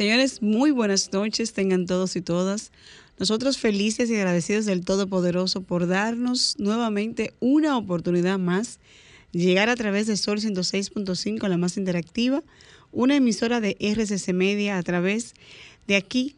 Señores, 0.00 0.40
muy 0.40 0.70
buenas 0.70 1.12
noches, 1.12 1.52
tengan 1.52 1.84
todos 1.84 2.16
y 2.16 2.22
todas. 2.22 2.72
Nosotros 3.18 3.58
felices 3.58 4.08
y 4.08 4.16
agradecidos 4.16 4.64
del 4.64 4.82
Todopoderoso 4.82 5.60
por 5.60 5.86
darnos 5.86 6.54
nuevamente 6.58 7.34
una 7.38 7.76
oportunidad 7.76 8.38
más 8.38 8.78
llegar 9.32 9.68
a 9.68 9.76
través 9.76 10.06
de 10.06 10.16
Sol 10.16 10.38
106.5, 10.38 11.46
la 11.48 11.58
más 11.58 11.76
interactiva, 11.76 12.42
una 12.92 13.16
emisora 13.16 13.60
de 13.60 13.76
RCC 13.78 14.32
Media 14.32 14.78
a 14.78 14.82
través 14.82 15.34
de 15.86 15.96
aquí, 15.96 16.34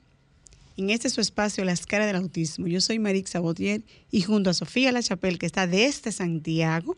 en 0.76 0.90
este 0.90 1.08
su 1.08 1.20
espacio, 1.20 1.64
Las 1.64 1.86
Caras 1.86 2.08
del 2.08 2.16
Autismo. 2.16 2.66
Yo 2.66 2.80
soy 2.80 2.98
Marix 2.98 3.30
Sabotier 3.30 3.82
y 4.10 4.22
junto 4.22 4.50
a 4.50 4.54
Sofía 4.54 4.90
La 4.90 5.04
Chapelle, 5.04 5.38
que 5.38 5.46
está 5.46 5.68
desde 5.68 6.10
Santiago, 6.10 6.96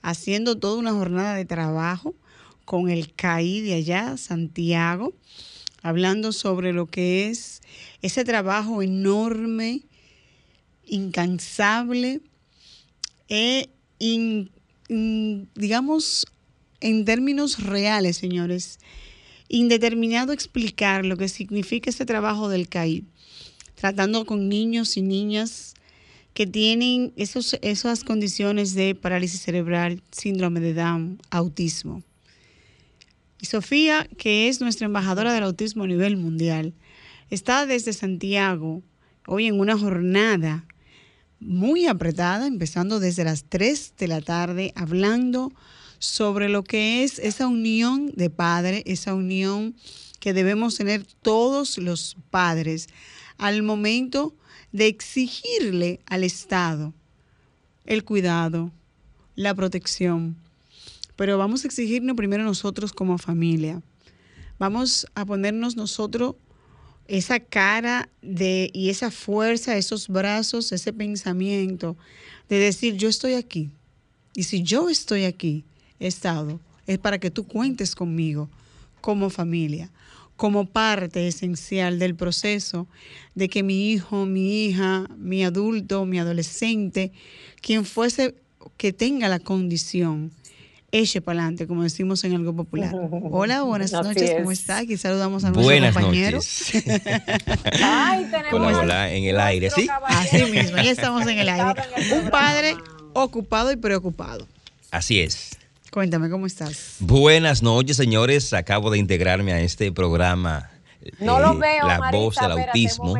haciendo 0.00 0.56
toda 0.58 0.78
una 0.78 0.92
jornada 0.92 1.34
de 1.34 1.44
trabajo 1.44 2.14
con 2.64 2.88
el 2.88 3.12
CAI 3.12 3.62
de 3.62 3.74
allá, 3.74 4.16
Santiago 4.16 5.12
hablando 5.84 6.32
sobre 6.32 6.72
lo 6.72 6.86
que 6.86 7.28
es 7.28 7.60
ese 8.00 8.24
trabajo 8.24 8.82
enorme, 8.82 9.82
incansable, 10.86 12.22
e 13.28 13.68
digamos, 14.88 16.26
en 16.80 17.04
términos 17.04 17.62
reales, 17.62 18.16
señores, 18.16 18.78
indeterminado 19.48 20.32
explicar 20.32 21.04
lo 21.04 21.18
que 21.18 21.28
significa 21.28 21.90
este 21.90 22.06
trabajo 22.06 22.48
del 22.48 22.68
CAI, 22.68 23.04
tratando 23.74 24.24
con 24.24 24.48
niños 24.48 24.96
y 24.96 25.02
niñas 25.02 25.74
que 26.32 26.46
tienen 26.46 27.12
esos, 27.16 27.58
esas 27.60 28.04
condiciones 28.04 28.74
de 28.74 28.94
parálisis 28.94 29.42
cerebral, 29.42 30.02
síndrome 30.10 30.60
de 30.60 30.72
Down, 30.72 31.20
autismo. 31.30 32.02
Y 33.44 33.46
Sofía, 33.46 34.08
que 34.16 34.48
es 34.48 34.62
nuestra 34.62 34.86
embajadora 34.86 35.34
del 35.34 35.44
autismo 35.44 35.84
a 35.84 35.86
nivel 35.86 36.16
mundial, 36.16 36.72
está 37.28 37.66
desde 37.66 37.92
Santiago 37.92 38.82
hoy 39.26 39.48
en 39.48 39.60
una 39.60 39.76
jornada 39.76 40.64
muy 41.40 41.84
apretada, 41.84 42.46
empezando 42.46 43.00
desde 43.00 43.22
las 43.22 43.44
3 43.44 43.96
de 43.98 44.08
la 44.08 44.22
tarde, 44.22 44.72
hablando 44.76 45.52
sobre 45.98 46.48
lo 46.48 46.64
que 46.64 47.04
es 47.04 47.18
esa 47.18 47.46
unión 47.46 48.12
de 48.16 48.30
padre, 48.30 48.82
esa 48.86 49.12
unión 49.12 49.76
que 50.20 50.32
debemos 50.32 50.76
tener 50.76 51.04
todos 51.20 51.76
los 51.76 52.16
padres 52.30 52.88
al 53.36 53.62
momento 53.62 54.34
de 54.72 54.86
exigirle 54.86 56.00
al 56.06 56.24
Estado 56.24 56.94
el 57.84 58.04
cuidado, 58.04 58.72
la 59.34 59.54
protección, 59.54 60.34
pero 61.16 61.38
vamos 61.38 61.64
a 61.64 61.66
exigirnos 61.66 62.16
primero 62.16 62.44
nosotros 62.44 62.92
como 62.92 63.18
familia. 63.18 63.82
Vamos 64.58 65.06
a 65.14 65.24
ponernos 65.24 65.76
nosotros 65.76 66.36
esa 67.06 67.40
cara 67.40 68.08
de, 68.22 68.70
y 68.72 68.90
esa 68.90 69.10
fuerza, 69.10 69.76
esos 69.76 70.08
brazos, 70.08 70.72
ese 70.72 70.92
pensamiento 70.92 71.96
de 72.48 72.58
decir, 72.58 72.96
yo 72.96 73.08
estoy 73.08 73.34
aquí. 73.34 73.70
Y 74.34 74.44
si 74.44 74.62
yo 74.62 74.88
estoy 74.88 75.24
aquí, 75.24 75.64
he 76.00 76.06
estado, 76.06 76.60
es 76.86 76.98
para 76.98 77.18
que 77.18 77.30
tú 77.30 77.46
cuentes 77.46 77.94
conmigo 77.94 78.48
como 79.00 79.30
familia, 79.30 79.90
como 80.36 80.66
parte 80.66 81.28
esencial 81.28 81.98
del 81.98 82.14
proceso 82.14 82.88
de 83.34 83.48
que 83.48 83.62
mi 83.62 83.90
hijo, 83.90 84.26
mi 84.26 84.64
hija, 84.64 85.06
mi 85.16 85.44
adulto, 85.44 86.04
mi 86.06 86.18
adolescente, 86.18 87.12
quien 87.60 87.84
fuese 87.84 88.34
que 88.76 88.92
tenga 88.92 89.28
la 89.28 89.38
condición, 89.38 90.32
eche 90.94 91.20
para 91.20 91.40
adelante, 91.40 91.66
como 91.66 91.82
decimos 91.82 92.22
en 92.24 92.34
algo 92.34 92.54
popular. 92.54 92.94
Hola, 93.30 93.62
buenas 93.62 93.92
noches, 93.92 94.34
¿cómo 94.38 94.52
está? 94.52 94.78
Aquí 94.78 94.96
saludamos 94.96 95.44
a 95.44 95.48
nuestro 95.48 95.64
buenas 95.64 95.94
compañero. 95.94 96.38
Noches. 96.38 96.72
Ay, 97.82 98.26
tenemos 98.30 98.78
hola, 98.78 99.12
en 99.12 99.24
el 99.24 99.40
aire, 99.40 99.70
¿sí? 99.70 99.88
Así 100.04 100.44
mismo, 100.44 100.76
ya 100.76 100.90
estamos 100.90 101.26
en 101.26 101.38
el 101.38 101.48
aire. 101.48 101.82
Un 102.14 102.30
padre 102.30 102.76
ocupado 103.12 103.72
y 103.72 103.76
preocupado. 103.76 104.46
Así 104.90 105.20
es. 105.20 105.50
Cuéntame, 105.90 106.30
¿cómo 106.30 106.46
estás? 106.46 106.96
Buenas 107.00 107.62
noches, 107.62 107.96
señores. 107.96 108.52
Acabo 108.52 108.90
de 108.90 108.98
integrarme 108.98 109.52
a 109.52 109.60
este 109.60 109.92
programa 109.92 110.70
no 111.18 111.38
lo 111.38 111.52
eh, 111.52 111.58
veo, 111.58 111.86
la 111.86 112.10
voz 112.10 112.36
del 112.36 112.52
autismo. 112.52 113.14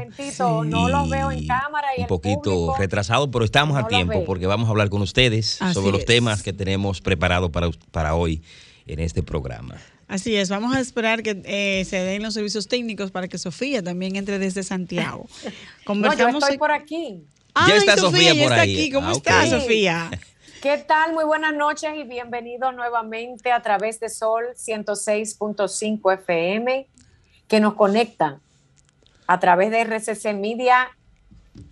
No 0.64 0.88
lo 0.88 1.08
veo 1.08 1.30
en 1.30 1.46
cámara 1.46 1.88
y 1.96 2.02
un 2.02 2.06
poquito 2.06 2.74
retrasado, 2.78 3.30
pero 3.30 3.44
estamos 3.44 3.76
a 3.76 3.86
tiempo 3.86 4.24
porque 4.24 4.46
vamos 4.46 4.68
a 4.68 4.70
hablar 4.70 4.90
con 4.90 5.02
ustedes 5.02 5.58
sobre 5.72 5.92
los 5.92 6.04
temas 6.04 6.42
que 6.42 6.52
tenemos 6.52 7.00
preparados 7.00 7.50
para, 7.50 7.70
para 7.90 8.14
hoy 8.14 8.42
en 8.86 9.00
este 9.00 9.22
programa. 9.22 9.76
Así 10.06 10.36
es, 10.36 10.50
vamos 10.50 10.76
a 10.76 10.80
esperar 10.80 11.22
que 11.22 11.42
eh, 11.44 11.84
se 11.86 11.96
den 11.96 12.22
los 12.22 12.34
servicios 12.34 12.68
técnicos 12.68 13.10
para 13.10 13.26
que 13.26 13.38
Sofía 13.38 13.82
también 13.82 14.16
entre 14.16 14.38
desde 14.38 14.62
Santiago. 14.62 15.26
no, 15.88 16.14
yo 16.14 16.28
estoy 16.28 16.58
por 16.58 16.72
aquí. 16.72 17.24
ya 17.66 17.76
está 17.76 17.96
Sofía, 17.96 18.32
por 18.32 18.42
está 18.42 18.60
ahí. 18.60 18.74
aquí. 18.74 18.92
¿Cómo 18.92 19.08
ah, 19.08 19.12
está 19.12 19.46
Sofía? 19.46 20.10
¿Qué 20.60 20.78
tal? 20.78 21.14
Muy 21.14 21.24
buenas 21.24 21.54
noches 21.54 21.90
y 21.96 22.04
bienvenidos 22.04 22.74
nuevamente 22.74 23.50
a 23.50 23.60
través 23.60 24.00
de 24.00 24.08
Sol 24.08 24.44
106.5 24.56 26.14
FM 26.14 26.86
que 27.48 27.60
nos 27.60 27.74
conectan 27.74 28.40
a 29.26 29.40
través 29.40 29.70
de 29.70 29.84
RCC 29.84 30.34
Media 30.34 30.88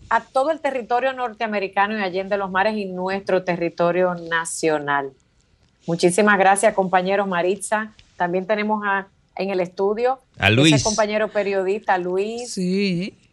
a 0.09 0.21
todo 0.21 0.50
el 0.50 0.60
territorio 0.60 1.12
norteamericano 1.12 1.99
y 1.99 2.03
allende 2.03 2.37
los 2.37 2.50
mares 2.50 2.77
y 2.77 2.84
nuestro 2.84 3.44
territorio 3.44 4.15
nacional. 4.15 5.12
Muchísimas 5.87 6.38
gracias, 6.38 6.75
compañeros 6.75 7.27
Maritza. 7.27 7.93
También 8.16 8.47
tenemos 8.47 8.84
a, 8.87 9.09
en 9.37 9.50
el 9.50 9.61
estudio 9.61 10.21
a 10.38 10.50
Luis. 10.50 10.75
Ese 10.75 10.84
compañero 10.84 11.28
periodista 11.28 11.99
Luis. 11.99 12.53
Sí. 12.53 13.19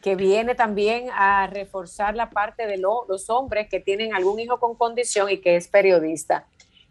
Que 0.00 0.16
viene 0.16 0.54
también 0.54 1.08
a 1.12 1.46
reforzar 1.46 2.14
la 2.14 2.30
parte 2.30 2.66
de 2.66 2.78
los 2.78 3.28
hombres 3.28 3.68
que 3.68 3.78
tienen 3.78 4.14
algún 4.14 4.40
hijo 4.40 4.58
con 4.58 4.74
condición 4.74 5.28
y 5.28 5.38
que 5.38 5.56
es 5.56 5.68
periodista. 5.68 6.46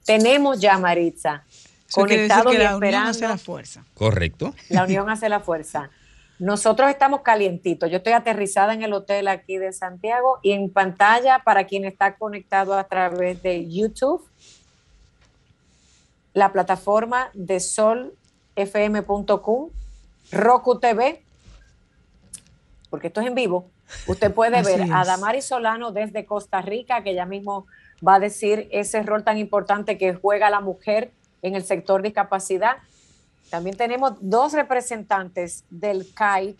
Tenemos 0.05 0.59
ya, 0.59 0.77
Maritza, 0.77 1.43
conectado 1.93 2.53
y 2.53 2.57
la 2.57 2.77
Unión 2.77 2.95
hace 2.95 3.27
la 3.27 3.37
fuerza. 3.37 3.85
Correcto. 3.93 4.53
La 4.69 4.83
unión 4.83 5.09
hace 5.09 5.29
la 5.29 5.39
fuerza. 5.39 5.89
Nosotros 6.39 6.89
estamos 6.89 7.21
calientitos. 7.21 7.91
Yo 7.91 7.97
estoy 7.97 8.13
aterrizada 8.13 8.73
en 8.73 8.81
el 8.81 8.93
hotel 8.93 9.27
aquí 9.27 9.57
de 9.57 9.73
Santiago 9.73 10.39
y 10.41 10.53
en 10.53 10.69
pantalla 10.69 11.39
para 11.43 11.65
quien 11.65 11.83
está 11.83 12.15
conectado 12.15 12.75
a 12.75 12.85
través 12.85 13.43
de 13.43 13.69
YouTube, 13.69 14.25
la 16.33 16.53
plataforma 16.53 17.29
de 17.33 17.59
solfm.com, 17.59 18.11
Roku 20.31 20.79
TV, 20.79 21.21
porque 22.89 23.07
esto 23.07 23.19
es 23.19 23.27
en 23.27 23.35
vivo. 23.35 23.69
Usted 24.07 24.33
puede 24.33 24.61
ver 24.61 24.83
a 24.93 25.03
Damari 25.03 25.41
Solano 25.41 25.91
desde 25.91 26.25
Costa 26.25 26.61
Rica, 26.61 27.03
que 27.03 27.13
ya 27.15 27.25
mismo 27.25 27.65
va 28.07 28.15
a 28.15 28.19
decir 28.19 28.69
ese 28.71 29.03
rol 29.03 29.25
tan 29.25 29.37
importante 29.37 29.97
que 29.97 30.13
juega 30.13 30.49
la 30.49 30.61
mujer 30.61 31.11
en 31.41 31.55
el 31.55 31.63
sector 31.63 32.01
discapacidad. 32.01 32.77
También 33.49 33.77
tenemos 33.77 34.13
dos 34.19 34.53
representantes 34.53 35.63
del 35.69 36.13
CAIT 36.13 36.57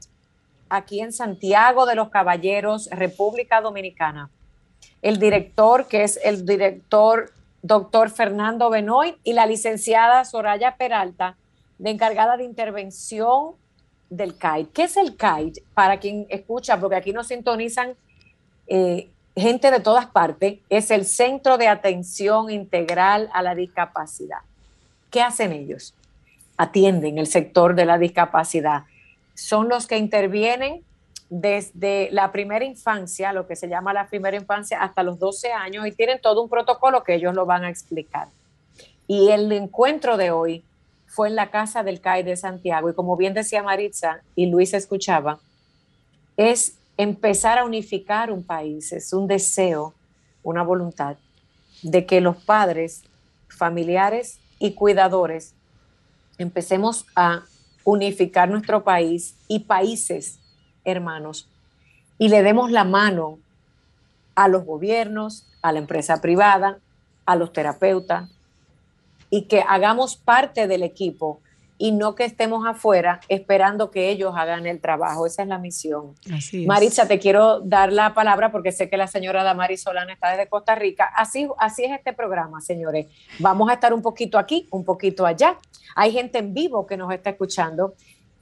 aquí 0.70 1.02
en 1.02 1.12
Santiago 1.12 1.86
de 1.86 1.96
los 1.96 2.10
Caballeros, 2.10 2.90
República 2.92 3.62
Dominicana. 3.62 4.30
El 5.02 5.20
director, 5.20 5.88
que 5.88 6.04
es 6.04 6.20
el 6.24 6.46
director 6.46 7.32
doctor 7.62 8.10
Fernando 8.10 8.70
Benoit, 8.70 9.18
y 9.24 9.34
la 9.34 9.46
licenciada 9.46 10.24
Soraya 10.26 10.78
Peralta, 10.78 11.36
de 11.78 11.90
encargada 11.90 12.38
de 12.38 12.44
intervención 12.44 13.56
del 14.10 14.38
CAIT. 14.38 14.72
¿Qué 14.72 14.84
es 14.84 14.98
el 14.98 15.16
CAIT? 15.16 15.60
Para 15.74 16.00
quien 16.00 16.26
escucha, 16.30 16.80
porque 16.80 16.96
aquí 16.96 17.14
nos 17.14 17.28
sintonizan 17.28 17.96
eh, 18.68 19.10
gente 19.36 19.72
de 19.72 19.80
todas 19.80 20.08
partes, 20.08 20.60
es 20.70 20.92
el 20.92 21.06
Centro 21.06 21.58
de 21.58 21.68
Atención 21.68 22.50
Integral 22.50 23.30
a 23.34 23.42
la 23.42 23.56
Discapacidad. 23.56 24.40
¿Qué 25.10 25.22
hacen 25.22 25.52
ellos? 25.52 25.94
Atienden 26.58 27.18
el 27.18 27.28
sector 27.28 27.76
de 27.76 27.86
la 27.86 27.98
discapacidad. 27.98 28.84
Son 29.34 29.70
los 29.70 29.88
que 29.88 29.98
intervienen 29.98 30.84
desde 31.30 32.10
la 32.12 32.32
primera 32.32 32.66
infancia, 32.66 33.34
lo 33.34 33.48
que 33.48 33.56
se 33.56 33.68
llama 33.68 33.94
la 33.94 34.08
primera 34.08 34.36
infancia, 34.36 34.82
hasta 34.82 35.04
los 35.04 35.20
12 35.20 35.52
años 35.52 35.88
y 35.88 35.92
tienen 35.92 36.20
todo 36.22 36.42
un 36.42 36.50
protocolo 36.50 37.04
que 37.04 37.16
ellos 37.16 37.36
lo 37.36 37.46
van 37.46 37.64
a 37.64 37.70
explicar. 37.70 38.28
Y 39.08 39.30
el 39.30 39.52
encuentro 39.52 40.18
de 40.18 40.32
hoy 40.32 40.64
fue 41.08 41.28
en 41.28 41.36
la 41.36 41.50
casa 41.50 41.84
del 41.84 42.02
CAI 42.02 42.24
de 42.24 42.36
Santiago 42.36 42.90
y 42.90 42.94
como 42.94 43.16
bien 43.18 43.34
decía 43.34 43.64
Maritza 43.64 44.22
y 44.36 44.48
Luis 44.48 44.74
escuchaba, 44.74 45.40
es 46.38 46.76
empezar 46.98 47.58
a 47.58 47.66
unificar 47.66 48.32
un 48.32 48.44
país, 48.44 48.92
es 48.92 49.14
un 49.14 49.28
deseo, 49.28 49.94
una 50.44 50.64
voluntad 50.64 51.18
de 51.82 52.06
que 52.06 52.22
los 52.22 52.38
padres, 52.38 53.04
familiares 53.48 54.40
y 54.60 54.74
cuidadores 54.74 55.56
empecemos 56.38 57.06
a 57.16 57.44
unificar 57.84 58.50
nuestro 58.50 58.84
país 58.84 59.36
y 59.48 59.60
países 59.60 60.40
hermanos 60.84 61.50
y 62.18 62.30
le 62.30 62.44
demos 62.44 62.72
la 62.72 62.84
mano 62.84 63.40
a 64.36 64.48
los 64.48 64.66
gobiernos, 64.66 65.48
a 65.62 65.72
la 65.72 65.80
empresa 65.80 66.22
privada, 66.22 66.80
a 67.26 67.36
los 67.36 67.54
terapeutas 67.54 68.30
y 69.30 69.44
que 69.44 69.64
hagamos 69.68 70.16
parte 70.16 70.68
del 70.68 70.84
equipo 70.84 71.42
y 71.80 71.94
no 71.94 72.14
que 72.14 72.26
estemos 72.26 72.68
afuera 72.68 73.22
esperando 73.30 73.90
que 73.90 74.10
ellos 74.10 74.34
hagan 74.36 74.68
el 74.68 74.82
trabajo. 74.82 75.26
Esa 75.26 75.44
es 75.44 75.48
la 75.48 75.58
misión. 75.58 76.14
Así 76.32 76.68
Maritza, 76.68 77.08
te 77.08 77.18
quiero 77.18 77.62
dar 77.62 77.92
la 77.92 78.14
palabra 78.14 78.52
porque 78.52 78.74
sé 78.74 78.90
que 78.90 78.98
la 78.98 79.08
señora 79.08 79.44
Damari 79.44 79.78
Solana 79.78 80.14
está 80.14 80.30
desde 80.30 80.48
Costa 80.48 80.76
Rica. 80.76 81.06
Así, 81.16 81.48
así 81.58 81.86
es 81.86 81.92
este 81.92 82.12
programa, 82.12 82.60
señores. 82.60 83.08
Vamos 83.40 83.70
a 83.70 83.74
estar 83.74 83.94
un 83.94 84.02
poquito 84.02 84.38
aquí, 84.38 84.68
un 84.72 84.84
poquito 84.84 85.26
allá. 85.26 85.58
Hay 85.96 86.12
gente 86.12 86.38
en 86.40 86.54
vivo 86.54 86.86
que 86.86 86.98
nos 86.98 87.12
está 87.14 87.30
escuchando. 87.32 87.96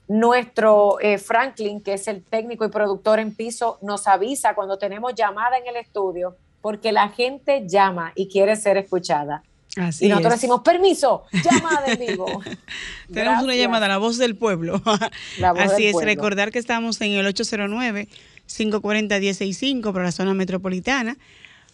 Nuestro 0.08 0.98
eh, 1.00 1.18
Franklin, 1.18 1.80
que 1.80 1.92
es 1.92 2.08
el 2.08 2.24
técnico 2.24 2.64
y 2.64 2.70
productor 2.70 3.20
en 3.20 3.34
piso, 3.34 3.78
nos 3.82 4.08
avisa 4.08 4.54
cuando 4.54 4.78
tenemos 4.78 5.14
llamada 5.14 5.58
en 5.58 5.66
el 5.68 5.76
estudio 5.76 6.36
porque 6.60 6.90
la 6.92 7.08
gente 7.08 7.68
llama 7.68 8.12
y 8.16 8.28
quiere 8.28 8.56
ser 8.56 8.76
escuchada 8.78 9.44
y 10.00 10.08
nosotros 10.08 10.32
decimos, 10.34 10.60
permiso, 10.62 11.24
llamada 11.32 11.86
de 11.86 11.96
vivo. 12.06 12.42
Tenemos 13.12 13.44
una 13.44 13.54
llamada, 13.54 13.86
la 13.88 13.98
voz 13.98 14.16
del 14.18 14.34
pueblo. 14.36 14.82
Así 15.56 15.86
es, 15.86 15.94
recordar 16.02 16.50
que 16.50 16.58
estamos 16.58 17.00
en 17.00 17.12
el 17.12 17.24
809-540-165 17.34 19.92
para 19.92 20.04
la 20.04 20.12
zona 20.12 20.34
metropolitana, 20.34 21.16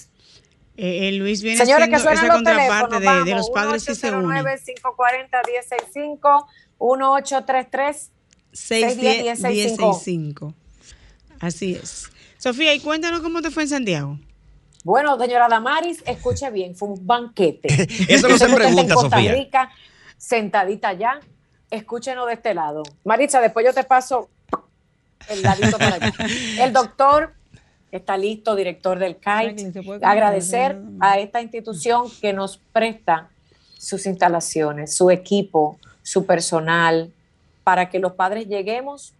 Eh, 0.77 1.09
eh, 1.09 1.13
Luis 1.13 1.43
viene 1.43 1.59
Señores, 1.59 1.89
siendo 1.89 2.11
esa 2.11 2.29
contraparte 2.29 3.01
de, 3.01 3.25
de, 3.25 3.35
los 3.35 3.51
padres 3.51 3.85
que 3.85 3.97
se 3.97 4.13
unen. 4.13 4.45
540-1065, 4.45 6.47
1833 6.79 8.13
610 8.53 10.55
Así 11.41 11.75
es. 11.75 12.11
Sofía, 12.39 12.75
y 12.75 12.81
cuéntanos 12.81 13.21
cómo 13.21 13.43
te 13.43 13.51
fue 13.51 13.65
en 13.65 13.69
Santiago. 13.69 14.19
Bueno, 14.85 15.19
señora 15.19 15.49
Damaris, 15.49 16.03
escuche 16.07 16.51
bien, 16.51 16.75
fue 16.75 16.89
un 16.89 17.07
banquete. 17.07 17.69
Eso 18.09 18.29
no 18.29 18.39
se 18.39 18.49
pregunta, 18.49 18.83
en 18.83 18.89
Costa 18.89 19.19
Rica, 19.19 19.71
sentadita 20.17 20.89
allá, 20.89 21.21
escúchenos 21.71 22.27
de 22.27 22.35
este 22.35 22.55
lado. 22.55 22.83
Maritza, 23.05 23.41
después 23.41 23.65
yo 23.65 23.73
te 23.73 23.85
paso 23.85 24.29
el 25.29 25.43
ladito 25.43 25.79
para 25.79 25.97
allá. 25.97 26.13
El 26.61 26.73
doctor 26.73 27.35
está 27.91 28.17
listo, 28.17 28.55
director 28.55 28.99
del 28.99 29.19
CAI. 29.19 29.73
Agradecer 30.03 30.79
a 31.01 31.19
esta 31.19 31.41
institución 31.41 32.07
que 32.21 32.33
nos 32.33 32.59
presta 32.73 33.29
sus 33.79 34.07
instalaciones, 34.07 34.95
su 34.95 35.11
equipo, 35.11 35.79
su 36.03 36.27
personal, 36.27 37.13
para 37.65 37.91
que 37.91 37.99
los 37.99 38.13
padres 38.13 38.47
lleguemos 38.49 39.15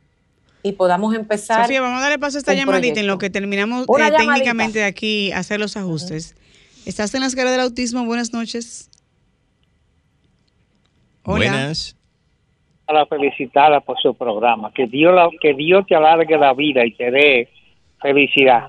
y 0.63 0.73
podamos 0.73 1.15
empezar. 1.15 1.63
Sofía, 1.63 1.81
vamos 1.81 1.99
a 1.99 2.03
darle 2.03 2.19
paso 2.19 2.39
a 2.39 2.41
esta 2.41 2.55
llamadita 2.55 3.01
en 3.01 3.07
lo 3.07 3.19
que 3.19 3.31
terminamos 3.31 3.87
eh, 3.87 4.13
técnicamente 4.17 4.81
de 4.81 4.85
aquí 4.85 5.33
hacer 5.33 5.61
los 5.61 5.77
ajustes. 5.77 6.35
¿Estás 6.85 7.15
en 7.15 7.21
la 7.21 7.27
escala 7.27 7.51
del 7.51 7.61
autismo? 7.61 8.05
Buenas 8.05 8.33
noches. 8.33 8.91
Buenas 11.25 11.98
a 12.89 12.93
la 12.93 13.07
felicitada 13.07 13.81
por 13.81 13.99
su 14.01 14.15
programa. 14.15 14.73
Que 14.73 14.87
Dios, 14.87 15.15
la, 15.15 15.29
que 15.41 15.55
Dios 15.55 15.87
te 15.87 15.95
alargue 15.95 16.37
la 16.39 16.55
vida 16.55 16.85
y 16.85 16.93
te 16.93 17.11
dé 17.11 17.49
felicidad 18.01 18.69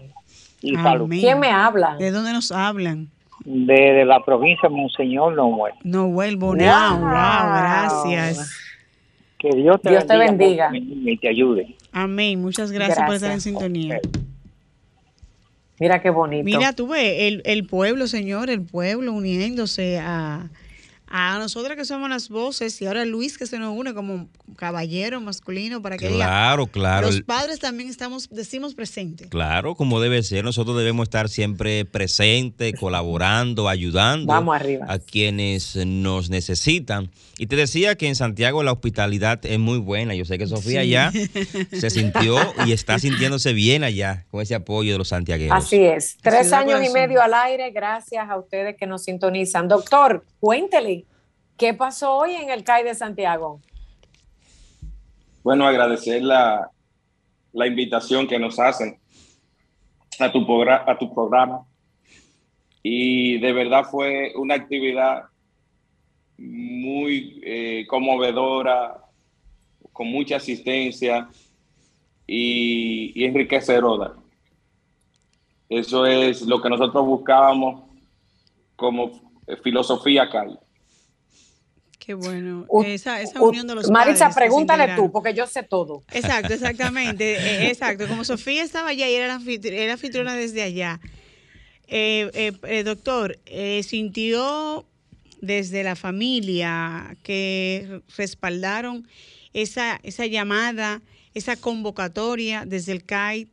y 0.62 0.76
salud. 0.76 1.10
¿Quién 1.10 1.40
me 1.40 1.48
habla? 1.48 1.96
¿De 1.96 2.12
dónde 2.12 2.34
nos 2.34 2.52
hablan? 2.52 3.08
De, 3.46 4.04
la 4.06 4.20
provincia 4.24 4.68
de 4.68 4.76
Monseñor 4.76 5.34
Noel. 5.36 5.74
Noel 5.84 6.36
Bonao, 6.36 7.00
wow. 7.00 7.10
gracias. 7.10 8.52
Que 9.38 9.56
Dios 9.56 9.82
te, 9.82 10.18
bendiga, 10.18 10.70
y 10.74 11.18
te 11.18 11.30
ayude. 11.30 11.74
Amén, 11.94 12.42
muchas 12.42 12.74
gracias, 12.74 13.06
por 13.06 13.16
estar 13.16 13.32
en 13.32 13.40
sintonía. 13.40 14.00
Mira 15.80 16.02
qué 16.02 16.10
bonito. 16.10 16.44
Mira, 16.44 16.74
tú 16.74 16.90
ves 16.90 17.22
el, 17.22 17.42
el 17.46 17.66
pueblo, 17.66 18.08
Señor, 18.08 18.50
el 18.50 18.62
pueblo 18.66 19.14
uniéndose 19.14 19.98
a, 19.98 20.50
a 21.12 21.40
nosotras 21.40 21.76
que 21.76 21.86
somos 21.86 22.10
las 22.10 22.30
voces 22.30 22.80
y 22.82 22.86
ahora 22.86 23.04
Luis 23.04 23.38
que 23.38 23.48
se 23.48 23.58
nos 23.58 23.76
une 23.76 23.94
como 23.96 24.30
caballero 24.56 25.20
masculino 25.20 25.82
para 25.82 25.98
que 25.98 26.08
claro, 26.08 26.64
diga, 26.64 26.72
claro. 26.72 27.08
Los 27.08 27.22
padres 27.22 27.60
también 27.60 27.90
estamos, 27.90 28.30
decimos 28.30 28.76
presentes. 28.76 29.28
Claro, 29.30 29.74
como 29.74 30.00
debe 30.00 30.22
ser. 30.22 30.44
Nosotros 30.44 30.78
debemos 30.78 31.04
estar 31.04 31.28
siempre 31.30 31.86
presentes, 31.86 32.76
colaborando, 32.80 33.70
ayudando 33.70 34.34
a 34.34 35.00
quienes 35.00 35.76
nos 35.76 36.30
necesitan. 36.30 37.10
Y 37.40 37.48
te 37.48 37.56
decía 37.56 37.96
que 37.96 38.08
en 38.08 38.16
Santiago 38.16 38.62
la 38.62 38.72
hospitalidad 38.72 39.44
es 39.46 39.58
muy 39.58 39.80
buena. 39.80 40.14
Yo 40.14 40.26
sé 40.26 40.38
que 40.38 40.46
Sofía 40.46 40.84
ya 40.84 41.12
se 41.72 41.90
sintió 41.90 42.38
y 42.68 42.74
está 42.74 43.00
sintiéndose 43.00 43.54
bien 43.54 43.84
allá 43.84 44.26
con 44.30 44.42
ese 44.42 44.56
apoyo 44.56 44.92
de 44.92 44.98
los 45.00 45.08
santiagueros. 45.08 45.58
Así 45.58 45.84
es. 45.84 46.18
Tres 46.22 46.54
años 46.54 46.84
y 46.84 46.90
medio 46.90 47.22
al 47.22 47.34
aire, 47.34 47.72
gracias 47.72 48.30
a 48.30 48.38
ustedes 48.38 48.76
que 48.78 48.86
nos 48.86 49.04
sintonizan. 49.04 49.68
Doctor, 49.68 50.26
cuéntele 50.40 50.99
¿Qué 51.60 51.74
pasó 51.74 52.16
hoy 52.16 52.36
en 52.36 52.50
el 52.50 52.64
CAI 52.64 52.86
de 52.86 52.96
Santiago? 52.96 53.60
Bueno, 55.44 55.68
agradecer 55.68 56.24
la, 56.24 56.72
invitación 57.54 58.28
que 58.28 58.40
nos 58.40 58.58
hacen 58.58 58.98
a 60.20 60.32
tu, 60.32 60.64
a 60.64 60.98
tu 60.98 61.14
programa. 61.14 61.66
Y 62.82 63.40
de 63.40 63.52
verdad 63.52 63.84
fue 63.84 64.32
una 64.38 64.56
actividad 64.56 65.26
muy 66.38 67.42
eh, 67.44 67.86
conmovedora, 67.90 69.04
con 69.92 70.08
mucha 70.08 70.38
asistencia 70.38 71.28
y, 72.26 73.12
y 73.22 73.26
enriquecedora. 73.26 74.14
Eso 75.68 76.06
es 76.06 76.42
lo 76.44 76.62
que 76.62 76.70
nosotros 76.70 77.06
buscábamos 77.06 77.84
como 78.78 79.12
filosofía 79.62 80.30
CAI. 80.30 80.58
Qué 82.00 82.14
bueno. 82.14 82.66
Esa, 82.86 83.22
esa 83.22 83.42
unión 83.42 83.68
de 83.68 83.76
los 83.76 83.92
Marisa, 83.92 84.30
pregúntale 84.30 84.96
tú, 84.96 85.12
porque 85.12 85.34
yo 85.34 85.46
sé 85.46 85.64
todo. 85.64 86.04
Exacto, 86.12 86.54
exactamente. 86.54 87.20
Eh, 87.40 87.68
exacto. 87.70 88.08
Como 88.08 88.24
Sofía 88.24 88.64
estaba 88.64 88.90
allá 88.90 89.10
y 89.10 89.14
era, 89.14 89.40
era 89.64 89.94
anfitriona 89.94 90.36
desde 90.36 90.64
allá. 90.64 91.00
Eh, 91.88 92.54
eh, 92.64 92.84
doctor, 92.84 93.38
¿sintió 93.84 94.86
desde 95.42 95.84
la 95.84 95.96
familia 95.96 97.18
que 97.24 98.02
respaldaron 98.18 99.08
esa, 99.54 100.00
esa 100.04 100.26
llamada, 100.26 101.02
esa 101.34 101.56
convocatoria 101.56 102.64
desde 102.66 102.94
el 102.94 103.04
CAI 103.04 103.48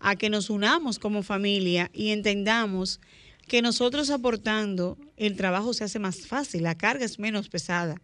a 0.00 0.16
que 0.16 0.28
nos 0.28 0.50
unamos 0.50 0.98
como 0.98 1.22
familia 1.22 1.90
y 1.92 2.10
entendamos 2.10 3.00
que 3.46 3.62
nosotros 3.62 4.10
aportando 4.10 4.96
el 5.16 5.36
trabajo 5.36 5.72
se 5.72 5.84
hace 5.84 5.98
más 5.98 6.26
fácil, 6.26 6.64
la 6.64 6.76
carga 6.76 7.04
es 7.04 7.18
menos 7.18 7.48
pesada. 7.48 8.00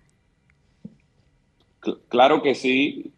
Claro 2.08 2.42
que 2.42 2.54
sí, 2.54 3.12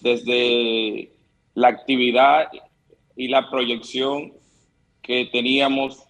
desde 0.00 1.10
la 1.54 1.68
actividad 1.68 2.48
y 3.16 3.28
la 3.28 3.50
proyección 3.50 4.32
que 5.02 5.28
teníamos, 5.32 6.04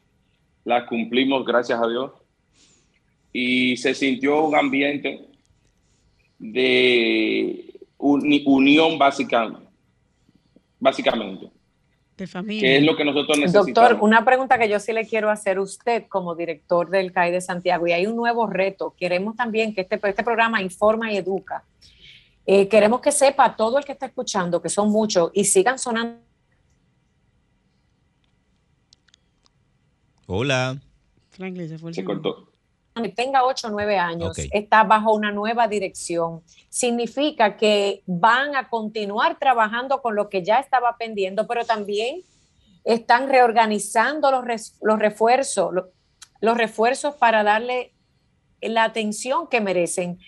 la 0.65 0.87
cumplimos, 0.87 1.45
gracias 1.45 1.81
a 1.83 1.89
Dios. 1.89 2.13
y 3.33 3.77
se 3.77 3.95
sintió 3.95 4.45
un 4.45 4.57
ambiente 4.57 5.25
de 6.37 7.73
unión 7.97 8.99
básica, 8.99 9.53
básicamente. 10.81 11.49
De 12.21 12.27
familia. 12.27 12.61
Que 12.61 12.77
es 12.77 12.83
lo 12.83 12.95
que 12.97 13.05
nosotros 13.07 13.39
necesitamos. 13.39 13.73
Doctor, 13.73 13.99
una 14.03 14.27
pregunta 14.27 14.59
que 14.59 14.69
yo 14.69 14.79
sí 14.79 14.93
le 14.93 15.07
quiero 15.07 15.31
hacer 15.31 15.57
a 15.57 15.63
usted 15.63 16.05
como 16.07 16.35
director 16.35 16.91
del 16.91 17.13
CAI 17.13 17.33
de 17.33 17.41
Santiago, 17.41 17.87
y 17.87 17.93
hay 17.93 18.07
un 18.07 18.15
nuevo 18.15 18.47
reto. 18.47 18.95
Queremos 18.95 19.37
también 19.37 19.75
que 19.75 19.81
este, 19.81 19.99
este 20.03 20.23
programa 20.23 20.61
informa 20.61 21.11
y 21.11 21.17
educa. 21.17 21.65
Eh, 22.45 22.69
queremos 22.69 23.01
que 23.01 23.11
sepa 23.11 23.57
todo 23.57 23.79
el 23.79 23.87
que 23.87 23.93
está 23.93 24.05
escuchando, 24.05 24.61
que 24.61 24.69
son 24.69 24.91
muchos, 24.91 25.31
y 25.33 25.45
sigan 25.45 25.79
sonando. 25.79 26.21
Hola. 30.27 30.79
Franklin, 31.31 31.71
se 31.71 31.79
fue 31.79 31.89
el 31.89 31.95
Se 31.95 32.03
segundo. 32.03 32.50
Tenga 33.09 33.45
8 33.45 33.69
o 33.69 33.71
9 33.71 33.99
años, 33.99 34.37
está 34.53 34.85
bajo 34.85 35.13
una 35.15 35.33
nueva 35.33 35.67
dirección. 35.67 36.43
Significa 36.69 37.57
que 37.57 38.03
van 38.07 38.55
a 38.55 38.69
continuar 38.69 39.39
trabajando 39.39 40.03
con 40.03 40.15
lo 40.15 40.29
que 40.29 40.45
ya 40.45 40.59
estaba 40.61 40.97
pendiendo, 40.99 41.47
pero 41.47 41.65
también 41.65 42.23
están 42.85 43.29
reorganizando 43.29 44.31
los, 44.31 44.45
res- 44.45 44.77
los 44.83 44.99
refuerzos, 44.99 45.73
lo- 45.73 45.91
los 46.41 46.57
refuerzos 46.57 47.15
para 47.17 47.43
darle 47.43 47.93
la 48.61 48.85
atención 48.85 49.49
que 49.49 49.61
merecen 49.61 50.19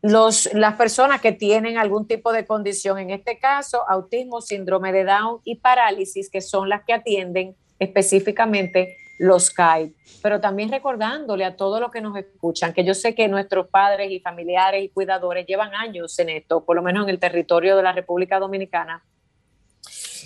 los, 0.00 0.52
las 0.54 0.74
personas 0.74 1.20
que 1.20 1.32
tienen 1.32 1.78
algún 1.78 2.06
tipo 2.08 2.32
de 2.32 2.44
condición, 2.46 2.98
en 2.98 3.10
este 3.10 3.38
caso, 3.38 3.88
autismo, 3.88 4.40
síndrome 4.40 4.92
de 4.92 5.04
Down 5.04 5.40
y 5.44 5.56
parálisis, 5.56 6.28
que 6.28 6.40
son 6.40 6.68
las 6.68 6.82
que 6.84 6.92
atienden 6.92 7.54
específicamente 7.78 8.96
los 9.18 9.50
CAI. 9.50 9.94
Pero 10.22 10.40
también 10.40 10.70
recordándole 10.70 11.44
a 11.44 11.56
todos 11.56 11.80
los 11.80 11.90
que 11.90 12.00
nos 12.00 12.16
escuchan, 12.16 12.72
que 12.72 12.84
yo 12.84 12.94
sé 12.94 13.14
que 13.14 13.28
nuestros 13.28 13.68
padres 13.68 14.10
y 14.10 14.20
familiares 14.20 14.84
y 14.84 14.88
cuidadores 14.88 15.46
llevan 15.46 15.74
años 15.74 16.18
en 16.18 16.30
esto, 16.30 16.64
por 16.64 16.76
lo 16.76 16.82
menos 16.82 17.04
en 17.04 17.10
el 17.10 17.18
territorio 17.18 17.76
de 17.76 17.82
la 17.82 17.92
República 17.92 18.38
Dominicana, 18.38 19.04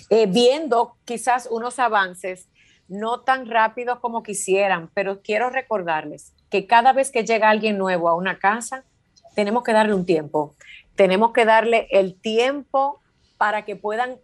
eh, 0.09 0.25
viendo 0.25 0.97
quizás 1.05 1.47
unos 1.51 1.79
avances 1.79 2.47
no 2.87 3.21
tan 3.21 3.49
rápidos 3.49 3.99
como 3.99 4.23
quisieran, 4.23 4.89
pero 4.93 5.21
quiero 5.21 5.49
recordarles 5.49 6.33
que 6.49 6.65
cada 6.65 6.93
vez 6.93 7.11
que 7.11 7.25
llega 7.25 7.49
alguien 7.49 7.77
nuevo 7.77 8.07
a 8.07 8.15
una 8.15 8.39
casa, 8.39 8.85
tenemos 9.35 9.63
que 9.63 9.73
darle 9.73 9.93
un 9.93 10.05
tiempo, 10.05 10.55
tenemos 10.95 11.33
que 11.33 11.45
darle 11.45 11.87
el 11.91 12.19
tiempo 12.19 13.01
para 13.37 13.65
que 13.65 13.75
puedan 13.75 14.17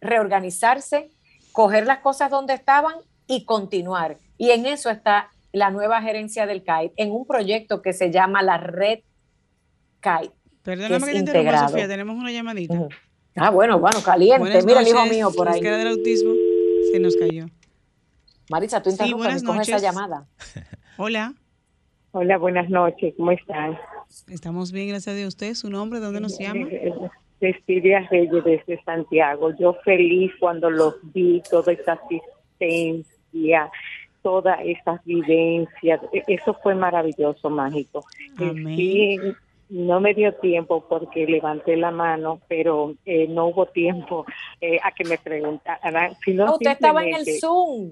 reorganizarse, 0.00 1.10
coger 1.52 1.86
las 1.86 1.98
cosas 1.98 2.30
donde 2.30 2.54
estaban 2.54 2.94
y 3.28 3.44
continuar. 3.44 4.18
Y 4.36 4.50
en 4.50 4.66
eso 4.66 4.90
está 4.90 5.30
la 5.52 5.70
nueva 5.70 6.02
gerencia 6.02 6.46
del 6.46 6.64
CAI, 6.64 6.92
en 6.96 7.12
un 7.12 7.26
proyecto 7.26 7.80
que 7.82 7.92
se 7.92 8.10
llama 8.10 8.42
la 8.42 8.58
Red 8.58 9.00
CAI. 10.00 10.30
Perdóname 10.62 11.12
es 11.12 11.22
que 11.24 11.32
te. 11.32 11.58
Sofía, 11.58 11.86
tenemos 11.88 12.16
una 12.16 12.32
llamadita. 12.32 12.74
Ujú. 12.74 12.88
Ah, 13.36 13.50
bueno, 13.50 13.78
bueno, 13.78 14.02
caliente. 14.02 14.38
Buenas 14.40 14.64
Mira 14.66 14.80
el 14.80 14.88
hijo 14.88 14.98
noches, 14.98 15.12
mío 15.16 15.30
por 15.36 15.48
ahí. 15.48 15.60
del 15.60 15.88
autismo 15.88 16.32
se 16.90 16.98
nos 16.98 17.16
cayó. 17.16 17.46
Marisa, 18.50 18.82
tú 18.82 18.90
Sí, 18.90 18.94
interrumpas 18.94 19.18
buenas 19.26 19.42
y 19.42 19.46
coge 19.46 19.60
esa 19.62 19.72
noches. 19.72 19.82
llamada. 19.82 20.26
Hola, 20.96 21.34
Hola, 22.12 22.38
buenas 22.38 22.68
noches, 22.70 23.14
¿cómo 23.16 23.30
están? 23.32 23.78
estamos 24.28 24.72
bien, 24.72 24.88
gracias 24.88 25.14
a 25.14 25.16
Dios. 25.16 25.28
¿Usted, 25.28 25.54
su 25.54 25.68
nombre, 25.70 26.00
dónde 26.00 26.20
nos 26.20 26.38
llama? 26.38 26.66
Cecilia 27.38 28.08
Reyes 28.10 28.42
desde 28.44 28.82
Santiago. 28.84 29.50
Yo 29.60 29.74
feliz 29.84 30.32
cuando 30.40 30.70
los 30.70 30.96
vi, 31.14 31.42
toda 31.48 31.72
esa 31.72 31.92
asistencia, 31.92 33.14
todas 34.22 34.58
esas 34.64 35.02
vivencias. 35.04 36.00
E- 36.12 36.22
Eso 36.26 36.54
fue 36.62 36.74
maravilloso, 36.74 37.50
mágico. 37.50 38.04
Amén. 38.38 38.76
Sí, 38.76 39.16
no 39.70 40.00
me 40.00 40.14
dio 40.14 40.32
tiempo 40.34 40.84
porque 40.88 41.26
levanté 41.26 41.76
la 41.76 41.90
mano, 41.90 42.40
pero 42.48 42.94
eh, 43.04 43.26
no 43.28 43.46
hubo 43.46 43.66
tiempo 43.66 44.24
eh, 44.60 44.78
a 44.82 44.92
que 44.92 45.04
me 45.04 45.18
preguntaran. 45.18 46.14
sino 46.24 46.46
Ah, 46.46 46.52
usted 46.52 46.70
estaba 46.72 47.04
en 47.04 47.14
el 47.14 47.24
Zoom. 47.40 47.90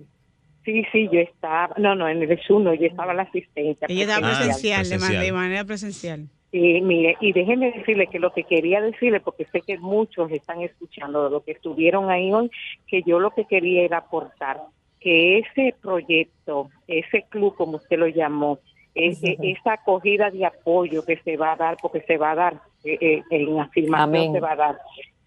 Sí, 0.64 0.82
sí, 0.90 1.08
yo 1.12 1.20
estaba. 1.20 1.74
No, 1.78 1.94
no, 1.94 2.08
en 2.08 2.22
el 2.22 2.40
Zoom, 2.44 2.64
no, 2.64 2.74
yo 2.74 2.86
estaba 2.86 3.12
en 3.12 3.18
la 3.18 3.22
asistencia. 3.24 3.86
Ella 3.88 4.02
estaba 4.02 4.26
presencial, 4.28 4.82
de 4.84 4.90
man- 4.90 4.98
presencial. 4.98 5.24
de 5.24 5.32
manera 5.32 5.64
presencial. 5.64 6.28
Sí, 6.50 6.80
mire, 6.80 7.16
y 7.20 7.32
déjenme 7.32 7.70
decirle 7.72 8.06
que 8.06 8.18
lo 8.18 8.32
que 8.32 8.44
quería 8.44 8.80
decirle, 8.80 9.20
porque 9.20 9.44
sé 9.52 9.60
que 9.60 9.78
muchos 9.78 10.30
están 10.32 10.62
escuchando 10.62 11.24
de 11.24 11.30
lo 11.30 11.44
que 11.44 11.52
estuvieron 11.52 12.08
ahí 12.10 12.32
hoy, 12.32 12.50
que 12.86 13.02
yo 13.04 13.18
lo 13.20 13.32
que 13.32 13.44
quería 13.44 13.82
era 13.82 13.98
aportar 13.98 14.60
que 15.00 15.38
ese 15.38 15.74
proyecto, 15.80 16.70
ese 16.88 17.22
club, 17.28 17.54
como 17.56 17.76
usted 17.76 17.98
lo 17.98 18.06
llamó, 18.08 18.58
ese- 18.94 19.36
esa 19.42 19.74
acogida 19.74 20.30
de 20.30 20.46
apoyo 20.46 21.04
que 21.04 21.16
se 21.18 21.36
va 21.36 21.52
a 21.52 21.56
dar, 21.56 21.76
porque 21.82 22.00
se 22.02 22.16
va 22.16 22.30
a 22.30 22.34
dar, 22.34 22.54
eh, 22.84 22.96
eh, 23.00 23.22
en 23.30 23.60
afirmación 23.60 24.08
Amén. 24.08 24.32
se 24.32 24.40
va 24.40 24.52
a 24.52 24.56
dar. 24.56 24.78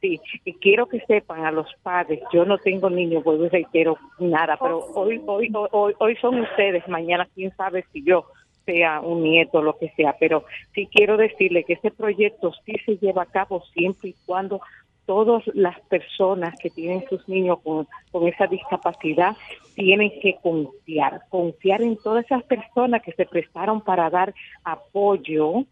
Sí, 0.01 0.19
y 0.45 0.53
quiero 0.53 0.87
que 0.87 1.01
sepan 1.01 1.45
a 1.45 1.51
los 1.51 1.67
padres, 1.83 2.21
yo 2.31 2.45
no 2.45 2.57
tengo 2.57 2.89
niños, 2.89 3.23
vuelvo 3.23 3.45
y 3.45 3.49
reitero 3.49 3.97
nada, 4.17 4.57
pero 4.57 4.79
hoy, 4.95 5.21
hoy, 5.25 5.51
hoy, 5.71 5.93
hoy 5.99 6.15
son 6.21 6.39
ustedes, 6.39 6.87
mañana 6.87 7.27
quién 7.35 7.53
sabe 7.57 7.83
si 7.91 8.01
yo 8.03 8.25
sea 8.65 9.01
un 9.01 9.23
nieto, 9.23 9.61
lo 9.61 9.77
que 9.77 9.89
sea, 9.97 10.15
pero 10.17 10.45
sí 10.73 10.87
quiero 10.91 11.17
decirle 11.17 11.63
que 11.65 11.73
ese 11.73 11.91
proyecto 11.91 12.53
sí 12.65 12.73
se 12.85 12.97
lleva 12.97 13.23
a 13.23 13.25
cabo 13.25 13.61
siempre 13.73 14.09
y 14.09 14.15
cuando 14.25 14.61
todas 15.09 15.41
las 15.55 15.79
personas 15.87 16.53
que 16.59 16.69
tienen 16.69 17.03
sus 17.09 17.27
niños 17.27 17.57
con, 17.63 17.87
con 18.11 18.27
esa 18.27 18.45
discapacidad 18.45 19.35
tienen 19.73 20.11
que 20.21 20.35
confiar, 20.39 21.21
confiar 21.29 21.81
en 21.81 21.97
todas 21.97 22.25
esas 22.25 22.43
personas 22.43 23.01
que 23.01 23.13
se 23.13 23.25
prestaron 23.25 23.81
para 23.81 24.07
dar 24.11 24.35
apoyo, 24.63 25.65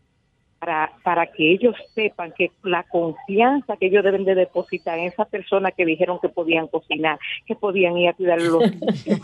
para, 0.59 0.91
para 1.03 1.27
que 1.27 1.51
ellos 1.53 1.75
sepan 1.93 2.33
que 2.37 2.51
la 2.63 2.83
confianza 2.83 3.77
que 3.77 3.87
ellos 3.87 4.03
deben 4.03 4.25
de 4.25 4.35
depositar 4.35 4.97
en 4.97 5.05
esas 5.05 5.27
personas 5.27 5.73
que 5.75 5.85
dijeron 5.85 6.19
que 6.19 6.29
podían 6.29 6.67
cocinar, 6.67 7.19
que 7.45 7.55
podían 7.55 7.97
ir 7.97 8.09
a 8.09 8.13
cuidar 8.13 8.41
los 8.41 8.61
niños, 8.71 9.23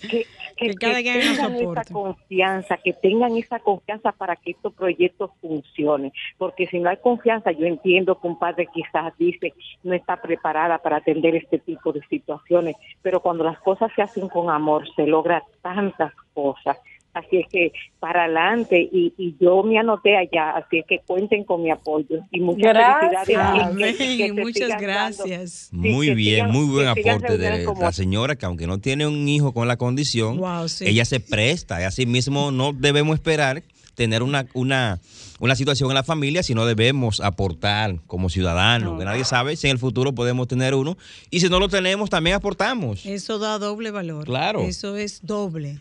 que, 0.00 0.26
que, 0.56 0.68
Que 0.68 0.74
cada 0.74 0.96
tengan 0.96 1.54
esa 1.56 1.84
confianza, 1.92 2.76
que 2.76 2.92
tengan 2.92 3.36
esa 3.36 3.58
confianza 3.58 4.12
para 4.12 4.36
que 4.36 4.52
estos 4.52 4.72
proyectos 4.74 5.30
funcionen. 5.40 6.12
Porque 6.38 6.66
si 6.66 6.78
no 6.78 6.90
hay 6.90 6.98
confianza, 6.98 7.50
yo 7.52 7.66
entiendo 7.66 8.20
que 8.20 8.28
un 8.28 8.38
padre 8.38 8.68
quizás 8.72 9.16
dice 9.18 9.52
no 9.82 9.94
está 9.94 10.20
preparada 10.20 10.78
para 10.78 10.96
atender 10.96 11.34
este 11.34 11.58
tipo 11.58 11.92
de 11.92 12.00
situaciones, 12.08 12.76
pero 13.02 13.20
cuando 13.20 13.44
las 13.44 13.58
cosas 13.60 13.90
se 13.94 14.02
hacen 14.02 14.28
con 14.28 14.50
amor, 14.50 14.84
se 14.94 15.06
logra 15.06 15.42
tantas 15.62 16.12
cosas. 16.34 16.78
Así 17.16 17.38
es 17.38 17.46
que 17.50 17.72
para 17.98 18.24
adelante 18.24 18.78
y, 18.92 19.14
y 19.16 19.34
yo 19.40 19.62
me 19.62 19.78
anoté 19.78 20.18
allá, 20.18 20.50
así 20.50 20.80
es 20.80 20.84
que 20.86 20.98
cuenten 21.06 21.44
con 21.44 21.62
mi 21.62 21.70
apoyo 21.70 22.20
y 22.30 22.40
muchas 22.40 22.74
Gracias. 22.74 23.24
felicidades. 23.26 23.96
que- 23.96 24.32
muchas 24.34 24.68
dando- 24.68 24.82
gracias. 24.82 25.50
Sí, 25.70 25.76
Muy 25.76 26.14
bien, 26.14 26.46
sigan- 26.46 26.50
muy 26.52 26.66
buen 26.66 26.88
aporte 26.88 27.38
de 27.38 27.64
como 27.64 27.80
la 27.80 27.92
señora 27.92 28.36
que 28.36 28.44
aunque 28.44 28.66
no 28.66 28.78
tiene 28.80 29.06
un 29.06 29.26
hijo 29.28 29.54
con 29.54 29.66
la 29.66 29.78
condición, 29.78 30.36
Wow, 30.36 30.68
sí. 30.68 30.84
ella 30.86 31.06
se 31.06 31.18
presta. 31.20 31.80
Y 31.80 31.84
así 31.84 32.04
mismo 32.04 32.50
no 32.50 32.74
debemos 32.74 33.14
esperar 33.14 33.62
tener 33.94 34.22
una, 34.22 34.44
una, 34.52 35.00
una 35.40 35.56
situación 35.56 35.88
en 35.90 35.94
la 35.94 36.02
familia, 36.02 36.42
sino 36.42 36.66
debemos 36.66 37.20
aportar 37.20 37.96
como 38.06 38.28
ciudadanos, 38.28 38.92
No. 38.92 38.98
que 38.98 39.06
nadie 39.06 39.24
sabe 39.24 39.56
si 39.56 39.68
en 39.68 39.70
el 39.72 39.78
futuro 39.78 40.14
podemos 40.14 40.48
tener 40.48 40.74
uno. 40.74 40.98
Y 41.30 41.40
si 41.40 41.48
no 41.48 41.58
lo 41.60 41.70
tenemos, 41.70 42.10
también 42.10 42.36
aportamos. 42.36 43.06
Eso 43.06 43.38
da 43.38 43.58
doble 43.58 43.90
valor. 43.90 44.26
Claro. 44.26 44.60
Eso 44.60 44.96
es 44.96 45.24
doble. 45.24 45.80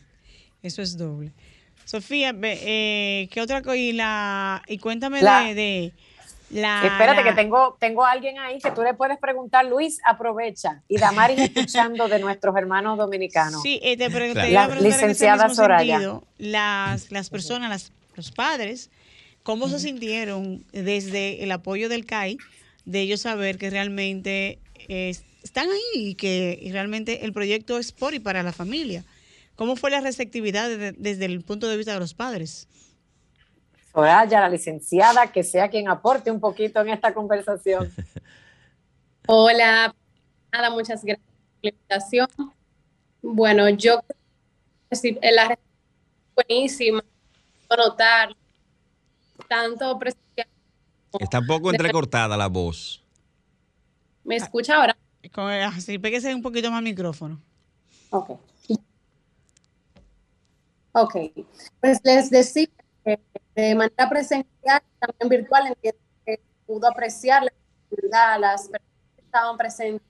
Eso 0.66 0.82
es 0.82 0.98
doble. 0.98 1.32
Sofía, 1.84 2.32
ve, 2.34 2.58
eh, 2.64 3.30
¿qué 3.32 3.40
otra 3.42 3.62
cosa? 3.62 3.76
Y, 3.76 3.94
la, 3.94 4.64
y 4.68 4.80
cuéntame 4.80 5.22
La- 5.22 5.42
de, 5.44 5.54
de 5.54 5.94
la... 6.50 6.82
Espérate, 6.88 7.24
la- 7.24 7.30
que 7.30 7.34
tengo, 7.34 7.78
tengo 7.80 8.04
a 8.04 8.10
alguien 8.12 8.40
ahí 8.40 8.58
que 8.60 8.72
tú 8.72 8.82
le 8.82 8.96
puedes 8.96 9.20
preguntar, 9.20 9.66
Luis, 9.66 10.00
aprovecha. 10.04 10.82
Y 10.88 10.98
Damaris 10.98 11.38
escuchando 11.40 12.08
de 12.08 12.18
nuestros 12.18 12.56
hermanos 12.58 12.98
dominicanos. 12.98 13.62
Sí, 13.62 13.80
eh, 13.84 13.96
te, 13.96 14.10
pre- 14.10 14.30
te 14.30 14.34
Claro. 14.34 14.50
iba 14.50 14.64
a 14.64 14.68
La 14.68 14.74
preguntar 14.74 14.88
en 14.88 14.96
ese 14.96 15.08
licenciada 15.08 15.50
Soraya. 15.54 15.94
sentido, 16.00 16.24
las, 16.40 17.12
las 17.12 17.30
personas, 17.30 17.70
las- 17.70 17.92
los 18.16 18.32
padres, 18.32 18.90
¿cómo 19.44 19.68
se 19.70 19.80
sintieron 19.80 20.64
desde 20.72 21.44
el 21.44 21.52
apoyo 21.52 21.90
del 21.90 22.06
CAI 22.08 22.40
de 22.86 23.02
ellos 23.02 23.22
saber 23.22 23.60
que 23.60 23.70
realmente 23.70 24.58
eh, 24.88 25.14
están 25.44 25.68
ahí 25.70 26.10
y 26.10 26.16
que 26.16 26.58
y 26.60 26.72
realmente 26.72 27.24
el 27.26 27.34
proyecto 27.34 27.78
es 27.78 27.92
por 27.92 28.16
y 28.16 28.20
para 28.20 28.42
la 28.42 28.52
familia? 28.54 29.04
¿Cómo 29.56 29.76
fue 29.76 29.92
la 29.92 30.02
receptividad 30.02 30.68
desde, 30.70 30.92
desde 30.94 31.26
el 31.26 31.44
punto 31.44 31.68
de 31.68 31.78
vista 31.78 31.94
de 31.94 32.00
los 32.00 32.14
padres? 32.14 32.68
Soraya, 33.94 34.42
la 34.42 34.50
licenciada, 34.50 35.32
que 35.32 35.44
sea 35.44 35.70
quien 35.70 35.88
aporte 35.88 36.30
un 36.30 36.40
poquito 36.42 36.82
en 36.82 36.90
esta 36.90 37.14
conversación. 37.14 37.90
Hola, 39.28 39.96
nada, 40.52 40.70
muchas 40.70 41.04
gracias 41.04 41.26
por 41.26 41.64
la 41.64 41.70
invitación. 41.70 42.28
Bueno, 43.22 43.70
yo 43.70 44.02
creo 44.02 44.20
que 44.90 44.96
sí, 44.96 45.18
la 45.22 45.48
respuesta 45.48 45.64
es 45.64 46.36
buenísima, 46.36 47.04
notar 47.76 48.36
tanto 49.48 49.98
presencial. 49.98 50.48
Está 51.20 51.40
un 51.40 51.48
poco 51.48 51.72
entrecortada 51.72 52.36
la 52.36 52.48
voz. 52.48 53.04
¿Me 54.24 54.36
escucha 54.36 54.76
ahora? 54.76 54.98
Así, 55.68 55.98
pégese 55.98 56.36
un 56.36 56.42
poquito 56.42 56.70
más 56.70 56.84
micrófono. 56.84 57.42
Ok. 58.10 58.40
Ok, 60.98 61.16
pues 61.82 62.00
les 62.06 62.30
decía 62.30 62.68
que 63.04 63.20
de 63.54 63.76
manera 63.76 64.10
presencial, 64.10 64.82
también 64.98 65.42
virtual, 65.42 65.68
entiendo 65.68 66.00
que 66.26 66.40
pudo 66.66 66.88
apreciar 66.88 67.44
la 67.44 67.52
actividad, 67.52 68.40
las 68.40 68.62
personas 68.70 69.12
que 69.18 69.22
estaban 69.22 69.58
presentes, 69.58 70.08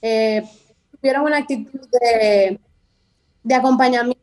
eh, 0.00 0.48
tuvieron 0.92 1.24
una 1.24 1.38
actitud 1.38 1.80
de, 2.00 2.60
de 3.42 3.54
acompañamiento, 3.56 4.22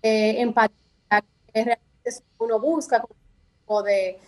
de 0.00 0.40
empatía, 0.40 1.22
que 1.52 1.64
realmente 1.64 2.10
uno 2.38 2.58
busca 2.58 3.04
como 3.66 3.82
de 3.82 4.18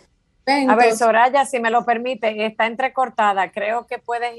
a 0.67 0.75
ver, 0.75 0.95
Soraya, 0.95 1.45
si 1.45 1.59
me 1.59 1.69
lo 1.69 1.85
permite, 1.85 2.45
está 2.45 2.65
entrecortada. 2.65 3.51
Creo 3.51 3.85
que 3.85 3.99
puedes 3.99 4.31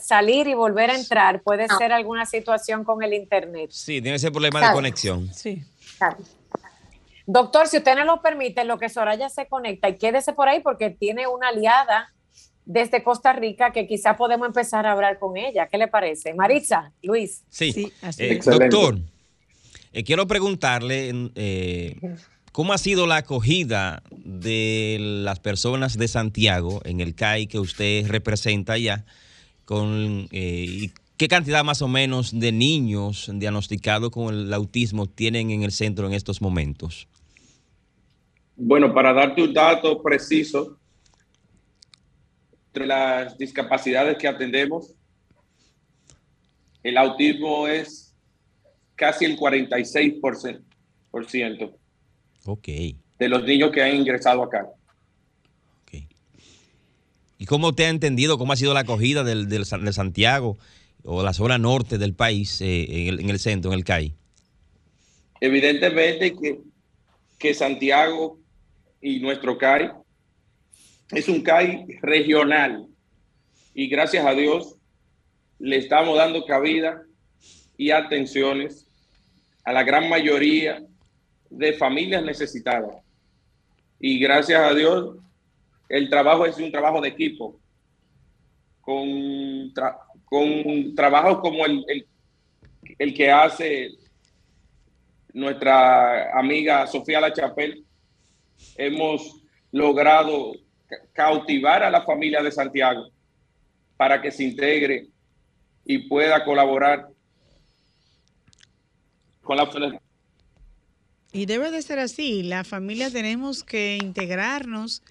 salir 0.00 0.46
y 0.48 0.54
volver 0.54 0.90
a 0.90 0.94
entrar. 0.96 1.42
Puede 1.42 1.68
ser 1.78 1.92
alguna 1.92 2.26
situación 2.26 2.84
con 2.84 3.02
el 3.02 3.12
internet. 3.12 3.70
Sí, 3.70 4.02
tiene 4.02 4.16
ese 4.16 4.30
problema 4.30 4.68
de 4.68 4.74
conexión. 4.74 5.32
Sí. 5.32 5.64
Doctor, 7.26 7.68
si 7.68 7.78
usted 7.78 7.94
no 7.96 8.04
lo 8.04 8.20
permite, 8.20 8.64
lo 8.64 8.78
que 8.78 8.88
Soraya 8.88 9.28
se 9.28 9.46
conecta 9.46 9.88
y 9.88 9.96
quédese 9.96 10.32
por 10.32 10.48
ahí 10.48 10.60
porque 10.60 10.90
tiene 10.90 11.26
una 11.26 11.48
aliada 11.48 12.12
desde 12.64 13.02
Costa 13.02 13.32
Rica 13.32 13.72
que 13.72 13.86
quizá 13.86 14.16
podemos 14.16 14.46
empezar 14.46 14.86
a 14.86 14.92
hablar 14.92 15.18
con 15.18 15.36
ella. 15.36 15.68
¿Qué 15.68 15.78
le 15.78 15.88
parece? 15.88 16.34
Maritza, 16.34 16.92
Luis. 17.02 17.44
Sí, 17.48 17.92
eh, 18.18 18.40
doctor, 18.44 18.98
eh, 19.92 20.04
quiero 20.04 20.26
preguntarle, 20.26 21.30
eh, 21.34 21.96
¿Cómo 22.52 22.74
ha 22.74 22.78
sido 22.78 23.06
la 23.06 23.16
acogida 23.16 24.02
de 24.10 24.98
las 25.00 25.40
personas 25.40 25.96
de 25.96 26.06
Santiago 26.06 26.82
en 26.84 27.00
el 27.00 27.14
CAI 27.14 27.46
que 27.46 27.58
usted 27.58 28.06
representa 28.06 28.76
ya? 28.76 29.06
Con, 29.64 30.28
eh, 30.32 30.90
¿Qué 31.22 31.28
cantidad 31.28 31.62
más 31.62 31.80
o 31.82 31.86
menos 31.86 32.36
de 32.36 32.50
niños 32.50 33.30
diagnosticados 33.32 34.10
con 34.10 34.34
el 34.34 34.52
autismo 34.52 35.06
tienen 35.06 35.52
en 35.52 35.62
el 35.62 35.70
centro 35.70 36.08
en 36.08 36.14
estos 36.14 36.42
momentos? 36.42 37.06
Bueno, 38.56 38.92
para 38.92 39.12
darte 39.12 39.40
un 39.40 39.54
dato 39.54 40.02
preciso, 40.02 40.80
entre 42.66 42.88
las 42.88 43.38
discapacidades 43.38 44.18
que 44.18 44.26
atendemos, 44.26 44.96
el 46.82 46.98
autismo 46.98 47.68
es 47.68 48.16
casi 48.96 49.24
el 49.24 49.38
46%. 49.38 50.60
Por 51.12 51.30
ciento. 51.30 51.78
Ok. 52.46 52.66
De 52.66 53.28
los 53.28 53.44
niños 53.44 53.70
que 53.70 53.80
han 53.80 53.94
ingresado 53.94 54.42
acá. 54.42 54.66
¿Y 57.38 57.46
cómo 57.46 57.74
te 57.74 57.86
ha 57.86 57.90
entendido, 57.90 58.38
cómo 58.38 58.52
ha 58.52 58.56
sido 58.56 58.74
la 58.74 58.80
acogida 58.80 59.22
del, 59.22 59.48
de 59.48 59.92
Santiago 59.92 60.58
o 61.04 61.22
la 61.22 61.32
zona 61.32 61.58
norte 61.58 61.98
del 61.98 62.14
país 62.14 62.60
eh, 62.60 63.08
en, 63.08 63.28
el, 63.28 63.38
centro, 63.38 63.72
en 63.72 63.78
el 63.78 63.84
CAI? 63.84 64.14
Evidentemente 65.40 66.34
que, 66.34 66.60
que 67.38 67.54
Santiago 67.54 68.38
y 69.00 69.20
nuestro 69.20 69.58
CAI 69.58 69.90
es 71.10 71.28
un 71.28 71.42
CAI 71.42 71.86
regional 72.00 72.86
y 73.74 73.88
gracias 73.88 74.24
a 74.24 74.32
Dios 74.32 74.76
le 75.58 75.76
estamos 75.76 76.16
dando 76.16 76.44
cabida 76.44 77.02
y 77.76 77.90
atenciones 77.90 78.86
a 79.64 79.72
la 79.72 79.82
gran 79.82 80.08
mayoría 80.08 80.82
de 81.50 81.72
familias 81.74 82.24
necesitadas. 82.24 82.96
Y 84.00 84.18
gracias 84.18 84.60
a 84.60 84.74
Dios, 84.74 85.16
el 85.88 86.08
trabajo 86.08 86.46
es 86.46 86.56
un 86.58 86.72
trabajo 86.72 87.00
de 87.00 87.08
equipo, 87.08 87.60
con, 88.80 89.72
con 90.32 90.94
trabajos 90.94 91.40
como 91.40 91.66
el, 91.66 92.06
el, 92.98 93.12
que 93.12 93.30
hace 93.30 93.90
nuestra 95.34 96.32
amiga 96.38 96.86
Sofía 96.86 97.20
La 97.20 97.34
Chapel, 97.34 97.84
hemos 98.78 99.42
logrado 99.72 100.54
cautivar 101.12 101.82
a 101.82 101.90
la 101.90 102.00
familia 102.06 102.42
de 102.42 102.50
Santiago 102.50 103.10
para 103.98 104.22
que 104.22 104.30
se 104.30 104.44
integre 104.44 105.08
y 105.84 106.08
pueda 106.08 106.42
colaborar 106.46 107.08
con 109.42 109.58
la 109.58 109.68
y 111.34 111.44
debe 111.44 111.70
de 111.70 111.82
ser 111.82 111.98
así. 111.98 112.42
La 112.42 112.64
familia 112.64 113.10
tenemos 113.10 113.64
que 113.64 113.98
integrarnos, 114.00 115.02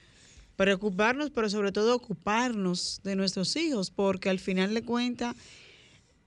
preocuparnos, 0.61 1.31
pero 1.31 1.49
sobre 1.49 1.71
todo 1.71 1.95
ocuparnos 1.95 3.01
de 3.03 3.15
nuestros 3.15 3.55
hijos, 3.55 3.89
porque 3.89 4.29
al 4.29 4.37
final 4.37 4.75
de 4.75 4.83
cuentas 4.83 5.35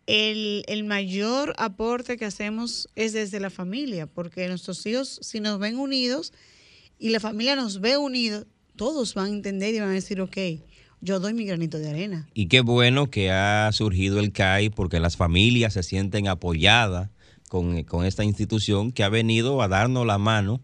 el, 0.08 0.64
el, 0.66 0.82
mayor 0.82 1.54
aporte 1.56 2.16
que 2.16 2.24
hacemos 2.24 2.88
es 2.96 3.12
desde 3.12 3.38
la 3.38 3.50
familia, 3.50 4.08
porque 4.08 4.48
nuestros 4.48 4.84
hijos, 4.86 5.20
si 5.22 5.38
nos 5.38 5.60
ven 5.60 5.78
unidos 5.78 6.32
y 6.98 7.10
la 7.10 7.20
familia 7.20 7.54
nos 7.54 7.80
ve 7.80 7.96
unidos, 7.96 8.46
todos 8.74 9.14
van 9.14 9.26
a 9.26 9.28
entender 9.36 9.72
y 9.72 9.78
van 9.78 9.90
a 9.90 9.92
decir, 9.92 10.20
ok, 10.20 10.36
yo 11.00 11.20
doy 11.20 11.32
mi 11.32 11.44
granito 11.44 11.78
de 11.78 11.90
arena. 11.90 12.28
Y 12.34 12.48
qué 12.48 12.60
bueno 12.60 13.10
que 13.10 13.30
ha 13.30 13.70
surgido 13.70 14.18
el 14.18 14.32
CAI 14.32 14.68
porque 14.68 14.98
las 14.98 15.16
familias 15.16 15.74
se 15.74 15.84
sienten 15.84 16.26
apoyadas 16.26 17.10
con, 17.48 18.04
esta 18.04 18.24
institución 18.24 18.90
que 18.90 19.04
ha 19.04 19.08
venido 19.08 19.62
a 19.62 19.68
darnos 19.68 20.04
la 20.04 20.18
mano 20.18 20.60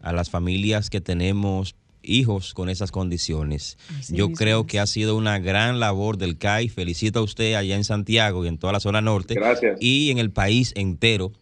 a 0.00 0.14
las 0.14 0.30
familias 0.30 0.88
que 0.88 1.02
tenemos 1.02 1.74
hijos 2.02 2.54
con 2.54 2.68
esas 2.68 2.90
condiciones. 2.90 3.78
Yo 4.08 4.32
creo 4.32 4.66
que 4.66 4.80
ha 4.80 4.86
sido 4.86 5.16
una 5.16 5.38
gran 5.38 5.80
labor 5.80 6.18
del 6.18 6.38
CAI. 6.38 6.68
Felicito 6.68 7.20
a 7.20 7.22
usted 7.22 7.54
allá 7.54 7.76
en 7.76 7.84
Santiago 7.84 8.44
y 8.44 8.48
en 8.48 8.58
toda 8.58 8.72
la 8.72 8.80
zona 8.80 9.00
norte. 9.00 9.36
Y 9.80 10.10
en 10.10 10.18
el 10.18 10.30
país 10.30 10.72
entero 10.76 11.32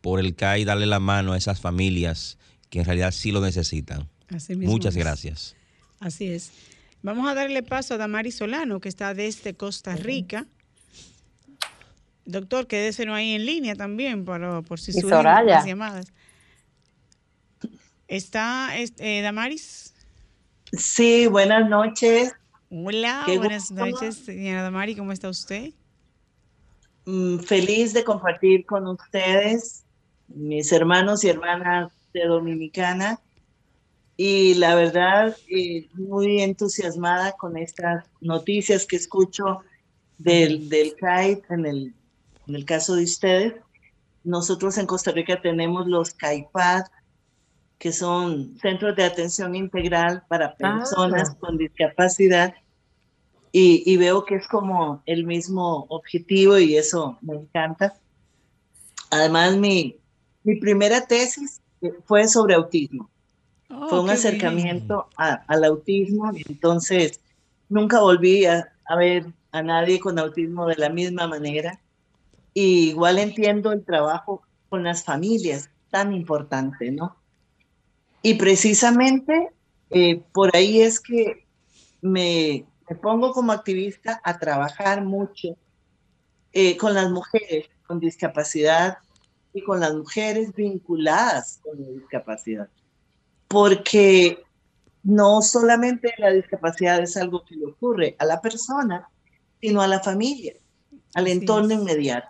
por 0.00 0.20
el 0.20 0.34
CAI 0.34 0.64
darle 0.64 0.86
la 0.86 1.00
mano 1.00 1.32
a 1.32 1.36
esas 1.36 1.60
familias 1.60 2.38
que 2.70 2.78
en 2.78 2.84
realidad 2.84 3.12
sí 3.12 3.32
lo 3.32 3.40
necesitan. 3.40 4.08
Muchas 4.56 4.96
gracias. 4.96 5.56
Así 5.98 6.28
es. 6.28 6.52
Vamos 7.02 7.28
a 7.28 7.34
darle 7.34 7.62
paso 7.62 7.94
a 7.94 7.96
Damari 7.96 8.30
Solano, 8.30 8.80
que 8.80 8.88
está 8.88 9.14
desde 9.14 9.54
Costa 9.54 9.96
Rica. 9.96 10.46
Doctor, 12.24 12.66
quédese 12.66 13.08
ahí 13.08 13.32
en 13.32 13.46
línea 13.46 13.74
también 13.74 14.24
para, 14.24 14.62
por 14.62 14.78
si 14.78 14.92
surgen 14.92 15.24
las 15.24 15.66
llamadas. 15.66 16.12
¿Está 18.06 18.70
eh, 18.76 19.20
Damaris? 19.22 19.89
Sí, 20.72 21.26
buenas 21.26 21.68
noches. 21.68 22.32
Hola, 22.70 23.24
buenas 23.26 23.70
noches, 23.70 24.16
señora 24.16 24.62
Damaris, 24.62 24.96
¿cómo 24.96 25.12
está 25.12 25.28
usted? 25.28 25.70
Mm, 27.04 27.38
feliz 27.38 27.92
de 27.92 28.04
compartir 28.04 28.64
con 28.64 28.86
ustedes, 28.86 29.84
mis 30.28 30.70
hermanos 30.70 31.24
y 31.24 31.28
hermanas 31.28 31.90
de 32.12 32.26
Dominicana, 32.26 33.18
y 34.16 34.54
la 34.54 34.74
verdad, 34.74 35.36
eh, 35.48 35.88
muy 35.94 36.42
entusiasmada 36.42 37.32
con 37.32 37.56
estas 37.56 38.04
noticias 38.20 38.86
que 38.86 38.96
escucho 38.96 39.60
del, 40.18 40.68
del 40.68 40.94
CAIT 40.94 41.50
en 41.50 41.66
el 41.66 41.94
en 42.50 42.56
el 42.56 42.64
caso 42.64 42.96
de 42.96 43.04
ustedes, 43.04 43.54
nosotros 44.24 44.76
en 44.76 44.86
Costa 44.86 45.12
Rica 45.12 45.40
tenemos 45.40 45.86
los 45.86 46.12
CAIPAD, 46.14 46.82
que 47.80 47.92
son 47.92 48.58
centros 48.58 48.94
de 48.94 49.04
atención 49.04 49.56
integral 49.56 50.22
para 50.28 50.46
ah. 50.46 50.56
personas 50.56 51.34
con 51.40 51.56
discapacidad. 51.56 52.54
Y, 53.52 53.96
veo 53.96 54.24
que 54.24 54.36
es 54.36 54.46
como 54.46 55.02
el 55.06 55.24
mismo 55.24 55.86
objetivo 55.88 56.56
y 56.56 56.76
eso 56.76 57.18
me 57.20 57.34
encanta. 57.34 57.94
Además, 59.10 59.56
mi, 59.56 59.96
mi 60.44 60.60
primera 60.60 61.04
tesis 61.04 61.60
fue 62.04 62.28
sobre 62.28 62.54
autismo. 62.54 63.10
Oh, 63.68 63.88
fue 63.88 64.00
un 64.02 64.10
acercamiento 64.10 65.08
al 65.16 65.64
autismo, 65.64 66.30
entonces 66.48 67.20
nunca 67.68 68.00
volví 68.00 68.44
a, 68.44 68.72
a, 68.84 68.94
ver 68.94 69.26
a 69.50 69.62
nadie 69.62 69.98
con 69.98 70.20
autismo 70.20 70.66
de 70.66 70.76
la 70.76 70.90
misma 70.90 71.26
manera 71.26 71.80
igual 72.54 73.18
entiendo 73.18 73.72
el 73.72 73.84
trabajo 73.84 74.42
con 74.68 74.84
las 74.84 75.04
familias, 75.04 75.70
tan 75.90 76.12
importante, 76.12 76.90
¿no? 76.90 77.16
Y 78.22 78.34
precisamente 78.34 79.50
eh, 79.90 80.22
por 80.32 80.54
ahí 80.54 80.80
es 80.80 81.00
que 81.00 81.46
me, 82.00 82.66
pongo 83.02 83.32
como 83.32 83.52
activista 83.52 84.20
a 84.24 84.38
trabajar 84.38 85.04
mucho 85.04 85.56
eh, 86.52 86.76
con 86.76 86.94
las 86.94 87.10
mujeres 87.10 87.68
con 87.86 87.98
discapacidad 87.98 88.98
y 89.52 89.62
con 89.62 89.80
las 89.80 89.92
mujeres 89.94 90.54
vinculadas 90.54 91.58
con 91.62 91.80
la 91.80 91.88
discapacidad. 91.88 92.68
Porque 93.48 94.44
no 95.02 95.42
solamente 95.42 96.14
la 96.18 96.30
discapacidad 96.30 97.00
es 97.00 97.16
algo 97.16 97.44
que 97.44 97.56
le 97.56 97.66
ocurre 97.66 98.14
a 98.20 98.26
la 98.26 98.40
persona, 98.40 99.08
sino 99.60 99.82
a 99.82 99.88
la 99.88 100.00
familia, 100.00 100.54
al 101.14 101.26
entorno 101.26 101.74
inmediato. 101.74 102.28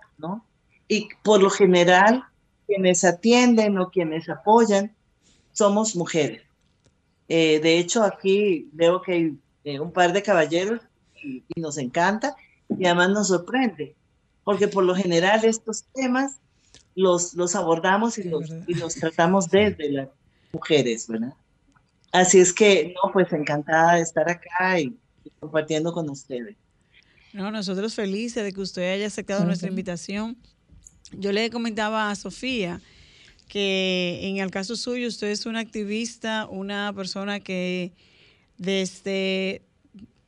Y 0.88 1.09
por 1.22 1.42
lo 1.42 1.50
general, 1.50 2.24
quienes 2.66 3.05
atienden 3.05 3.79
o 3.79 3.90
quienes 3.90 4.31
apoyan 4.31 4.96
somos 5.61 5.94
mujeres. 5.94 6.40
Eh, 7.29 7.61
de 7.61 7.79
hecho, 7.79 8.03
aquí 8.03 8.70
veo 8.73 9.03
que 9.03 9.12
hay 9.12 9.38
eh, 9.64 9.79
un 9.79 9.92
par 9.92 10.14
de 10.14 10.23
caballeros 10.23 10.81
y, 11.23 11.44
nos 11.57 11.77
encanta 11.77 12.35
y 12.70 12.87
además 12.87 13.11
nos 13.11 13.29
sorprende, 13.29 13.94
porque 14.42 14.68
por 14.68 14.85
lo 14.85 14.94
general 14.94 15.44
estos 15.44 15.85
temas 15.94 16.38
los, 16.94 17.35
los 17.35 17.55
abordamos 17.55 18.16
y 18.16 18.25
los, 18.25 18.51
y 18.66 18.73
los 18.75 18.94
tratamos 18.94 19.51
desde 19.51 19.90
las 19.90 20.09
mujeres, 20.51 21.07
¿verdad? 21.09 21.35
Así 22.11 22.40
es 22.40 22.55
que, 22.55 22.94
no, 22.94 23.12
pues 23.12 23.31
encantada 23.35 23.96
de 23.96 24.01
estar 24.01 24.31
acá 24.31 24.81
y, 24.81 24.96
compartiendo 25.40 25.92
con 25.92 26.09
ustedes. 26.09 26.57
No, 27.35 27.51
nosotros 27.51 27.94
felices 27.94 28.42
de 28.42 28.53
que 28.55 28.62
usted 28.62 28.94
haya 28.94 29.07
aceptado 29.07 29.44
nuestra 29.44 29.68
invitación. 29.68 30.38
Yo 31.12 31.33
le 31.33 31.51
comentaba 31.51 32.11
a 32.11 32.14
Sofía 32.14 32.81
que 33.51 34.21
en 34.23 34.37
el 34.39 34.53
caso 34.53 34.77
suyo 34.77 35.09
usted 35.09 35.27
es 35.27 35.45
una 35.45 35.59
activista, 35.59 36.47
una 36.49 36.93
persona 36.95 37.41
que 37.41 37.93
desde, 38.59 39.63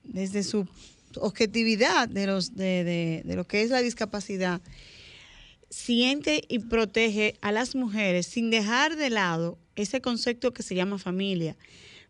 desde 0.02 0.42
su 0.42 0.66
objetividad 1.14 2.08
de, 2.08 2.26
los, 2.26 2.56
de, 2.56 3.22
de, 3.24 3.36
lo 3.36 3.44
que 3.44 3.62
es 3.62 3.70
la 3.70 3.80
discapacidad, 3.80 4.60
siente 5.70 6.42
y 6.48 6.58
protege 6.58 7.36
a 7.42 7.52
las 7.52 7.76
mujeres 7.76 8.26
sin 8.26 8.50
dejar 8.50 8.96
de 8.96 9.10
lado 9.10 9.56
ese 9.76 10.00
concepto 10.00 10.52
que 10.52 10.64
se 10.64 10.74
llama 10.74 10.98
familia. 10.98 11.56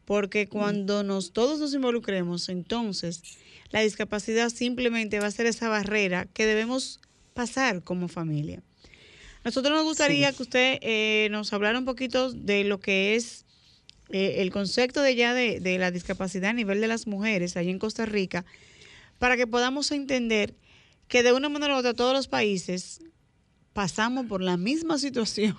Porque 0.06 0.48
cuando 0.48 1.02
nos, 1.02 1.34
todos 1.34 1.60
nos 1.60 1.74
involucremos, 1.74 2.48
entonces 2.48 3.22
la 3.70 3.80
discapacidad 3.80 4.48
simplemente 4.48 5.20
va 5.20 5.26
a 5.26 5.30
ser 5.30 5.44
esa 5.44 5.68
barrera 5.68 6.24
que 6.24 6.46
debemos 6.46 7.00
pasar 7.34 7.82
como 7.82 8.08
familia. 8.08 8.62
Nosotros 9.44 9.76
nos 9.76 9.84
gustaría 9.84 10.32
que 10.32 10.42
usted 10.42 10.78
eh, 10.82 11.28
nos 11.30 11.52
hablara 11.52 11.78
un 11.78 11.84
poquito 11.84 12.32
de 12.32 12.64
lo 12.64 12.80
que 12.80 13.16
es 13.16 13.44
eh, 14.10 14.36
el 14.38 14.50
concepto 14.52 15.02
de 15.02 15.16
ya 15.16 15.34
de, 15.34 15.60
de, 15.60 15.78
la 15.78 15.90
discapacidad 15.90 16.50
a 16.50 16.54
nivel 16.54 16.80
de 16.80 16.88
las 16.88 17.06
mujeres 17.06 17.56
allí 17.56 17.70
en 17.70 17.78
Costa 17.78 18.06
Rica, 18.06 18.44
para 19.18 19.36
que 19.36 19.46
podamos 19.46 19.90
entender 19.90 20.54
que 21.08 21.22
de 21.22 21.32
una 21.32 21.48
manera 21.48 21.74
u 21.74 21.78
otra 21.78 21.94
todos 21.94 22.12
los 22.12 22.28
países 22.28 23.00
pasamos 23.72 24.26
por 24.26 24.42
la 24.42 24.56
misma 24.56 24.98
situación. 24.98 25.56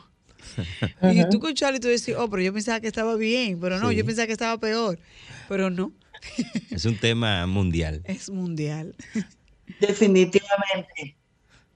y 1.01 1.29
tú 1.29 1.39
con 1.39 1.53
Charlie 1.53 1.79
tú 1.79 1.87
decís, 1.87 2.15
oh, 2.17 2.29
pero 2.29 2.41
yo 2.41 2.53
pensaba 2.53 2.79
que 2.79 2.87
estaba 2.87 3.15
bien, 3.15 3.59
pero 3.59 3.79
no, 3.79 3.91
yo 3.91 4.05
pensaba 4.05 4.27
que 4.27 4.33
estaba 4.33 4.57
peor, 4.59 4.99
pero 5.47 5.69
no. 5.69 5.91
es 6.69 6.85
un 6.85 6.97
tema 6.97 7.45
mundial. 7.47 8.01
Es 8.05 8.29
mundial. 8.29 8.95
Definitivamente. 9.79 11.15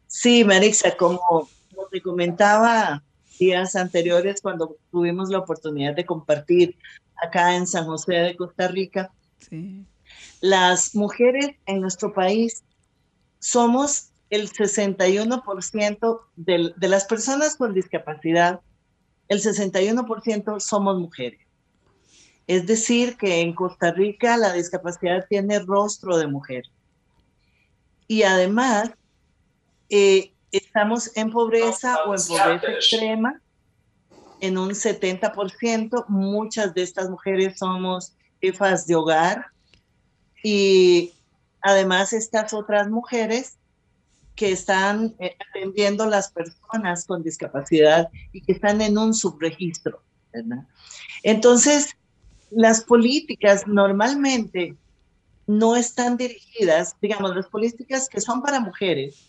Sí, 0.07 0.43
Marisa, 0.43 0.95
como 0.95 1.49
te 1.97 2.03
comentaba 2.03 3.03
días 3.39 3.75
anteriores 3.75 4.39
cuando 4.41 4.77
tuvimos 4.91 5.29
la 5.29 5.39
oportunidad 5.39 5.95
de 5.95 6.05
compartir 6.05 6.77
acá 7.23 7.55
en 7.55 7.65
San 7.65 7.85
José 7.85 8.13
de 8.13 8.35
Costa 8.35 8.67
Rica, 8.67 9.11
las 10.39 10.93
mujeres 10.93 11.55
en 11.65 11.81
nuestro 11.81 12.13
país 12.13 12.63
somos 13.39 14.11
el 14.29 14.51
61% 14.51 16.19
de, 16.35 16.73
de 16.77 16.87
las 16.87 17.05
personas 17.05 17.55
con 17.55 17.73
discapacidad, 17.73 18.61
el 19.27 19.41
61% 19.41 20.59
somos 20.59 20.99
mujeres. 20.99 21.39
Es 22.45 22.67
decir, 22.67 23.17
que 23.17 23.41
en 23.41 23.55
Costa 23.55 23.91
Rica 23.91 24.37
la 24.37 24.53
discapacidad 24.53 25.25
tiene 25.27 25.57
rostro 25.59 26.15
de 26.17 26.27
mujer. 26.27 26.65
Y 28.07 28.21
además, 28.21 28.91
eh, 29.89 30.31
estamos 30.51 31.15
en 31.15 31.31
pobreza 31.31 32.03
o 32.05 32.15
en 32.15 32.21
pobreza 32.27 32.71
extrema 32.71 33.41
en 34.39 34.57
un 34.57 34.69
70%. 34.69 36.05
Muchas 36.07 36.73
de 36.73 36.83
estas 36.83 37.09
mujeres 37.09 37.57
somos 37.57 38.13
jefas 38.41 38.85
de 38.87 38.95
hogar 38.95 39.47
y 40.43 41.13
además 41.61 42.13
estas 42.13 42.53
otras 42.53 42.89
mujeres 42.89 43.57
que 44.35 44.51
están 44.51 45.15
eh, 45.19 45.35
atendiendo 45.49 46.05
las 46.05 46.31
personas 46.31 47.05
con 47.05 47.23
discapacidad 47.23 48.09
y 48.31 48.41
que 48.41 48.51
están 48.51 48.81
en 48.81 48.97
un 48.97 49.15
subregistro, 49.15 50.03
¿verdad? 50.31 50.63
Entonces, 51.23 51.97
las 52.51 52.83
políticas 52.83 53.65
normalmente 53.65 54.75
no 55.47 55.75
están 55.75 56.17
dirigidas, 56.17 56.95
digamos, 57.01 57.35
las 57.35 57.47
políticas 57.47 58.07
que 58.07 58.21
son 58.21 58.43
para 58.43 58.59
mujeres 58.59 59.26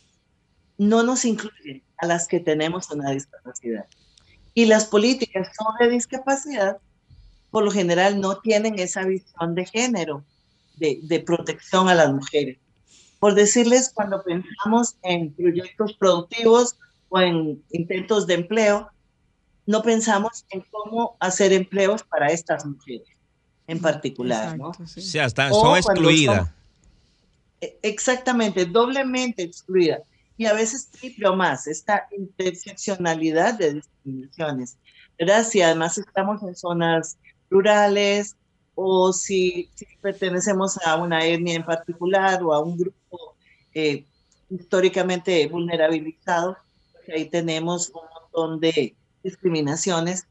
no 0.78 1.02
nos 1.02 1.24
incluyen 1.24 1.82
a 1.98 2.06
las 2.06 2.28
que 2.28 2.40
tenemos 2.40 2.90
una 2.90 3.10
discapacidad. 3.10 3.86
Y 4.54 4.66
las 4.66 4.86
políticas 4.86 5.48
sobre 5.56 5.90
discapacidad, 5.90 6.78
por 7.50 7.64
lo 7.64 7.70
general, 7.70 8.20
no 8.20 8.38
tienen 8.38 8.78
esa 8.78 9.04
visión 9.04 9.54
de 9.54 9.66
género, 9.66 10.24
de, 10.76 11.00
de 11.02 11.20
protección 11.20 11.88
a 11.88 11.94
las 11.94 12.12
mujeres. 12.12 12.58
Por 13.18 13.34
decirles, 13.34 13.90
cuando 13.92 14.22
pensamos 14.22 14.96
en 15.02 15.32
proyectos 15.32 15.94
productivos 15.94 16.76
o 17.08 17.20
en 17.20 17.62
intentos 17.72 18.26
de 18.26 18.34
empleo, 18.34 18.88
no 19.66 19.82
pensamos 19.82 20.46
en 20.50 20.64
cómo 20.70 21.16
hacer 21.18 21.52
empleos 21.52 22.04
para 22.04 22.28
estas 22.28 22.64
mujeres 22.64 23.08
en 23.66 23.80
particular, 23.80 24.56
¿no? 24.56 24.70
O 24.70 24.86
sea, 24.86 25.26
están, 25.26 25.52
son 25.52 25.76
excluidas. 25.76 26.50
E, 27.60 27.78
exactamente, 27.82 28.64
doblemente 28.64 29.42
excluidas 29.42 30.00
y 30.38 30.46
a 30.46 30.54
veces 30.54 30.88
triple 30.88 31.28
o 31.28 31.36
más, 31.36 31.66
esta 31.66 32.08
interseccionalidad 32.16 33.54
de 33.58 33.74
discriminaciones, 33.74 34.78
¿verdad? 35.18 35.44
Si 35.44 35.60
además 35.60 35.98
estamos 35.98 36.40
en 36.44 36.54
zonas 36.54 37.18
rurales 37.50 38.36
o 38.76 39.12
si, 39.12 39.68
pertenecemos 40.00 40.78
a 40.86 40.94
una 40.96 41.26
etnia 41.26 41.56
en 41.56 41.64
particular 41.64 42.40
o 42.44 42.54
a 42.54 42.62
un 42.62 42.78
grupo 42.78 43.34
eh, 43.74 44.06
históricamente 44.48 45.44
vulnerabilizado, 45.48 46.56
pues 46.92 47.08
ahí 47.08 47.24
tenemos 47.24 47.90
un 47.90 48.02
montón 48.14 48.60
de 48.60 48.94
discriminaciones 49.24 50.28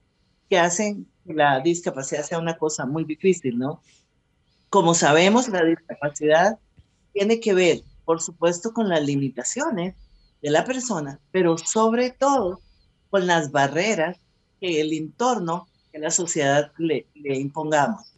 que 0.49 0.57
hacen 0.57 1.05
que 1.25 1.33
la 1.33 1.59
discapacidad 1.59 2.23
sea 2.23 2.39
una 2.39 2.57
cosa 2.57 2.85
muy 2.85 3.03
difícil, 3.03 3.59
¿no? 3.59 3.81
Como 4.69 4.93
sabemos, 4.93 5.49
la 5.49 5.65
discapacidad 5.65 6.57
tiene 7.11 7.41
que 7.41 7.53
ver 7.53 7.81
por 8.07 8.21
supuesto 8.21 8.71
con 8.71 8.87
las 8.87 9.03
limitaciones 9.03 9.93
de 10.41 10.49
la 10.49 10.63
persona, 10.63 11.19
pero 11.29 11.57
sobre 11.57 12.09
todo 12.09 12.61
con 13.09 13.27
las 13.27 13.51
barreras 13.51 14.17
que 14.61 14.79
el 14.79 14.93
entorno, 14.93 15.67
que 15.91 15.99
la 15.99 16.09
sociedad 16.09 16.71
le, 16.77 17.05
impongamos. 17.13 18.13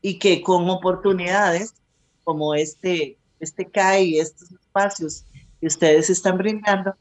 Y 0.00 0.18
que 0.18 0.42
con 0.42 0.68
oportunidades 0.68 1.72
como 2.24 2.56
este, 2.56 3.16
este 3.38 3.70
CAI, 3.70 4.18
estos 4.18 4.50
espacios 4.50 5.24
que 5.60 5.68
ustedes 5.68 6.10
están 6.10 6.36
brindando, 6.36 6.92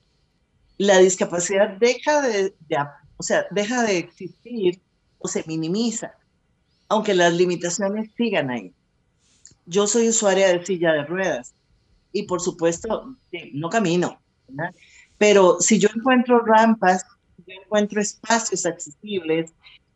la 0.77 0.99
discapacidad 0.99 1.69
deja 1.79 2.21
de, 2.21 2.53
o 3.17 3.23
sea, 3.23 3.47
deja 3.49 3.81
de 3.81 3.97
existir 3.97 4.79
o 5.17 5.27
se 5.27 5.43
minimiza, 5.47 6.13
aunque 6.87 7.15
las 7.15 7.33
limitaciones 7.33 8.11
sigan 8.15 8.51
ahí. 8.51 8.75
Yo 9.65 9.87
soy 9.87 10.09
usuaria 10.09 10.49
de 10.49 10.63
silla 10.63 10.93
de 10.93 11.05
ruedas 11.05 11.55
y 12.11 12.23
por 12.23 12.41
supuesto 12.41 13.15
no 13.53 13.69
camino, 13.69 14.21
pero 15.17 15.59
si 15.59 15.79
yo 15.79 15.89
encuentro 15.95 16.39
rampas, 16.39 17.05
si 17.37 17.43
yo 17.53 17.61
encuentro 17.61 18.01
espacios 18.01 18.65
accesibles, 18.65 19.53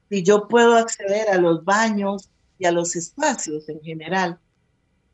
si 0.09 0.23
yo 0.23 0.47
puedo 0.47 0.75
acceder 0.75 1.29
a 1.29 1.37
los 1.37 1.63
baños 1.65 2.29
y 2.59 2.65
a 2.65 2.71
los 2.71 2.95
espacios 2.95 3.67
en 3.69 3.81
general, 3.81 4.39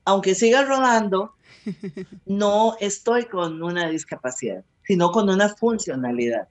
aunque 0.06 0.36
siga 0.36 0.64
rodando, 0.64 1.34
no 2.26 2.76
estoy 2.80 3.26
con 3.26 3.62
una 3.62 3.90
discapacidad, 3.90 4.64
sino 4.84 5.12
con 5.12 5.30
una 5.30 5.50
funcionalidad. 5.50 6.48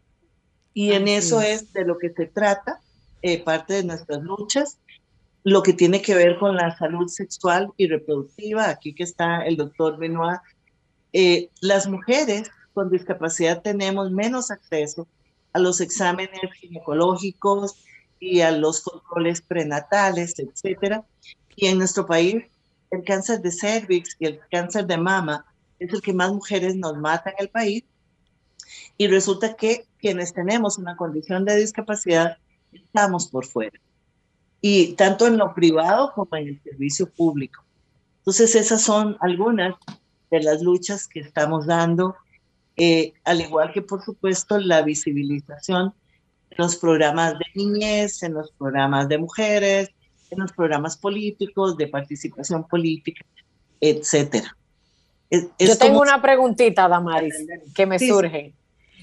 Y 0.72 0.92
en 0.92 1.08
eso 1.08 1.40
es 1.40 1.72
de 1.72 1.84
lo 1.84 1.98
que 1.98 2.10
se 2.10 2.26
trata, 2.26 2.80
eh, 3.22 3.42
parte 3.42 3.74
de 3.74 3.84
nuestras 3.84 4.22
luchas, 4.22 4.78
lo 5.42 5.62
que 5.62 5.72
tiene 5.72 6.02
que 6.02 6.14
ver 6.14 6.38
con 6.38 6.56
la 6.56 6.76
salud 6.76 7.08
sexual 7.08 7.72
y 7.76 7.86
reproductiva, 7.88 8.68
aquí 8.68 8.94
que 8.94 9.04
está 9.04 9.44
el 9.44 9.56
doctor 9.56 9.98
Benoit, 9.98 10.40
eh, 11.12 11.50
las 11.60 11.88
mujeres 11.88 12.50
con 12.74 12.90
discapacidad 12.90 13.62
tenemos 13.62 14.10
menos 14.10 14.50
acceso 14.50 15.08
a 15.52 15.58
los 15.58 15.80
exámenes 15.80 16.52
ginecológicos 16.60 17.82
y 18.20 18.42
a 18.42 18.52
los 18.52 18.82
controles 18.82 19.40
prenatales, 19.40 20.38
etcétera. 20.38 21.04
Y 21.56 21.66
en 21.66 21.78
nuestro 21.78 22.06
país, 22.06 22.44
el 22.90 23.02
cáncer 23.04 23.40
de 23.40 23.50
cervix 23.50 24.16
y 24.18 24.26
el 24.26 24.40
cáncer 24.50 24.86
de 24.86 24.98
mama 24.98 25.44
es 25.78 25.92
el 25.92 26.02
que 26.02 26.12
más 26.12 26.30
mujeres 26.30 26.76
nos 26.76 26.96
mata 26.96 27.30
en 27.30 27.36
el 27.38 27.48
país. 27.48 27.84
Y 28.96 29.08
resulta 29.08 29.56
que 29.56 29.86
quienes 29.98 30.32
tenemos 30.32 30.78
una 30.78 30.96
condición 30.96 31.44
de 31.44 31.56
discapacidad 31.56 32.36
estamos 32.72 33.26
por 33.28 33.46
fuera 33.46 33.80
y 34.60 34.94
tanto 34.94 35.26
en 35.26 35.38
lo 35.38 35.54
privado 35.54 36.12
como 36.14 36.36
en 36.36 36.48
el 36.48 36.62
servicio 36.62 37.10
público. 37.10 37.64
Entonces, 38.18 38.54
esas 38.54 38.82
son 38.82 39.16
algunas 39.20 39.74
de 40.30 40.42
las 40.42 40.62
luchas 40.62 41.08
que 41.08 41.20
estamos 41.20 41.66
dando, 41.66 42.14
eh, 42.76 43.12
al 43.24 43.40
igual 43.40 43.72
que, 43.72 43.82
por 43.82 44.02
supuesto, 44.02 44.58
la 44.58 44.82
visibilización 44.82 45.94
en 46.50 46.56
los 46.58 46.76
programas 46.76 47.38
de 47.38 47.44
niñez, 47.54 48.22
en 48.22 48.34
los 48.34 48.52
programas 48.52 49.08
de 49.08 49.18
mujeres, 49.18 49.90
en 50.30 50.40
los 50.40 50.52
programas 50.52 50.96
políticos, 50.96 51.76
de 51.76 51.88
participación 51.88 52.66
política, 52.68 53.24
etcétera. 53.80 54.56
Yo 55.58 55.78
tengo 55.78 56.00
una 56.00 56.20
preguntita, 56.20 56.88
Damaris, 56.88 57.34
que 57.74 57.86
me 57.86 57.98
surge. 57.98 58.52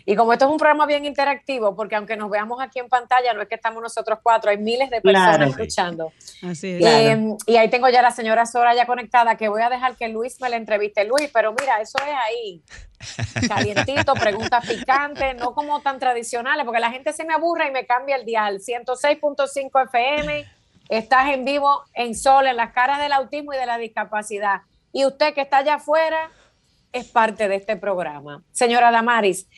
Y 0.09 0.15
como 0.15 0.31
esto 0.31 0.45
es 0.45 0.51
un 0.51 0.57
programa 0.57 0.85
bien 0.85 1.03
interactivo, 1.03 1.75
porque 1.75 1.95
aunque 1.97 2.15
nos 2.15 2.29
veamos 2.29 2.61
aquí 2.61 2.79
en 2.79 2.87
pantalla, 2.87 3.33
no 3.33 3.41
es 3.41 3.49
que 3.49 3.55
estamos 3.55 3.83
nosotros 3.83 4.19
cuatro, 4.23 4.49
hay 4.49 4.57
miles 4.57 4.89
de 4.89 5.01
personas 5.01 5.49
escuchando. 5.49 6.13
Así 6.41 6.75
es. 6.75 6.85
Eh, 6.85 7.35
y 7.45 7.57
ahí 7.57 7.69
tengo 7.69 7.89
ya 7.89 7.99
a 7.99 8.03
la 8.03 8.11
señora 8.11 8.45
Sora 8.45 8.73
ya 8.73 8.85
conectada, 8.85 9.35
que 9.35 9.49
voy 9.49 9.61
a 9.61 9.69
dejar 9.69 9.97
que 9.97 10.07
Luis 10.07 10.39
me 10.39 10.47
la 10.47 10.55
entreviste. 10.55 11.03
Luis, 11.03 11.29
pero 11.33 11.53
mira, 11.59 11.81
eso 11.81 11.97
es 11.97 12.13
ahí. 12.25 12.61
Calientito, 13.49 14.13
preguntas 14.13 14.65
picantes, 14.65 15.35
no 15.35 15.53
como 15.53 15.81
tan 15.81 15.99
tradicionales, 15.99 16.63
porque 16.63 16.79
la 16.79 16.89
gente 16.89 17.11
se 17.11 17.25
me 17.25 17.33
aburre 17.33 17.67
y 17.67 17.71
me 17.71 17.85
cambia 17.85 18.15
el 18.15 18.25
dial. 18.25 18.61
106.5 18.61 19.83
FM, 19.87 20.45
estás 20.87 21.33
en 21.33 21.43
vivo 21.43 21.83
en 21.93 22.15
Sol, 22.15 22.47
en 22.47 22.55
las 22.55 22.71
caras 22.71 22.99
del 22.99 23.11
autismo 23.11 23.53
y 23.53 23.57
de 23.57 23.65
la 23.65 23.77
discapacidad. 23.77 24.61
Y 24.93 25.05
usted 25.05 25.33
que 25.33 25.41
está 25.41 25.57
allá 25.57 25.73
afuera 25.75 26.31
es 26.93 27.07
parte 27.07 27.49
de 27.49 27.57
este 27.57 27.75
programa. 27.75 28.41
Señora 28.53 28.89
Damaris, 28.89 29.49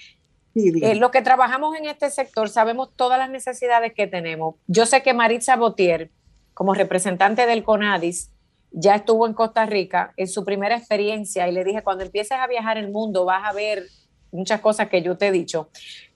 eh, 0.55 0.95
los 0.95 1.11
que 1.11 1.21
trabajamos 1.21 1.75
en 1.75 1.85
este 1.85 2.09
sector 2.09 2.49
sabemos 2.49 2.89
todas 2.95 3.19
las 3.19 3.29
necesidades 3.29 3.93
que 3.93 4.07
tenemos. 4.07 4.55
Yo 4.67 4.85
sé 4.85 5.03
que 5.03 5.13
Maritza 5.13 5.55
Botier, 5.55 6.11
como 6.53 6.73
representante 6.73 7.45
del 7.45 7.63
CONADIS, 7.63 8.31
ya 8.71 8.95
estuvo 8.95 9.25
en 9.25 9.33
Costa 9.33 9.65
Rica 9.65 10.13
en 10.17 10.27
su 10.27 10.45
primera 10.45 10.75
experiencia 10.77 11.47
y 11.47 11.51
le 11.51 11.63
dije, 11.63 11.81
cuando 11.83 12.03
empieces 12.03 12.37
a 12.37 12.47
viajar 12.47 12.77
el 12.77 12.91
mundo 12.91 13.25
vas 13.25 13.43
a 13.45 13.53
ver 13.53 13.83
muchas 14.31 14.61
cosas 14.61 14.89
que 14.89 15.01
yo 15.01 15.17
te 15.17 15.27
he 15.27 15.31
dicho. 15.31 15.69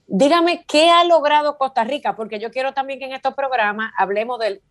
Dígame 0.06 0.64
qué 0.66 0.90
ha 0.90 1.04
logrado 1.04 1.56
Costa 1.56 1.82
Rica, 1.82 2.14
porque 2.14 2.38
yo 2.38 2.50
quiero 2.50 2.74
también 2.74 2.98
que 2.98 3.06
en 3.06 3.12
estos 3.12 3.34
programas 3.34 3.92
hablemos 3.96 4.38
del, 4.38 4.62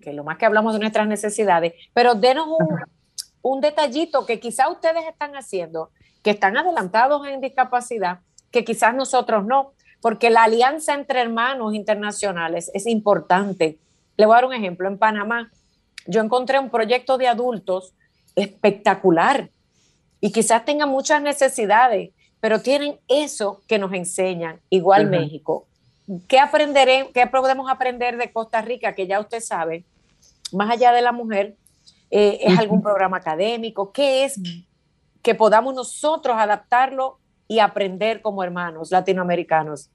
que 0.00 0.12
lo 0.12 0.24
más 0.24 0.38
que 0.38 0.46
hablamos 0.46 0.72
de 0.72 0.80
nuestras 0.80 1.06
necesidades, 1.06 1.74
pero 1.92 2.14
denos 2.14 2.46
un, 2.48 2.68
un 3.42 3.60
detallito 3.60 4.24
que 4.26 4.40
quizá 4.40 4.68
ustedes 4.70 5.04
están 5.06 5.36
haciendo, 5.36 5.90
que 6.22 6.30
están 6.30 6.56
adelantados 6.56 7.26
en 7.28 7.40
discapacidad, 7.40 8.20
que 8.54 8.64
quizás 8.64 8.94
nosotros 8.94 9.44
no, 9.44 9.72
porque 10.00 10.30
la 10.30 10.44
alianza 10.44 10.94
entre 10.94 11.20
hermanos 11.20 11.74
internacionales 11.74 12.70
es 12.72 12.86
importante. 12.86 13.78
Le 14.16 14.26
voy 14.26 14.34
a 14.34 14.36
dar 14.36 14.44
un 14.44 14.54
ejemplo. 14.54 14.86
En 14.86 14.96
Panamá, 14.96 15.50
yo 16.06 16.20
encontré 16.20 16.60
un 16.60 16.70
proyecto 16.70 17.18
de 17.18 17.26
adultos 17.26 17.94
espectacular 18.36 19.50
y 20.20 20.30
quizás 20.30 20.64
tengan 20.64 20.88
muchas 20.88 21.20
necesidades, 21.20 22.12
pero 22.38 22.60
tienen 22.60 23.00
eso 23.08 23.60
que 23.66 23.80
nos 23.80 23.92
enseñan. 23.92 24.60
Igual 24.70 25.10
México. 25.10 25.66
¿Qué 26.28 26.38
aprenderé, 26.38 27.10
qué 27.12 27.26
podemos 27.26 27.68
aprender 27.68 28.16
de 28.16 28.32
Costa 28.32 28.62
Rica, 28.62 28.94
que 28.94 29.08
ya 29.08 29.18
usted 29.18 29.40
sabe, 29.40 29.84
más 30.52 30.70
allá 30.70 30.92
de 30.92 31.02
la 31.02 31.10
mujer, 31.10 31.56
eh, 32.16 32.38
¿Es 32.42 32.58
algún 32.60 32.80
programa 32.80 33.16
académico? 33.16 33.90
¿Qué 33.90 34.24
es 34.24 34.38
que 35.20 35.34
podamos 35.34 35.74
nosotros 35.74 36.36
adaptarlo 36.38 37.18
y 37.48 37.58
aprender 37.58 38.22
como 38.22 38.42
hermanos 38.42 38.90
latinoamericanos? 38.90 39.90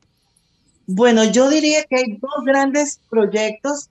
Bueno, 0.86 1.24
yo 1.24 1.50
diría 1.50 1.84
que 1.84 1.98
hay 1.98 2.18
dos 2.18 2.44
grandes 2.46 3.00
proyectos 3.10 3.90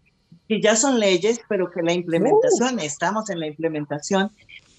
que 0.49 0.61
ya 0.61 0.75
son 0.75 0.99
leyes, 0.99 1.41
pero 1.49 1.71
que 1.71 1.83
la 1.83 1.93
implementación, 1.93 2.77
uh. 2.77 2.81
estamos 2.81 3.31
en 3.31 3.41
la 3.41 3.47
implementación. 3.47 4.31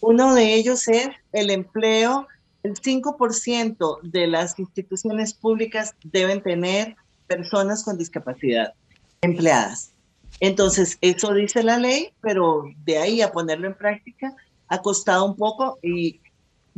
Uno 0.02 0.34
de 0.34 0.56
ellos 0.56 0.88
es 0.88 1.10
el 1.32 1.50
empleo. 1.50 2.28
El 2.64 2.74
5% 2.74 4.02
de 4.02 4.28
las 4.28 4.60
instituciones 4.60 5.34
públicas 5.34 5.96
deben 6.04 6.42
tener 6.42 6.96
personas 7.28 7.84
con 7.84 7.98
discapacidad 7.98 8.74
empleadas. 9.22 9.94
Entonces, 10.42 10.98
eso 11.02 11.34
dice 11.34 11.64
la 11.64 11.78
ley, 11.78 12.12
pero 12.22 12.64
de 12.84 12.98
ahí 12.98 13.22
a 13.22 13.32
ponerlo 13.32 13.68
en 13.68 13.76
práctica 13.76 14.36
ha 14.68 14.82
costado 14.82 15.26
un 15.26 15.36
poco 15.36 15.80
y 15.82 16.22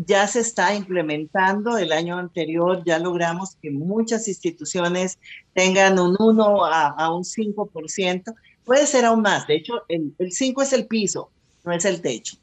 ya 0.05 0.27
se 0.27 0.39
está 0.39 0.73
implementando. 0.75 1.77
El 1.77 1.91
año 1.91 2.17
anterior 2.17 2.83
ya 2.85 2.99
logramos 2.99 3.55
que 3.61 3.71
muchas 3.71 4.27
instituciones 4.27 5.19
tengan 5.53 5.99
un 5.99 6.15
1 6.19 6.65
a, 6.65 7.13
un 7.13 7.23
5%. 7.23 8.33
Puede 8.63 8.87
ser 8.87 9.05
aún 9.05 9.21
más. 9.21 9.47
De 9.47 9.55
hecho, 9.55 9.83
el, 9.87 10.13
el 10.17 10.31
5 10.31 10.61
es 10.61 10.73
el 10.73 10.87
piso, 10.87 11.31
no 11.63 11.71
es 11.71 11.85
el 11.85 12.01
techo. 12.01 12.37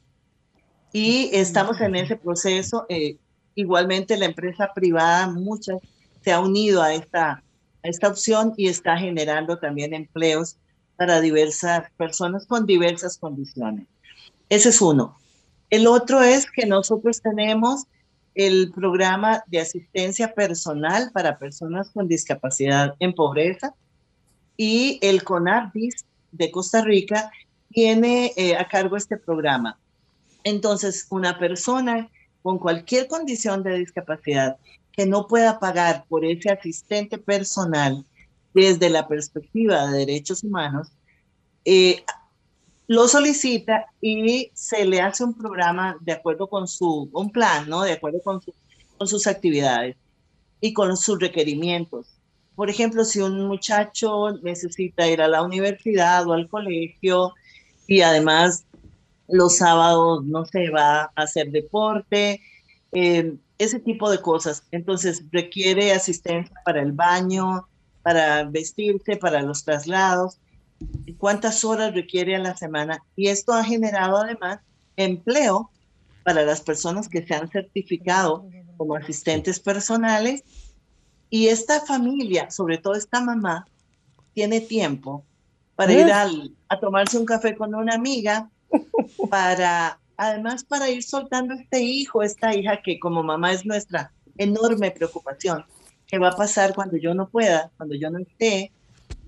Y 0.93 1.31
estamos 1.33 1.81
en 1.81 1.97
ese 1.97 2.17
proceso. 2.17 2.87
Eh, 2.89 3.17
igualmente, 3.55 4.17
la 4.17 4.27
empresa 4.27 4.73
privada, 4.75 5.29
muchas, 5.29 5.79
se 6.23 6.33
ha 6.33 6.41
unido 6.41 6.83
a 6.83 6.95
esta, 6.95 7.31
a 7.33 7.43
esta 7.89 8.09
opción 8.09 8.55
y 8.57 8.69
está 8.69 8.97
generando 8.97 9.59
también 9.59 9.95
empleos 9.95 10.57
para 10.97 11.21
diversas 11.21 11.91
personas 11.97 12.47
con 12.47 12.67
diversas 12.67 13.19
condiciones. 13.19 13.87
Ese 14.49 14.71
es 14.71 14.81
uno. 14.81 15.17
El 15.71 15.87
otro 15.87 16.23
es 16.23 16.51
que 16.51 16.67
nosotros 16.67 17.21
tenemos 17.21 17.85
el 18.35 18.71
programa 18.73 19.43
de 19.49 19.61
asistencia 19.61 20.33
personal 20.33 21.11
para 21.13 21.39
personas 21.39 21.91
con 21.91 22.07
discapacidad 22.09 22.95
en 23.01 23.13
pobreza 23.13 23.75
y 24.57 24.99
el 25.03 25.25
CONARDIS 25.25 26.05
de 26.33 26.51
Costa 26.51 26.83
Rica 26.83 27.31
tiene 27.71 28.33
eh, 28.37 28.57
a 28.57 28.67
cargo 28.69 28.97
este 28.97 29.17
programa. 29.17 29.79
Entonces, 30.45 31.07
una 31.11 31.39
persona 31.39 32.09
con 32.43 32.59
cualquier 32.59 33.09
condición 33.09 33.63
de 33.63 33.79
discapacidad 33.79 34.57
que 34.93 35.07
no 35.07 35.27
pueda 35.27 35.59
pagar 35.59 36.05
por 36.09 36.25
ese 36.25 36.51
asistente 36.51 37.19
personal 37.19 38.05
desde 38.55 38.89
la 38.89 39.07
perspectiva 39.07 39.87
de 39.87 39.99
derechos 39.99 40.43
humanos, 40.43 40.89
eh, 41.65 42.03
lo 42.89 43.07
solicita 43.07 43.87
y 44.01 44.51
se 44.55 44.85
le 44.87 45.01
hace 45.01 45.23
un 45.23 45.35
programa 45.35 45.97
de 46.01 46.13
acuerdo 46.13 46.49
con 46.49 46.67
su, 46.67 47.09
un 47.13 47.31
plan, 47.31 47.69
¿no? 47.69 47.83
De 47.83 47.93
acuerdo 47.93 48.21
con, 48.23 48.41
sus 49.07 49.27
actividades 49.27 49.97
y 50.61 50.73
con 50.73 50.97
sus 50.97 51.21
requerimientos. 51.21 52.07
Por 52.57 52.71
ejemplo, 52.71 53.05
si 53.05 53.21
un 53.21 53.47
muchacho 53.47 54.33
necesita 54.43 55.07
ir 55.07 55.21
a 55.21 55.29
la 55.29 55.43
universidad 55.43 56.27
o 56.27 56.33
al 56.33 56.49
colegio 56.49 57.35
y 57.87 58.01
además 58.01 58.65
los 59.29 59.59
sábados 59.59 60.25
no 60.25 60.47
se 60.47 60.71
va 60.71 61.03
a 61.03 61.13
hacer 61.15 61.51
deporte, 61.51 62.41
eh, 62.93 63.37
ese 63.59 63.81
tipo 63.81 64.11
de 64.11 64.23
cosas. 64.23 64.63
Entonces 64.73 65.23
requiere 65.31 65.93
asistencia 65.93 66.57
para 66.65 66.81
el 66.81 66.93
baño, 66.93 67.69
para 68.03 68.45
vestirse, 68.45 69.17
para 69.17 69.43
los 69.43 69.63
traslados, 69.63 70.39
cuántas 71.19 71.65
horas 71.65 71.95
requiere 71.95 72.37
a 72.37 72.39
la 72.39 72.57
semana. 72.57 73.03
Y 73.17 73.29
esto 73.29 73.53
ha 73.53 73.65
generado 73.65 74.19
además 74.19 74.61
empleo 74.97 75.71
para 76.25 76.45
las 76.45 76.61
personas 76.61 77.09
que 77.09 77.27
se 77.27 77.35
han 77.35 77.49
certificado 77.49 78.47
como 78.77 78.95
asistentes 78.95 79.61
personales. 79.61 80.45
Y 81.31 81.49
esta 81.49 81.81
familia, 81.81 82.51
sobre 82.51 82.79
todo 82.79 82.95
esta 82.95 83.21
mamá, 83.21 83.67
tiene 84.35 84.61
tiempo 84.61 85.25
para 85.77 85.93
ir 85.93 86.11
a 86.11 86.81
tomarse 86.81 87.19
un 87.19 87.25
café 87.25 87.55
con 87.57 87.75
una 87.75 87.95
amiga, 87.95 88.51
para 89.31 89.99
además 90.17 90.65
para 90.65 90.91
ir 90.91 91.03
soltando 91.03 91.55
este 91.55 91.81
hijo, 91.81 92.23
esta 92.23 92.55
hija 92.55 92.83
que 92.83 92.99
como 92.99 93.23
mamá 93.23 93.53
es 93.53 93.65
nuestra 93.65 94.13
enorme 94.37 94.91
preocupación. 94.91 95.65
¿Qué 96.07 96.19
va 96.19 96.31
a 96.31 96.37
pasar 96.37 96.75
cuando 96.75 96.97
yo 96.97 97.15
no 97.15 97.29
pueda, 97.29 97.71
cuando 97.77 97.95
yo 97.95 98.11
no 98.11 98.19
esté 98.19 98.73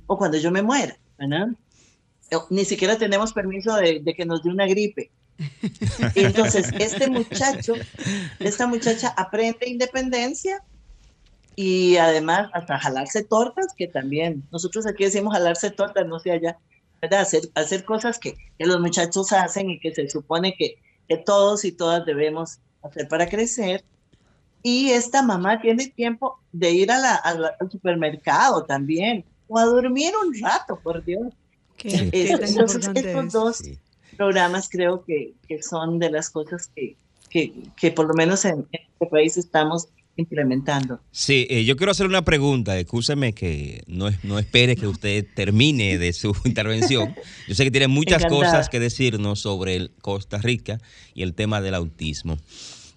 o 0.07 0.19
cuando 0.19 0.39
yo 0.39 0.51
me 0.51 0.63
muera? 0.63 0.97
Ni 2.51 2.65
siquiera 2.65 2.97
tenemos 2.97 3.33
permiso 3.33 3.75
de, 3.77 4.03
que 4.17 4.25
nos 4.25 4.43
dé 4.43 4.51
una 4.51 4.67
gripe. 4.67 5.11
Entonces, 6.15 6.71
este 6.79 7.09
muchacho, 7.09 7.75
esta 8.39 8.67
muchacha 8.67 9.09
aprende 9.17 9.69
independencia 9.69 10.63
y 11.57 11.97
además 11.97 12.51
hasta 12.53 12.79
jalarse 12.79 13.25
tortas, 13.25 13.67
que 13.77 13.89
también, 13.89 14.47
nosotros 14.51 14.87
aquí 14.87 15.05
decimos 15.05 15.35
jalarse 15.35 15.71
tortas, 15.71 16.07
no 16.07 16.19
sé 16.21 16.33
allá, 16.33 16.59
¿verdad? 17.01 17.21
Hacer, 17.21 17.43
hacer 17.55 17.85
cosas 17.85 18.19
que, 18.19 18.37
los 18.59 18.81
muchachos 18.81 19.33
hacen 19.33 19.71
y 19.71 19.81
que 19.81 19.95
se 19.95 20.09
supone 20.09 20.55
que, 20.57 20.77
que 21.09 21.17
todos 21.17 21.65
y 21.65 21.73
todas 21.73 22.05
debemos 22.05 22.59
hacer 22.83 23.09
para 23.09 23.29
crecer. 23.29 23.85
Y 24.63 24.91
esta 24.91 25.23
mamá 25.23 25.61
tiene 25.61 25.89
tiempo 25.89 26.39
de 26.53 26.71
ir 26.71 26.93
a 26.93 26.99
la, 26.99 27.15
al 27.15 27.71
supermercado 27.71 28.65
también, 28.65 29.25
o 29.51 29.59
a 29.59 29.65
dormir 29.65 30.13
un 30.25 30.41
rato, 30.41 30.81
por 30.83 31.05
Dios. 31.05 31.35
Entonces, 31.83 32.81
estos 32.95 33.33
dos 33.33 33.63
programas 34.17 34.69
creo 34.71 35.05
que, 35.05 35.35
que, 35.49 35.63
son 35.63 35.99
de 35.99 36.11
las 36.11 36.31
cosas 36.31 36.71
que, 36.75 36.97
que, 37.29 37.53
que 37.77 37.91
por 37.91 38.07
lo 38.07 38.15
menos 38.15 38.45
en, 38.45 38.67
este 38.73 39.07
país 39.11 39.37
estamos 39.37 39.89
implementando. 40.17 41.01
Sí, 41.11 41.47
eh, 41.51 41.65
yo 41.65 41.77
quiero 41.77 41.91
hacer 41.93 42.07
una 42.07 42.23
pregunta, 42.23 42.79
escúcheme 42.79 43.33
que 43.33 43.83
no, 43.87 44.11
no 44.23 44.39
espere 44.39 44.77
que 44.77 44.87
usted 44.87 45.27
termine 45.35 45.99
de 45.99 46.13
su 46.13 46.37
intervención. 46.45 47.15
Yo 47.49 47.55
sé 47.55 47.65
que 47.65 47.71
tiene 47.71 47.89
muchas 47.89 48.27
cosas 48.27 48.69
que 48.69 48.79
decirnos 48.79 49.41
sobre 49.41 49.75
el 49.77 49.91
Costa 50.01 50.39
Rica 50.39 50.79
y 51.15 51.23
el 51.23 51.35
tema 51.35 51.61
del 51.61 51.75
autismo. 51.75 52.37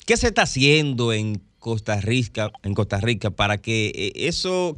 ¿Qué 0.05 0.17
se 0.17 0.27
está 0.27 0.43
haciendo 0.43 1.13
en 1.13 1.41
Costa 1.57 2.01
Rica, 2.01 2.51
en 2.61 2.73
Costa 2.73 2.99
Rica 2.99 3.31
para 3.31 3.59
que 3.59 3.87
eh, 3.95 4.27
eso 4.27 4.77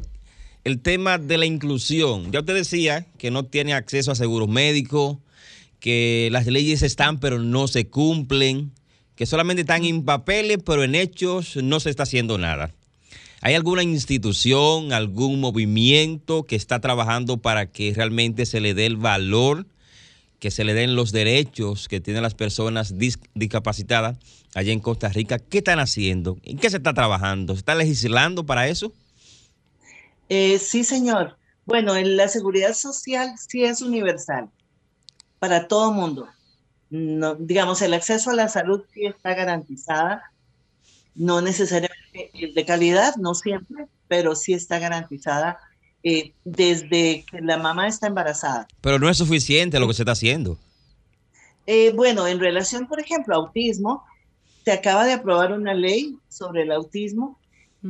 el 0.66 0.82
tema 0.82 1.20
de 1.20 1.38
la 1.38 1.46
inclusión. 1.46 2.32
Ya 2.32 2.40
usted 2.40 2.56
decía 2.56 3.06
que 3.20 3.32
no 3.32 3.46
tiene 3.46 3.74
acceso 3.74 4.12
a 4.12 4.16
seguros 4.16 4.50
médicos, 4.50 5.20
que 5.80 6.28
las 6.32 6.48
leyes 6.48 6.82
están 6.82 7.20
pero 7.20 7.40
no 7.40 7.68
se 7.68 7.88
cumplen, 7.88 8.72
que 9.16 9.28
solamente 9.28 9.62
están 9.62 9.86
en 9.86 10.04
papeles 10.04 10.58
pero 10.66 10.84
en 10.84 10.96
hechos 10.96 11.56
no 11.58 11.80
se 11.80 11.92
está 11.92 12.04
haciendo 12.04 12.40
nada. 12.40 12.74
¿Hay 13.42 13.54
alguna 13.54 13.84
institución, 13.84 14.92
algún 14.92 15.40
movimiento 15.40 16.44
que 16.44 16.56
está 16.56 16.80
trabajando 16.80 17.38
para 17.38 17.68
que 17.68 17.94
realmente 17.94 18.48
se 18.48 18.60
le 18.60 18.74
dé 18.74 18.88
el 18.88 18.98
valor, 18.98 19.68
que 20.40 20.50
se 20.50 20.64
le 20.64 20.74
den 20.74 20.96
los 20.96 21.12
derechos 21.12 21.88
que 21.88 22.00
tienen 22.00 22.24
las 22.24 22.34
personas 22.34 22.96
discapacitadas 23.36 24.18
allá 24.56 24.74
en 24.74 24.80
Costa 24.80 25.10
Rica? 25.10 25.38
¿Qué 25.38 25.60
están 25.60 25.78
haciendo? 25.78 26.40
¿En 26.42 26.58
qué 26.58 26.72
se 26.72 26.78
está 26.78 26.96
trabajando? 26.96 27.54
¿Se 27.54 27.60
está 27.60 27.76
legislando 27.76 28.48
para 28.48 28.68
eso? 28.68 28.92
Eh, 30.30 30.60
sí, 30.60 30.84
señor. 30.84 31.38
Bueno, 31.66 31.94
la 32.00 32.28
seguridad 32.28 32.74
social 32.74 33.34
sí 33.38 33.64
es 33.64 33.82
universal 33.82 34.50
para 35.40 35.68
todo 35.68 35.92
mundo. 35.92 36.28
No, 36.90 37.36
digamos, 37.36 37.82
el 37.82 37.94
acceso 37.94 38.30
a 38.30 38.36
la 38.36 38.48
salud 38.48 38.84
sí 38.94 39.06
está 39.06 39.34
garantizada, 39.34 40.32
no 41.16 41.42
necesariamente 41.42 42.32
de 42.54 42.66
calidad, 42.66 43.16
no 43.16 43.34
siempre, 43.34 43.88
pero 44.08 44.36
sí 44.36 44.54
está 44.54 44.80
garantizada 44.80 45.58
eh, 46.04 46.34
desde 46.44 47.26
que 47.30 47.42
la 47.42 47.58
mamá 47.58 47.88
está 47.88 48.08
embarazada. 48.08 48.68
Pero 48.82 49.00
no 49.00 49.10
es 49.10 49.18
suficiente 49.18 49.80
lo 49.80 49.88
que 49.88 49.96
se 49.96 50.04
está 50.04 50.12
haciendo. 50.12 50.60
Eh, 51.66 51.92
bueno, 51.96 52.28
en 52.28 52.40
relación, 52.40 52.88
por 52.88 53.00
ejemplo, 53.00 53.34
a 53.34 53.40
autismo, 53.40 54.04
se 54.64 54.72
acaba 54.72 55.06
de 55.06 55.14
aprobar 55.14 55.52
una 55.52 55.74
ley 55.74 56.18
sobre 56.30 56.62
el 56.62 56.72
autismo 56.72 57.40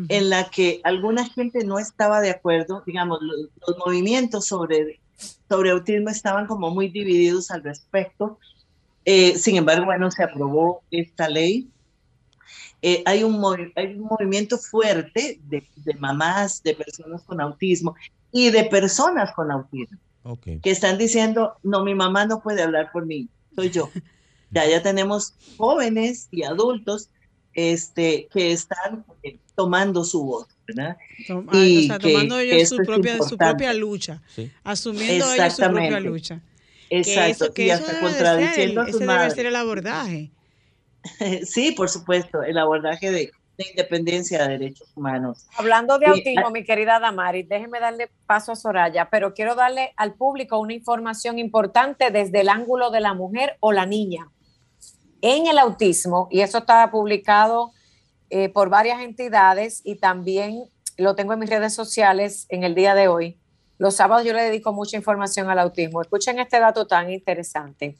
en 0.09 0.29
la 0.29 0.49
que 0.49 0.81
alguna 0.83 1.25
gente 1.25 1.63
no 1.63 1.79
estaba 1.79 2.19
de 2.21 2.29
acuerdo, 2.29 2.83
digamos, 2.85 3.19
los, 3.21 3.77
movimientos 3.77 4.45
sobre, 4.45 4.99
sobre 5.47 5.71
autismo 5.71 6.09
estaban 6.09 6.47
como 6.47 6.69
muy 6.69 6.89
divididos 6.89 7.49
al 7.51 7.63
respecto. 7.63 8.37
Eh, 9.05 9.37
sin 9.37 9.55
embargo, 9.55 9.85
bueno, 9.85 10.11
se 10.11 10.23
aprobó 10.23 10.83
esta 10.91 11.29
ley. 11.29 11.69
Eh, 12.81 13.03
hay, 13.05 13.23
un 13.23 13.41
hay 13.75 13.95
un 13.95 14.01
movimiento 14.01 14.57
fuerte 14.57 15.39
de, 15.45 15.67
de, 15.77 15.93
mamás, 15.95 16.61
de 16.61 16.73
personas 16.75 17.23
con 17.23 17.39
autismo 17.39 17.95
y 18.31 18.51
de 18.51 18.65
personas 18.65 19.33
con 19.33 19.49
autismo 19.49 19.97
que 20.61 20.71
están 20.71 20.97
diciendo, 20.97 21.53
no, 21.63 21.83
mi 21.83 21.93
mamá 21.93 22.25
no 22.25 22.41
puede 22.41 22.63
hablar 22.63 22.91
por 22.91 23.05
mí, 23.05 23.29
soy 23.55 23.69
yo. 23.69 23.89
Ya, 24.51 24.67
ya 24.67 24.81
tenemos 24.81 25.33
jóvenes 25.57 26.27
y 26.31 26.43
adultos 26.43 27.09
este, 27.53 28.27
que 28.31 28.51
están 28.51 29.05
eh, 29.23 29.37
tomando 29.55 30.03
su 30.03 30.23
voz, 30.23 30.47
¿verdad? 30.67 30.97
y 31.53 31.87
tomando 31.87 32.39
ellos 32.39 32.69
su 32.69 32.77
propia, 32.77 33.21
su 33.21 33.37
propia 33.37 33.73
lucha, 33.73 34.21
asumiendo 34.63 35.31
ellos 35.33 35.53
su 35.53 35.61
propia 35.61 35.99
lucha. 35.99 36.41
Exacto, 36.89 37.53
que 37.53 37.67
eso, 37.67 37.81
y 37.83 37.87
hasta 37.87 37.99
contradiciendo 37.99 38.81
a 38.81 38.87
Ese 38.87 38.99
debe 39.05 39.31
ser 39.31 39.45
el 39.47 39.55
abordaje. 39.55 40.31
sí, 41.45 41.71
por 41.71 41.89
supuesto, 41.89 42.43
el 42.43 42.57
abordaje 42.57 43.11
de, 43.11 43.31
independencia 43.57 44.43
de 44.43 44.57
derechos 44.57 44.87
humanos. 44.95 45.47
Hablando 45.57 45.97
de 45.97 46.07
autismo, 46.07 46.51
mi 46.51 46.63
querida 46.63 46.99
Damari, 46.99 47.43
déjeme 47.43 47.79
darle 47.79 48.09
paso 48.25 48.51
a 48.51 48.55
Soraya, 48.55 49.09
pero 49.09 49.33
quiero 49.33 49.55
darle 49.55 49.93
al 49.95 50.13
público 50.13 50.59
una 50.59 50.73
información 50.73 51.39
importante 51.39 52.11
desde 52.11 52.41
el 52.41 52.49
ángulo 52.49 52.91
de 52.91 52.99
la 52.99 53.13
mujer 53.13 53.55
o 53.61 53.71
la 53.71 53.85
niña. 53.85 54.29
En 55.21 55.47
el 55.47 55.57
autismo, 55.57 56.27
y 56.29 56.41
eso 56.41 56.59
está 56.59 56.91
publicado 56.91 57.71
eh, 58.29 58.49
por 58.49 58.69
varias 58.69 59.01
entidades 59.01 59.81
y 59.83 59.95
también 59.95 60.65
lo 60.97 61.15
tengo 61.15 61.33
en 61.33 61.39
mis 61.39 61.49
redes 61.49 61.73
sociales 61.73 62.45
en 62.49 62.63
el 62.63 62.75
día 62.75 62.93
de 62.95 63.07
hoy. 63.07 63.39
Los 63.77 63.95
sábados 63.95 64.25
yo 64.25 64.33
le 64.33 64.41
dedico 64.41 64.73
mucha 64.73 64.97
información 64.97 65.49
al 65.49 65.59
autismo. 65.59 66.01
Escuchen 66.01 66.39
este 66.39 66.59
dato 66.59 66.87
tan 66.87 67.11
interesante. 67.11 67.95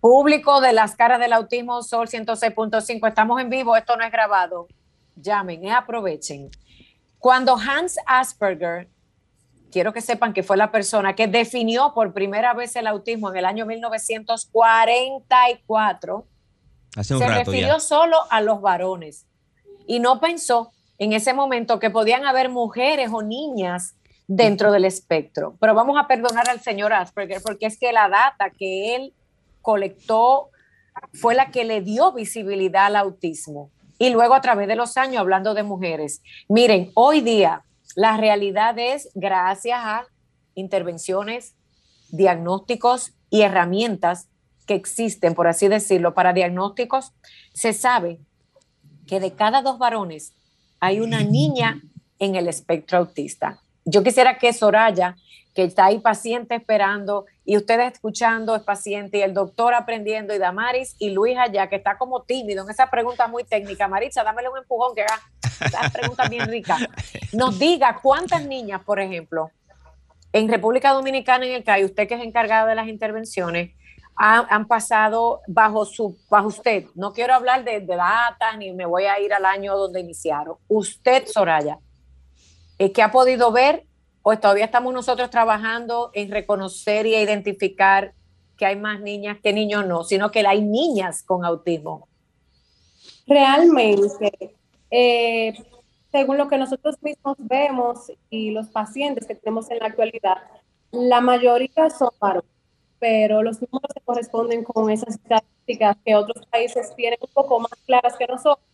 Público 0.00 0.60
de 0.60 0.72
las 0.72 0.96
caras 0.96 1.20
del 1.20 1.32
autismo, 1.32 1.82
Sol 1.82 2.08
106.5, 2.08 3.08
estamos 3.08 3.40
en 3.40 3.50
vivo, 3.50 3.76
esto 3.76 3.96
no 3.96 4.04
es 4.04 4.12
grabado. 4.12 4.68
Llamen, 5.16 5.64
y 5.64 5.70
aprovechen. 5.70 6.50
Cuando 7.18 7.56
Hans 7.56 7.96
Asperger, 8.06 8.88
quiero 9.72 9.92
que 9.92 10.00
sepan 10.00 10.32
que 10.32 10.44
fue 10.44 10.56
la 10.56 10.70
persona 10.70 11.14
que 11.14 11.26
definió 11.26 11.92
por 11.94 12.14
primera 12.14 12.54
vez 12.54 12.76
el 12.76 12.86
autismo 12.86 13.30
en 13.30 13.38
el 13.38 13.44
año 13.44 13.66
1944, 13.66 16.26
se 17.02 17.28
refirió 17.28 17.80
solo 17.80 18.18
a 18.30 18.40
los 18.40 18.60
varones 18.60 19.26
y 19.88 19.98
no 19.98 20.20
pensó 20.20 20.70
en 20.98 21.12
ese 21.12 21.32
momento 21.32 21.80
que 21.80 21.90
podían 21.90 22.24
haber 22.26 22.50
mujeres 22.50 23.10
o 23.12 23.22
niñas 23.22 23.96
dentro 24.28 24.70
del 24.70 24.84
espectro. 24.84 25.56
Pero 25.58 25.74
vamos 25.74 25.96
a 25.98 26.06
perdonar 26.06 26.48
al 26.48 26.60
señor 26.60 26.92
Asperger 26.92 27.40
porque 27.42 27.66
es 27.66 27.78
que 27.78 27.92
la 27.92 28.08
data 28.08 28.50
que 28.50 28.94
él 28.94 29.14
colectó 29.62 30.50
fue 31.14 31.34
la 31.34 31.50
que 31.50 31.64
le 31.64 31.80
dio 31.80 32.12
visibilidad 32.12 32.86
al 32.86 32.96
autismo. 32.96 33.70
Y 33.98 34.10
luego 34.10 34.34
a 34.34 34.40
través 34.40 34.68
de 34.68 34.76
los 34.76 34.96
años, 34.96 35.20
hablando 35.20 35.54
de 35.54 35.62
mujeres, 35.62 36.22
miren, 36.48 36.92
hoy 36.94 37.20
día 37.20 37.64
la 37.96 38.16
realidad 38.16 38.78
es 38.78 39.10
gracias 39.14 39.80
a 39.82 40.06
intervenciones, 40.54 41.54
diagnósticos 42.10 43.14
y 43.30 43.42
herramientas 43.42 44.28
que 44.66 44.74
existen, 44.74 45.34
por 45.34 45.48
así 45.48 45.66
decirlo, 45.68 46.14
para 46.14 46.32
diagnósticos, 46.32 47.14
se 47.54 47.72
sabe 47.72 48.20
que 49.08 49.18
de 49.18 49.32
cada 49.32 49.62
dos 49.62 49.78
varones 49.78 50.34
hay 50.78 51.00
una 51.00 51.22
niña 51.22 51.80
en 52.20 52.36
el 52.36 52.46
espectro 52.46 52.98
autista. 52.98 53.58
Yo 53.84 54.04
quisiera 54.04 54.38
que 54.38 54.52
Soraya, 54.52 55.16
que 55.54 55.64
está 55.64 55.86
ahí 55.86 55.98
paciente 55.98 56.54
esperando, 56.54 57.26
y 57.44 57.56
ustedes 57.56 57.94
escuchando 57.94 58.54
es 58.54 58.62
paciente, 58.62 59.18
y 59.18 59.22
el 59.22 59.34
doctor 59.34 59.74
aprendiendo, 59.74 60.34
y 60.34 60.38
Damaris 60.38 60.94
y 60.98 61.10
Luis 61.10 61.36
allá, 61.36 61.68
que 61.68 61.76
está 61.76 61.96
como 61.96 62.22
tímido 62.22 62.62
en 62.62 62.70
esa 62.70 62.90
pregunta 62.90 63.26
muy 63.26 63.42
técnica. 63.44 63.88
Maritza, 63.88 64.22
dámele 64.22 64.50
un 64.50 64.58
empujón 64.58 64.94
que 64.94 65.02
haga 65.02 65.20
esa 65.64 65.90
pregunta 65.90 66.28
bien 66.28 66.46
rica. 66.46 66.76
Nos 67.32 67.58
diga 67.58 67.98
cuántas 68.00 68.46
niñas, 68.46 68.82
por 68.84 69.00
ejemplo, 69.00 69.50
en 70.32 70.48
República 70.48 70.92
Dominicana, 70.92 71.46
en 71.46 71.54
el 71.54 71.64
CAI, 71.64 71.86
usted 71.86 72.06
que 72.06 72.14
es 72.14 72.22
encargada 72.22 72.66
de 72.66 72.74
las 72.74 72.86
intervenciones, 72.86 73.70
han, 74.18 74.66
pasado 74.66 75.40
bajo, 75.46 75.84
su, 75.84 76.18
bajo 76.28 76.48
usted. 76.48 76.86
No 76.96 77.12
quiero 77.12 77.34
hablar 77.34 77.64
de, 77.64 77.80
de 77.80 77.96
datas 77.96 78.58
ni 78.58 78.72
me 78.72 78.84
voy 78.84 79.04
a 79.04 79.20
ir 79.20 79.32
al 79.32 79.44
año 79.44 79.76
donde 79.76 80.00
iniciaron. 80.00 80.56
Usted, 80.66 81.26
Soraya, 81.26 81.78
eh, 82.78 82.90
¿qué 82.90 83.02
ha 83.02 83.12
podido 83.12 83.52
ver? 83.52 83.84
¿O 84.22 84.36
todavía 84.36 84.64
estamos 84.64 84.92
nosotros 84.92 85.30
trabajando 85.30 86.10
en 86.14 86.32
reconocer 86.32 87.06
y 87.06 87.14
identificar 87.14 88.12
que 88.56 88.66
hay 88.66 88.74
más 88.74 89.00
niñas 89.00 89.38
que 89.40 89.52
niños 89.52 89.86
no, 89.86 90.02
sino 90.02 90.32
que 90.32 90.44
hay 90.44 90.62
niñas 90.62 91.22
con 91.22 91.44
autismo? 91.44 92.08
Realmente, 93.24 94.56
eh, 94.90 95.52
según 96.10 96.38
lo 96.38 96.48
que 96.48 96.58
nosotros 96.58 96.96
mismos 97.02 97.36
vemos 97.38 98.10
y 98.30 98.50
los 98.50 98.66
pacientes 98.68 99.26
que 99.26 99.36
tenemos 99.36 99.70
en 99.70 99.78
la 99.78 99.86
actualidad, 99.86 100.38
la 100.90 101.20
mayoría 101.20 101.88
son 101.90 102.10
varones 102.18 102.57
pero 102.98 103.42
los 103.42 103.60
números 103.60 103.90
se 103.94 104.00
corresponden 104.00 104.64
con 104.64 104.90
esas 104.90 105.14
estadísticas 105.14 105.96
que 106.04 106.14
otros 106.14 106.46
países 106.46 106.94
tienen 106.96 107.18
un 107.20 107.32
poco 107.32 107.60
más 107.60 107.72
claras 107.86 108.16
que 108.16 108.26
nosotros. 108.26 108.66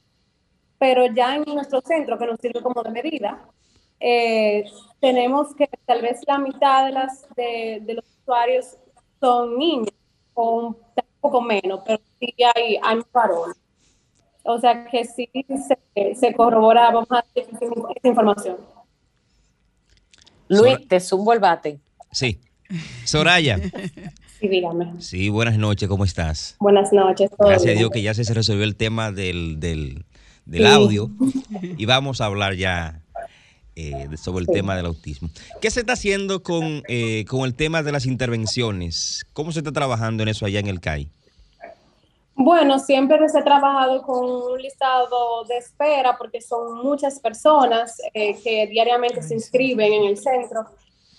Pero 0.79 1.07
ya 1.07 1.37
en 1.37 1.45
nuestro 1.45 1.81
centro, 1.81 2.19
que 2.19 2.27
nos 2.27 2.41
sirve 2.41 2.63
como 2.63 2.83
de 2.83 2.91
medida, 2.91 3.47
eh, 4.01 4.65
tenemos 5.01 5.55
que 5.55 5.69
tal 5.87 6.03
vez 6.03 6.21
la 6.27 6.39
mitad 6.39 6.87
de, 6.87 6.93
las, 6.93 7.27
de, 7.37 7.83
los 7.95 8.05
usuarios 8.23 8.77
son 9.21 9.59
niños, 9.59 9.95
o 10.35 10.67
un 10.69 10.77
poco 11.21 11.41
menos, 11.41 11.81
pero 11.87 12.01
sí 12.19 12.35
hay, 12.55 12.79
hay 12.83 13.01
varones. 13.13 13.57
O 14.43 14.59
sea 14.59 14.85
que 14.87 15.05
sí 15.05 15.31
se, 15.95 16.15
se 16.15 16.35
corrobora, 16.35 16.91
vamos 16.91 17.11
a 17.11 17.25
decir, 17.35 17.55
esa 17.55 18.09
información. 18.09 18.57
Luis, 20.49 20.87
te 20.87 21.01
zumbo 21.01 21.33
el 21.33 21.41
bate. 21.41 21.81
Sí. 22.11 22.39
Soraya. 23.05 23.59
Sí, 24.41 24.49
dígame. 24.49 25.01
Sí, 25.01 25.29
buenas 25.29 25.59
noches, 25.59 25.89
¿cómo 25.89 26.05
estás? 26.05 26.57
Buenas 26.59 26.93
noches. 26.93 27.31
Gracias 27.39 27.75
a 27.75 27.79
Dios 27.79 27.91
que 27.91 28.03
ya 28.03 28.15
se 28.15 28.35
resolvió 28.35 28.65
el 28.65 28.77
tema 28.77 29.13
del, 29.13 29.61
del, 29.61 30.67
audio 30.67 31.11
y 31.79 31.87
vamos 31.87 32.21
a 32.21 32.27
hablar 32.27 32.55
ya 32.55 33.01
eh, 33.77 34.09
sobre 34.17 34.43
el 34.43 34.49
tema 34.49 34.77
del 34.77 34.87
autismo. 34.87 35.31
¿Qué 35.61 35.71
se 35.71 35.81
está 35.81 35.95
haciendo 35.95 36.43
con, 36.43 36.83
eh, 36.89 37.25
con 37.27 37.43
el 37.43 37.55
tema 37.55 37.83
de 37.83 37.93
las 37.93 38.07
intervenciones? 38.07 39.27
¿Cómo 39.33 39.53
se 39.53 39.61
está 39.61 39.73
trabajando 39.73 40.23
en 40.23 40.29
eso 40.29 40.47
allá 40.47 40.61
en 40.61 40.67
el 40.67 40.81
CAI? 40.81 41.09
Bueno, 42.37 42.81
siempre 42.81 43.29
se 43.29 43.39
ha 43.39 43.45
trabajado 43.45 44.03
con 44.03 44.25
un 44.25 44.61
listado 44.61 45.45
de 45.45 45.57
espera 45.57 46.17
porque 46.19 46.41
son 46.41 46.83
muchas 46.83 47.21
personas 47.21 48.01
eh, 48.13 48.37
que 48.43 48.67
diariamente 48.67 49.23
se 49.23 49.35
inscriben 49.35 49.93
en 49.93 50.05
el 50.05 50.19
centro 50.19 50.67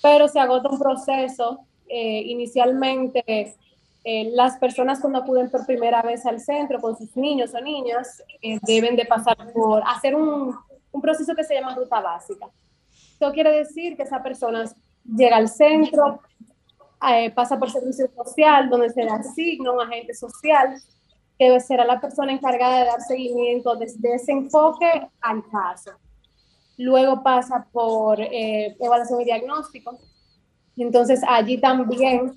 pero 0.06 0.28
se 0.28 0.40
agota 0.40 0.70
un 0.70 0.78
proceso. 0.78 1.66
Eh, 1.88 2.22
inicialmente, 2.28 3.56
eh, 4.04 4.30
las 4.34 4.56
personas 4.60 5.00
cuando 5.00 5.18
acuden 5.18 5.50
por 5.50 5.66
primera 5.66 6.04
vez 6.04 6.28
al 6.28 6.40
centro 6.40 6.80
con 6.80 6.96
sus 6.96 7.18
niños 7.18 7.56
o 7.56 7.60
niñas 7.60 8.22
eh, 8.40 8.60
deben 8.62 8.96
de 8.96 9.06
pasar 9.06 9.36
por 9.52 9.82
hacer 9.84 10.14
un, 10.14 10.56
un, 10.92 11.02
proceso 11.02 11.34
que 11.34 11.44
se 11.44 11.56
llama 11.56 11.74
ruta 11.74 12.02
básica. 12.02 12.46
Esto 13.14 13.32
quiere 13.32 13.52
decir 13.52 13.98
que 13.98 14.04
esa 14.04 14.22
persona 14.22 14.66
llega 15.04 15.38
al 15.38 15.50
centro, 15.50 16.20
pasa 17.34 17.58
por 17.58 17.72
servicio 17.72 18.08
social, 18.16 18.70
donde 18.70 18.92
se 18.92 19.04
le 19.04 19.10
asigna 19.10 19.72
un 19.72 19.82
agente 19.82 20.14
social, 20.14 20.76
que 21.40 21.60
será 21.62 21.84
la 21.84 22.00
persona 22.00 22.32
encargada 22.32 22.80
de 22.82 22.86
dar 22.86 23.02
seguimiento 23.02 23.76
desde 23.76 24.14
ese 24.14 24.34
enfoque 24.34 25.10
al 25.22 25.44
caso. 25.50 25.94
Luego 26.78 27.24
pasa 27.24 27.68
por 27.72 28.20
eh, 28.20 28.76
evaluación 28.80 29.22
y 29.22 29.26
diagnóstico. 29.26 29.98
Entonces 30.78 31.22
allí 31.28 31.58
también 31.58 32.34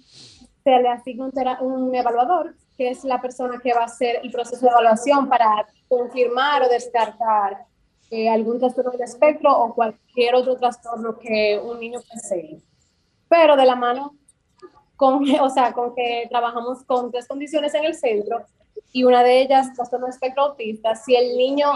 se 0.64 0.70
le 0.70 0.88
asigna 0.88 1.30
un, 1.60 1.94
evaluador, 1.94 2.54
que 2.76 2.90
es 2.90 3.04
la 3.04 3.20
persona 3.20 3.58
que 3.62 3.74
va 3.74 3.82
a 3.82 3.86
hacer 3.86 4.20
el 4.22 4.30
proceso 4.30 4.66
de 4.66 4.70
evaluación 4.70 5.28
para 5.28 5.66
confirmar 5.88 6.62
o 6.62 6.68
descartar 6.68 7.64
eh, 8.10 8.28
algún 8.28 8.58
trastorno 8.58 8.92
del 8.92 9.02
espectro 9.02 9.56
o 9.58 9.74
cualquier 9.74 10.34
otro 10.34 10.56
trastorno 10.56 11.18
que 11.18 11.60
un 11.62 11.80
niño 11.80 12.00
posee. 12.08 12.60
Pero 13.28 13.56
de 13.56 13.66
la 13.66 13.76
mano 13.76 14.14
con, 14.96 15.24
o 15.40 15.50
sea, 15.50 15.72
con 15.72 15.94
que 15.94 16.26
trabajamos 16.28 16.84
con 16.84 17.10
tres 17.10 17.26
condiciones 17.26 17.74
en 17.74 17.84
el 17.84 17.94
centro 17.94 18.44
y 18.92 19.04
una 19.04 19.22
de 19.22 19.40
ellas, 19.42 19.72
trastorno 19.74 20.06
del 20.06 20.14
espectro 20.14 20.44
autista. 20.44 20.94
Si 20.94 21.14
el 21.14 21.36
niño 21.36 21.72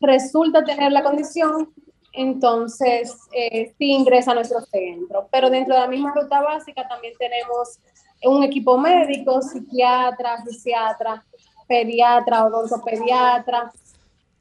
resulta 0.00 0.64
tener 0.64 0.92
la 0.92 1.02
condición, 1.02 1.72
entonces 2.12 3.16
eh, 3.32 3.72
sí 3.78 3.92
ingresa 3.92 4.32
a 4.32 4.34
nuestro 4.34 4.60
centro. 4.60 5.28
Pero 5.30 5.50
dentro 5.50 5.74
de 5.74 5.80
la 5.80 5.88
misma 5.88 6.12
ruta 6.14 6.40
básica 6.40 6.86
también 6.88 7.14
tenemos 7.18 7.78
un 8.24 8.42
equipo 8.42 8.78
médico, 8.78 9.42
psiquiatra, 9.42 10.42
fisiatra, 10.44 11.24
pediatra, 11.66 12.46
odontopediatra, 12.46 13.72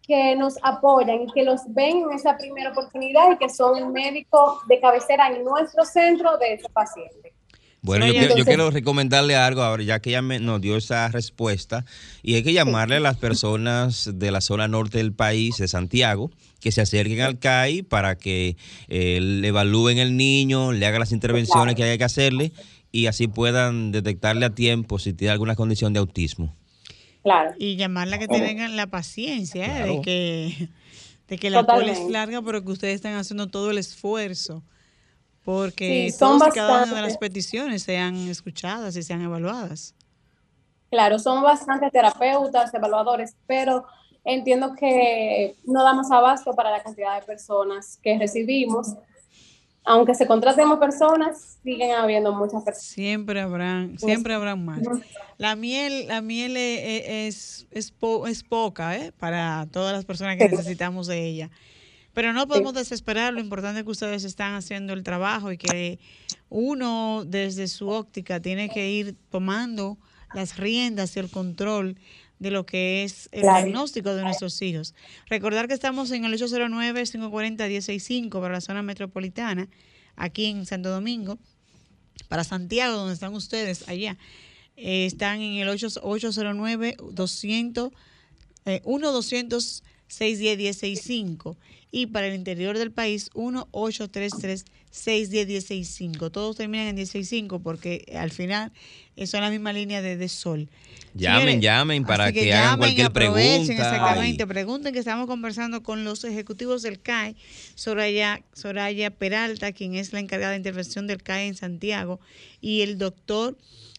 que 0.04 0.36
nos 0.36 0.58
apoyan 0.62 1.22
y 1.22 1.32
que 1.32 1.44
los 1.44 1.62
ven 1.68 2.04
en 2.04 2.12
esa 2.12 2.36
primera 2.36 2.72
oportunidad 2.72 3.32
y 3.32 3.38
que 3.38 3.50
son 3.50 3.78
el 3.78 3.88
médico 3.88 4.62
de 4.68 4.80
cabecera 4.80 5.30
en 5.30 5.44
nuestro 5.44 5.86
centro 5.86 6.38
de 6.38 6.56
ese 6.56 6.70
paciente. 6.70 7.31
Bueno, 7.84 8.06
yo, 8.06 8.46
quiero, 8.46 8.70
recomendarle 8.70 9.36
algo 9.36 9.64
ahora, 9.64 9.82
ya 9.82 10.00
que 10.00 10.12
ella 10.12 10.22
nos 10.22 10.62
dio 10.62 10.78
esa 10.78 11.08
respuesta, 11.08 11.84
y 12.22 12.36
hay 12.36 12.44
que 12.44 12.54
llamarle 12.54 12.98
a 12.98 13.00
las 13.00 13.18
personas 13.18 14.08
de 14.14 14.30
la 14.30 14.40
zona 14.40 14.68
norte 14.68 15.00
del 15.00 15.14
país, 15.14 15.58
de 15.58 15.68
Santiago, 15.68 16.30
que 16.60 16.72
se 16.72 16.82
acerquen 16.82 17.22
al 17.22 17.40
CAI 17.40 17.82
para 17.82 18.18
que 18.20 18.56
eh, 18.88 19.20
le 19.20 19.48
evalúen 19.48 19.98
el 19.98 20.16
niño, 20.16 20.74
le 20.74 20.86
hagan 20.86 21.00
las 21.00 21.12
intervenciones 21.12 21.74
que 21.74 21.84
haya 21.84 21.98
que 21.98 22.04
hacerle 22.04 22.52
y 22.92 23.08
así 23.08 23.28
puedan 23.28 23.92
detectarle 23.92 24.46
a 24.46 24.52
tiempo 24.52 25.00
si 25.00 25.14
tiene 25.14 25.32
alguna 25.32 25.56
condición 25.56 25.92
de 25.94 26.00
autismo. 26.00 26.56
Claro. 27.24 27.52
Y 27.58 27.78
llamarla 27.78 28.20
que 28.20 28.28
tengan 28.28 28.76
la 28.76 28.88
paciencia 28.88 29.88
¿eh? 29.88 29.90
de 29.90 30.02
que 30.02 30.70
de 31.28 31.38
que 31.38 31.50
la 31.50 31.66
cola 31.66 31.92
es 31.92 32.10
larga, 32.10 32.42
pero 32.42 32.64
que 32.64 32.72
ustedes 32.72 32.96
están 32.96 33.16
haciendo 33.16 33.48
todo 33.48 33.72
el 33.72 33.78
esfuerzo 33.78 34.64
porque 35.44 36.14
todas 36.18 36.50
y 36.50 36.52
cada 36.52 36.84
una 36.84 36.96
de 36.96 37.02
las 37.02 37.18
peticiones 37.18 37.84
sean 37.84 38.16
escuchadas 38.30 38.96
y 38.96 39.04
sean 39.04 39.22
evaluadas. 39.22 39.96
Claro, 40.92 41.18
son 41.20 41.42
bastantes 41.42 41.92
terapeutas, 41.92 42.74
evaluadores, 42.74 43.36
pero 43.48 43.86
entiendo 44.24 44.76
que 44.76 45.56
no 45.66 45.84
damos 45.84 46.12
abasto 46.12 46.54
para 46.54 46.70
la 46.70 46.84
cantidad 46.84 47.20
de 47.20 47.26
personas 47.26 47.98
que 48.04 48.18
recibimos. 48.20 48.96
Aunque 49.84 50.14
se 50.14 50.28
contratemos 50.28 50.78
personas, 50.78 51.58
siguen 51.64 51.92
habiendo 51.92 52.32
muchas 52.34 52.62
personas. 52.64 52.86
Siempre 52.86 53.42
habrán, 53.42 53.98
siempre 53.98 54.36
habrán 54.36 54.64
más. 54.64 54.82
La 55.38 55.56
miel, 55.56 56.08
la 56.08 56.22
miel 56.22 56.56
e, 56.56 56.98
e, 56.98 57.28
es, 57.28 57.68
es, 57.72 57.92
es 58.28 58.44
poca 58.44 58.96
¿eh? 58.96 59.12
para 59.18 59.66
todas 59.72 59.94
las 59.94 60.06
personas 60.06 60.38
que 60.38 60.50
necesitamos 60.50 61.08
de 61.08 61.26
ella. 61.26 61.50
Pero 62.14 62.34
no 62.34 62.48
podemos 62.48 62.74
desesperar, 62.74 63.34
lo 63.34 63.40
importante 63.40 63.80
es 63.80 63.86
que 63.86 63.92
ustedes 63.92 64.24
están 64.24 64.56
haciendo 64.56 64.94
el 64.94 65.04
trabajo 65.04 65.52
y 65.52 65.58
que 65.58 66.00
uno 66.50 67.24
desde 67.26 67.68
su 67.68 67.90
óptica 67.90 68.40
tiene 68.40 68.70
que 68.70 68.92
ir 68.92 69.16
tomando 69.30 69.98
las 70.34 70.58
riendas 70.58 71.16
y 71.16 71.20
el 71.20 71.30
control 71.30 71.98
de 72.40 72.50
lo 72.52 72.66
que 72.66 73.04
es 73.04 73.30
el 73.32 73.44
diagnóstico 73.44 74.14
de 74.16 74.24
nuestros 74.24 74.62
hijos. 74.62 74.94
Recordar 75.30 75.68
que 75.68 75.74
estamos 75.74 76.12
en 76.12 76.26
el 76.26 76.34
809-540-165 76.34 78.42
para 78.42 78.56
la 78.56 78.62
zona 78.62 78.82
metropolitana, 78.82 79.70
aquí 80.16 80.48
en 80.48 80.66
Santo 80.66 80.90
Domingo, 80.90 81.38
para 82.28 82.44
Santiago, 82.44 82.98
donde 82.98 83.14
están 83.14 83.36
ustedes 83.36 83.88
allá. 83.88 84.18
Eh, 84.76 85.06
están 85.06 85.42
en 85.42 85.62
el 85.62 85.70
809 85.70 86.98
200 87.12 87.92
1 88.84 89.12
200 89.12 89.84
610 90.12 90.78
165 90.78 91.58
y 91.92 92.08
para 92.08 92.28
el 92.28 92.36
interior 92.36 92.78
del 92.78 92.92
país 92.92 93.32
1-833-610-165. 93.34 96.30
Todos 96.32 96.58
terminan 96.58 96.88
en 96.88 96.96
165 96.96 97.60
porque 97.60 98.06
al 98.18 98.32
final 98.32 98.72
son 99.26 99.42
la 99.42 99.50
misma 99.50 99.74
línea 99.74 100.02
de, 100.02 100.16
de 100.18 100.30
sol. 100.30 100.70
Llamen, 101.14 101.60
llamen 101.62 102.06
para 102.06 102.32
que, 102.32 102.54
hagan 102.54 102.78
cualquier 102.78 103.12
pregunta. 103.12 103.74
Exactamente, 103.74 104.48
pregunten 104.48 104.94
que 104.94 105.00
estamos 105.00 105.28
conversando 105.28 105.84
con 105.84 106.06
los 106.06 106.24
ejecutivos 106.24 106.82
del 106.82 107.02
CAE, 107.02 107.36
Soraya, 107.76 108.42
Soraya 108.54 109.12
Peralta, 109.12 109.74
quien 109.74 109.96
es 109.96 110.14
la 110.14 110.20
encargada 110.20 110.52
de 110.52 110.58
intervención 110.58 111.08
del 111.08 111.22
CAE 111.22 111.48
en 111.48 111.56
Santiago, 111.56 112.22
y 112.62 112.80
el 112.82 112.98
doctor 112.98 113.58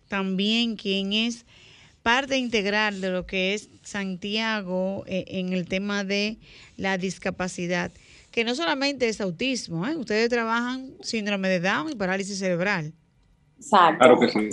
también, 0.08 0.76
quien 0.76 1.12
es 1.12 1.44
parte 2.02 2.36
integral 2.36 3.00
de 3.00 3.10
lo 3.10 3.26
que 3.26 3.54
es 3.54 3.70
Santiago 3.82 5.04
eh, 5.06 5.24
en 5.28 5.52
el 5.52 5.68
tema 5.68 6.04
de 6.04 6.38
la 6.76 6.98
discapacidad, 6.98 7.92
que 8.30 8.44
no 8.44 8.54
solamente 8.54 9.08
es 9.08 9.20
autismo, 9.20 9.86
¿eh? 9.86 9.96
ustedes 9.96 10.28
trabajan 10.28 10.92
síndrome 11.02 11.48
de 11.48 11.60
Down 11.60 11.92
y 11.92 11.94
parálisis 11.94 12.38
cerebral. 12.38 12.92
Exacto. 13.58 13.98
Claro 13.98 14.20
que 14.20 14.28
sí. 14.28 14.50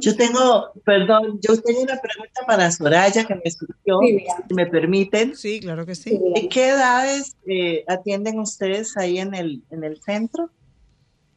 Yo 0.00 0.16
tengo, 0.16 0.72
perdón, 0.84 1.40
yo 1.40 1.60
tengo 1.60 1.80
una 1.80 1.98
pregunta 1.98 2.42
para 2.46 2.70
Soraya 2.70 3.24
que 3.24 3.34
me 3.36 3.50
surgió, 3.50 4.00
si 4.48 4.54
me 4.54 4.66
permiten. 4.66 5.34
Sí, 5.34 5.60
claro 5.60 5.86
que 5.86 5.94
sí. 5.94 6.18
¿De 6.34 6.48
qué 6.48 6.70
edades 6.70 7.36
eh, 7.46 7.84
atienden 7.88 8.38
ustedes 8.38 8.96
ahí 8.96 9.18
en 9.18 9.34
el, 9.34 9.62
en 9.70 9.84
el 9.84 10.02
centro? 10.02 10.50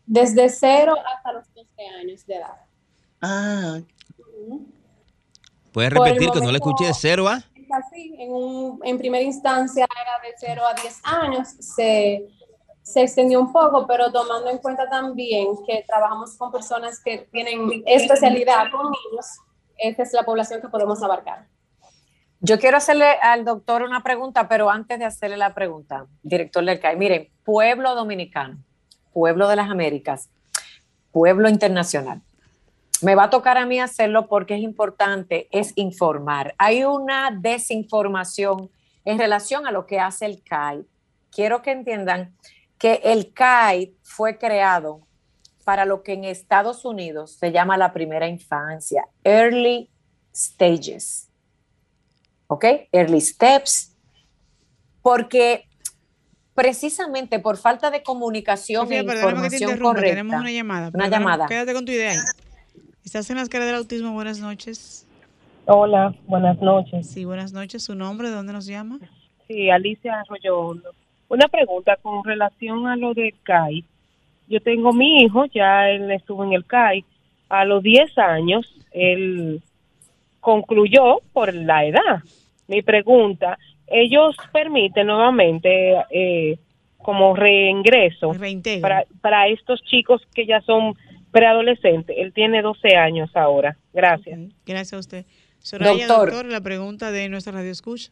Desde 0.06 0.50
cero 0.50 0.96
hasta 1.16 1.34
los 1.34 1.54
12 1.54 1.70
años 2.02 2.26
de 2.26 2.36
edad. 2.36 2.58
Ah, 3.22 3.80
¿Puedes 5.76 5.92
repetir 5.92 6.32
que 6.32 6.40
no 6.40 6.52
le 6.52 6.58
escuché 6.60 6.86
de 6.86 6.94
cero 6.94 7.28
a? 7.28 7.34
Así, 7.34 8.16
en, 8.18 8.80
en 8.82 8.98
primera 8.98 9.22
instancia 9.22 9.86
era 9.86 10.22
de 10.24 10.34
0 10.40 10.62
a 10.66 10.74
10 10.74 11.02
años, 11.04 11.50
se, 11.60 12.30
se 12.82 13.02
extendió 13.02 13.42
un 13.42 13.52
poco, 13.52 13.86
pero 13.86 14.10
tomando 14.10 14.50
en 14.50 14.60
cuenta 14.60 14.88
también 14.88 15.48
que 15.68 15.84
trabajamos 15.86 16.38
con 16.38 16.50
personas 16.50 17.02
que 17.04 17.28
tienen 17.30 17.84
especialidad 17.86 18.72
con 18.72 18.84
niños, 18.84 19.26
esta 19.78 20.04
es 20.04 20.14
la 20.14 20.24
población 20.24 20.62
que 20.62 20.70
podemos 20.70 21.04
abarcar. 21.04 21.48
Yo 22.40 22.58
quiero 22.58 22.78
hacerle 22.78 23.12
al 23.22 23.44
doctor 23.44 23.84
una 23.84 24.02
pregunta, 24.02 24.48
pero 24.48 24.70
antes 24.70 24.98
de 24.98 25.04
hacerle 25.04 25.36
la 25.36 25.54
pregunta, 25.54 26.06
director 26.24 26.64
del 26.64 26.80
CAI, 26.80 26.96
miren, 26.96 27.30
pueblo 27.44 27.96
dominicano, 27.96 28.60
pueblo 29.12 29.50
de 29.50 29.58
las 29.58 29.70
Américas, 29.70 30.30
pueblo 31.12 31.50
internacional 31.50 32.22
me 33.02 33.16
va 33.16 33.26
a 33.26 33.30
tocar 33.30 33.58
a 33.58 33.66
mí 33.66 33.80
hacerlo 33.80 34.28
porque 34.28 34.56
es 34.56 34.62
importante, 34.62 35.48
es 35.52 35.74
informar. 35.76 36.56
Hay 36.58 36.84
una 36.84 37.32
desinformación 37.32 38.70
en 39.04 39.20
relación 39.20 39.68
a 39.68 39.72
lo 39.72 39.86
que 39.86 40.00
hace 40.00 40.26
el 40.26 40.44
CAI. 40.44 40.86
Quiero 41.32 41.62
que 41.62 41.72
entiendan 41.72 42.36
que 42.78 43.02
el 43.04 43.34
CAI 43.34 43.96
fue 44.02 44.38
creado 44.38 45.02
para 45.64 45.86
lo 45.86 46.04
que 46.04 46.14
en 46.14 46.24
Estados 46.24 46.86
Unidos 46.86 47.38
se 47.40 47.52
llama 47.52 47.78
la 47.78 47.92
primera 47.92 48.28
infancia, 48.28 49.06
early 49.24 49.90
stages. 50.34 51.30
¿Ok? 52.48 52.66
Early 52.92 53.22
steps. 53.22 53.96
Porque 55.02 55.68
precisamente 56.54 57.40
por 57.40 57.58
falta 57.58 57.92
de 57.92 58.04
comunicación 58.04 58.92
e 58.92 59.00
información 59.00 59.78
correcta. 59.80 60.10
Tenemos 60.10 60.40
una 60.40 60.52
llamada. 60.52 60.92
Una 60.94 61.08
llamada. 61.08 61.48
Quédate 61.48 61.74
con 61.74 61.86
tu 61.86 61.92
idea. 61.92 62.14
Estás 63.06 63.30
en 63.30 63.38
las 63.38 63.50
caras 63.50 63.68
del 63.68 63.76
autismo. 63.76 64.14
Buenas 64.14 64.40
noches. 64.40 65.08
Hola, 65.68 66.16
buenas 66.26 66.60
noches. 66.60 67.08
Sí, 67.08 67.24
buenas 67.24 67.54
noches. 67.54 67.84
¿Su 67.84 67.94
nombre? 67.94 68.30
¿De 68.30 68.36
dónde 68.36 68.52
nos 68.52 68.66
llama? 68.66 68.98
Sí, 69.48 69.70
Alicia 69.70 70.22
Arroyo 70.22 70.74
Una 71.30 71.48
pregunta 71.48 71.98
con 72.02 72.24
relación 72.24 72.88
a 72.88 72.96
lo 72.96 73.14
del 73.14 73.36
CAI. 73.44 73.86
Yo 74.48 74.60
tengo 74.60 74.92
mi 74.92 75.22
hijo, 75.22 75.46
ya 75.46 75.88
él 75.92 76.10
estuvo 76.10 76.44
en 76.44 76.54
el 76.54 76.66
CAI. 76.66 77.06
A 77.50 77.64
los 77.64 77.84
10 77.84 78.18
años, 78.18 78.66
él 78.92 79.62
concluyó 80.40 81.20
por 81.32 81.54
la 81.54 81.86
edad. 81.86 82.24
Mi 82.68 82.82
pregunta, 82.82 83.60
¿ellos 83.86 84.36
permiten 84.52 85.06
nuevamente 85.06 85.96
eh, 86.10 86.58
como 86.98 87.36
reingreso 87.36 88.32
para, 88.82 89.06
para 89.22 89.48
estos 89.48 89.84
chicos 89.84 90.24
que 90.34 90.48
ya 90.48 90.60
son 90.62 90.96
preadolescente. 91.36 92.22
Él 92.22 92.32
tiene 92.32 92.62
12 92.62 92.96
años 92.96 93.30
ahora. 93.34 93.78
Gracias. 93.94 94.40
Gracias 94.66 94.94
a 94.94 95.00
usted. 95.00 95.26
Soraya, 95.60 96.08
doctor. 96.08 96.46
la 96.46 96.62
pregunta 96.62 97.12
de 97.12 97.28
nuestra 97.28 97.52
radio 97.52 97.72
escucha. 97.72 98.10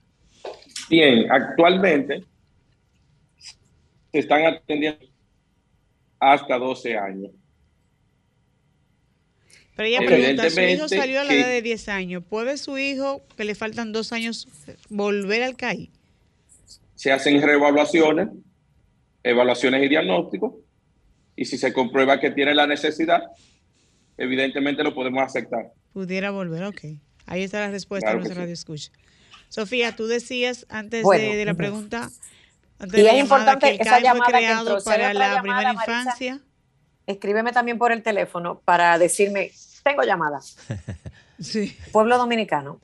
Bien, 0.89 1.31
actualmente 1.31 2.25
se 4.11 4.19
están 4.19 4.45
atendiendo 4.45 5.05
hasta 6.19 6.57
12 6.57 6.97
años. 6.97 7.31
Pero 9.77 9.87
ella 9.87 9.99
pregunta, 10.05 10.49
su 10.49 10.59
hijo 10.59 10.87
salió 10.89 11.21
a 11.21 11.23
la 11.23 11.33
edad 11.33 11.47
de 11.47 11.61
10 11.61 11.87
años. 11.87 12.23
¿Puede 12.29 12.57
su 12.57 12.77
hijo, 12.77 13.21
que 13.37 13.45
le 13.45 13.55
faltan 13.55 13.93
dos 13.93 14.11
años, 14.11 14.49
volver 14.89 15.43
al 15.43 15.55
CAI? 15.55 15.89
se 16.95 17.11
hacen 17.11 17.41
reevaluaciones, 17.41 18.29
evaluaciones 19.23 19.83
y 19.83 19.89
diagnósticos, 19.89 20.53
y 21.35 21.45
si 21.45 21.57
se 21.57 21.73
comprueba 21.73 22.19
que 22.19 22.31
tiene 22.31 22.53
la 22.53 22.67
necesidad, 22.67 23.23
evidentemente 24.17 24.83
lo 24.83 24.93
podemos 24.93 25.23
aceptar. 25.23 25.71
Pudiera 25.93 26.31
volver, 26.31 26.63
ok. 26.65 26.81
Ahí 27.25 27.43
está 27.43 27.59
la 27.59 27.71
respuesta 27.71 28.07
claro 28.07 28.19
nuestra 28.19 28.41
radio 28.41 28.53
escucha. 28.53 28.91
Sofía, 29.49 29.95
tú 29.95 30.07
decías 30.07 30.65
antes 30.69 31.05
de, 31.07 31.45
la 31.45 31.53
pregunta, 31.53 32.09
antes 32.79 32.99
y 32.99 33.05
es 33.05 33.19
importante 33.19 33.67
que 33.67 33.75
el 33.75 33.81
esa 33.81 33.99
llamada 33.99 34.25
fue 34.25 34.33
creado 34.33 34.83
para 34.83 35.13
la 35.13 35.41
primera 35.41 35.73
infancia. 35.73 36.39
escríbeme 37.05 37.51
también 37.51 37.77
por 37.77 37.91
el 37.91 38.01
teléfono 38.01 38.61
para 38.65 38.97
decirme, 38.97 39.51
tengo 39.83 40.03
llamada. 40.03 40.39
sí. 41.39 41.77
Pueblo 41.91 42.17
Dominicano. 42.17 42.79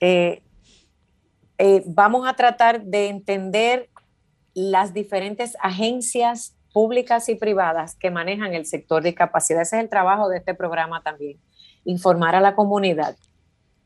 Eh, 0.00 0.42
eh, 1.58 1.82
vamos 1.86 2.26
a 2.26 2.34
tratar 2.34 2.82
de 2.82 3.08
entender 3.08 3.88
las 4.54 4.94
diferentes 4.94 5.56
agencias 5.60 6.54
públicas 6.74 7.28
y 7.28 7.36
privadas 7.36 7.94
que 7.94 8.10
manejan 8.10 8.52
el 8.52 8.66
sector 8.66 9.00
de 9.00 9.10
discapacidad. 9.10 9.62
Ese 9.62 9.76
es 9.76 9.82
el 9.84 9.88
trabajo 9.88 10.28
de 10.28 10.38
este 10.38 10.54
programa 10.54 11.04
también, 11.04 11.38
informar 11.84 12.34
a 12.34 12.40
la 12.40 12.56
comunidad, 12.56 13.16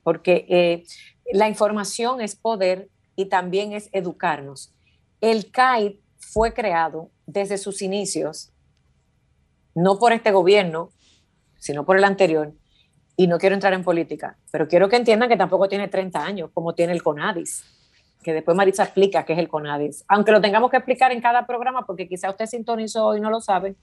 porque 0.02 0.46
eh, 0.48 0.84
la 1.34 1.50
información 1.50 2.22
es 2.22 2.34
poder 2.34 2.88
y 3.14 3.26
también 3.26 3.74
es 3.74 3.90
educarnos. 3.92 4.72
El 5.20 5.50
CAI 5.50 6.00
fue 6.16 6.54
creado 6.54 7.10
desde 7.26 7.58
sus 7.58 7.82
inicios, 7.82 8.52
no 9.74 9.98
por 9.98 10.14
este 10.14 10.32
gobierno, 10.32 10.88
sino 11.58 11.84
por 11.84 11.98
el 11.98 12.04
anterior, 12.04 12.54
y 13.18 13.26
no 13.26 13.36
quiero 13.36 13.54
entrar 13.54 13.74
en 13.74 13.84
política, 13.84 14.38
pero 14.50 14.66
quiero 14.66 14.88
que 14.88 14.96
entiendan 14.96 15.28
que 15.28 15.36
tampoco 15.36 15.68
tiene 15.68 15.88
30 15.88 16.24
años, 16.24 16.50
como 16.54 16.74
tiene 16.74 16.94
el 16.94 17.02
CONADIS, 17.02 17.64
que 18.22 18.32
después 18.32 18.56
Marisa 18.56 18.84
explica 18.84 19.24
qué 19.24 19.34
es 19.34 19.38
el 19.38 19.48
CONADIS, 19.48 20.04
aunque 20.08 20.32
lo 20.32 20.40
tengamos 20.40 20.70
que 20.70 20.76
explicar 20.76 21.12
en 21.12 21.20
cada 21.20 21.46
programa, 21.46 21.86
porque 21.86 22.08
quizá 22.08 22.30
usted 22.30 22.46
sintonizó 22.46 23.16
y 23.16 23.20
no 23.20 23.30
lo 23.30 23.40
sabe, 23.40 23.76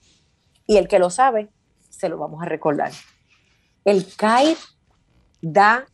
y 0.66 0.76
el 0.76 0.88
que 0.88 0.98
lo 0.98 1.10
sabe, 1.10 1.48
se 1.88 2.08
lo 2.08 2.18
vamos 2.18 2.42
a 2.42 2.46
recordar. 2.46 2.92
El 3.84 4.06
CAI 4.14 4.56
da 5.40 5.86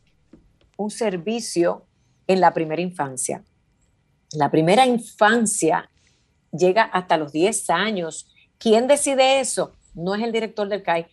un 0.77 0.89
servicio 0.89 1.85
en 2.27 2.41
la 2.41 2.53
primera 2.53 2.81
infancia. 2.81 3.43
La 4.33 4.49
primera 4.49 4.85
infancia 4.85 5.89
llega 6.51 6.83
hasta 6.83 7.17
los 7.17 7.31
10 7.31 7.69
años. 7.69 8.27
¿Quién 8.57 8.87
decide 8.87 9.39
eso? 9.39 9.73
No 9.93 10.15
es 10.15 10.23
el 10.23 10.31
director 10.31 10.67
del 10.67 10.83
CAI. 10.83 11.05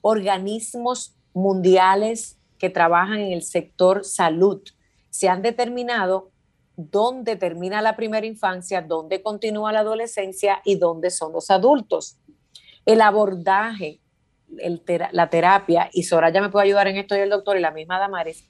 Organismos 0.00 1.16
mundiales 1.34 2.38
que 2.58 2.70
trabajan 2.70 3.18
en 3.18 3.32
el 3.32 3.42
sector 3.42 4.04
salud 4.04 4.62
se 5.10 5.28
han 5.28 5.42
determinado 5.42 6.30
dónde 6.78 7.34
termina 7.34 7.82
la 7.82 7.96
primera 7.96 8.24
infancia, 8.24 8.80
dónde 8.80 9.20
continúa 9.20 9.72
la 9.72 9.80
adolescencia 9.80 10.62
y 10.64 10.76
dónde 10.76 11.10
son 11.10 11.32
los 11.32 11.50
adultos. 11.50 12.18
El 12.86 13.00
abordaje, 13.00 14.00
la 15.10 15.28
terapia, 15.28 15.90
y 15.92 16.04
Soraya 16.04 16.40
me 16.40 16.50
puede 16.50 16.66
ayudar 16.66 16.86
en 16.86 16.96
esto 16.96 17.16
y 17.16 17.18
el 17.18 17.30
doctor 17.30 17.56
y 17.56 17.60
la 17.60 17.72
misma 17.72 17.98
Damaris, 17.98 18.48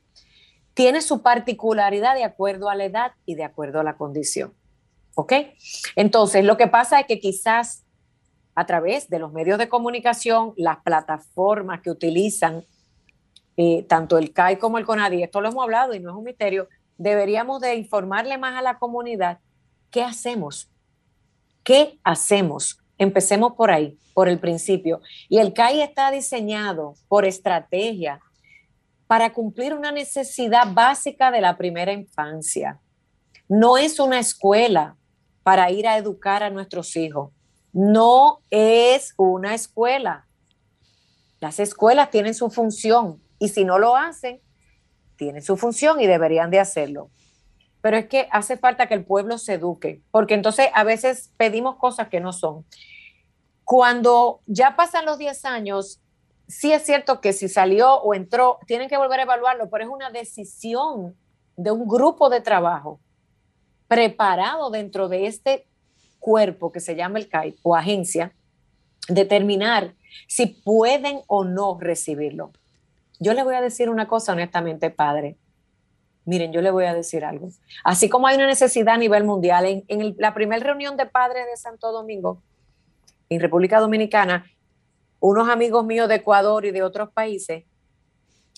tiene 0.75 1.01
su 1.01 1.23
particularidad 1.23 2.15
de 2.15 2.25
acuerdo 2.25 2.69
a 2.69 2.75
la 2.75 2.85
edad 2.85 3.13
y 3.25 3.35
de 3.35 3.45
acuerdo 3.45 3.81
a 3.81 3.83
la 3.83 3.97
condición. 3.97 4.53
¿Ok? 5.15 5.33
Entonces, 5.97 6.45
lo 6.45 6.59
que 6.59 6.69
pasa 6.69 7.01
es 7.01 7.07
que 7.07 7.19
quizás 7.19 7.87
a 8.55 8.67
través 8.67 9.09
de 9.09 9.19
los 9.19 9.33
medios 9.33 9.59
de 9.59 9.71
comunicación, 9.71 10.53
las 10.57 10.79
plataformas 10.83 11.81
que 11.81 11.91
utilizan 11.91 12.63
eh, 13.57 13.85
tanto 13.85 14.19
el 14.19 14.33
CAI 14.33 14.59
como 14.59 14.77
el 14.77 14.85
CONADI, 14.85 15.23
esto 15.23 15.41
lo 15.41 15.49
hemos 15.49 15.65
hablado 15.65 15.95
y 15.95 16.01
no 16.01 16.11
es 16.11 16.17
un 16.17 16.25
misterio, 16.25 16.69
deberíamos 16.99 17.61
de 17.61 17.77
informarle 17.77 18.37
más 18.37 18.59
a 18.59 18.63
la 18.63 18.79
comunidad 18.79 19.39
qué 19.91 20.03
hacemos, 20.03 20.71
qué 21.63 21.99
hacemos. 22.05 22.79
Empecemos 22.99 23.55
por 23.55 23.71
ahí, 23.71 23.97
por 24.13 24.29
el 24.29 24.39
principio. 24.39 25.01
Y 25.29 25.39
el 25.39 25.55
CAI 25.55 25.81
está 25.81 26.11
diseñado 26.11 26.95
por 27.07 27.25
estrategia 27.25 28.21
para 29.07 29.33
cumplir 29.33 29.73
una 29.73 29.93
necesidad 29.93 30.73
básica 30.73 31.31
de 31.31 31.41
la 31.41 31.57
primera 31.57 31.93
infancia. 31.93 32.81
No 33.49 33.79
es 33.79 34.01
una 34.01 34.19
escuela 34.19 34.97
para 35.43 35.71
ir 35.71 35.87
a 35.89 35.97
educar 35.97 36.43
a 36.43 36.51
nuestros 36.51 36.95
hijos. 36.97 37.31
No 37.73 38.41
es 38.51 39.15
una 39.17 39.55
escuela. 39.55 40.27
Las 41.41 41.61
escuelas 41.61 42.11
tienen 42.11 42.35
su 42.35 42.51
función, 42.51 43.23
y 43.39 43.49
si 43.49 43.65
no 43.65 43.79
lo 43.79 43.97
hacen, 43.97 44.41
tienen 45.19 45.43
su 45.43 45.59
función 45.59 46.01
y 46.01 46.07
deberían 46.07 46.51
de 46.51 46.61
hacerlo. 46.61 47.11
Pero 47.83 47.99
es 47.99 48.07
que 48.07 48.29
hace 48.31 48.57
falta 48.57 48.87
que 48.87 48.95
el 48.95 49.05
pueblo 49.05 49.37
se 49.37 49.55
eduque, 49.55 50.01
porque 50.11 50.35
entonces 50.35 50.69
a 50.73 50.85
veces 50.85 51.33
pedimos 51.37 51.77
cosas 51.77 52.09
que 52.09 52.21
no 52.21 52.33
son. 52.33 52.65
Cuando 53.65 54.41
ya 54.47 54.77
pasan 54.77 55.05
los 55.05 55.19
10 55.19 55.45
años, 55.45 56.01
sí 56.47 56.73
es 56.73 56.83
cierto 56.85 57.21
que 57.21 57.35
si 57.35 57.49
salió 57.49 57.97
o 57.97 58.15
entró, 58.15 58.59
tienen 58.67 58.89
que 58.89 58.97
volver 58.97 59.21
a 59.21 59.25
evaluarlo, 59.25 59.69
pero 59.69 59.85
es 59.85 59.91
una 59.91 60.11
decisión 60.11 61.15
de 61.57 61.71
un 61.71 61.87
grupo 61.87 62.31
de 62.31 62.41
trabajo 62.41 63.01
preparado 63.89 64.71
dentro 64.71 65.09
de 65.09 65.27
este 65.27 65.67
cuerpo 66.19 66.73
que 66.73 66.81
se 66.81 66.97
llama 66.97 67.19
el 67.19 67.29
CAI 67.29 67.57
o 67.63 67.77
agencia, 67.77 68.33
determinar 69.09 69.95
si 70.27 70.47
pueden 70.47 71.21
o 71.27 71.45
no 71.45 71.79
recibirlo. 71.81 72.53
Yo 73.19 73.35
le 73.35 73.43
voy 73.43 73.55
a 73.55 73.61
decir 73.61 73.91
una 73.91 74.07
cosa 74.07 74.33
honestamente, 74.33 74.91
padre. 74.91 75.37
Miren, 76.25 76.53
yo 76.53 76.61
le 76.61 76.71
voy 76.71 76.85
a 76.85 76.95
decir 76.95 77.25
algo. 77.25 77.49
Así 77.85 78.09
como 78.09 78.27
hay 78.27 78.37
una 78.37 78.47
necesidad 78.47 78.95
a 78.95 78.99
nivel 78.99 79.25
mundial, 79.25 79.65
en, 79.89 80.15
la 80.19 80.35
primera 80.35 80.63
reunión 80.63 80.97
de 80.97 81.07
padres 81.07 81.47
de 81.51 81.57
Santo 81.57 81.91
Domingo, 81.91 82.43
en 83.31 83.41
República 83.41 83.81
Dominicana, 83.81 84.45
unos 85.21 85.49
amigos 85.49 85.85
míos 85.87 86.09
de 86.09 86.17
Ecuador 86.17 86.67
y 86.67 86.71
de 86.71 86.83
otros 86.83 87.11
países, 87.13 87.65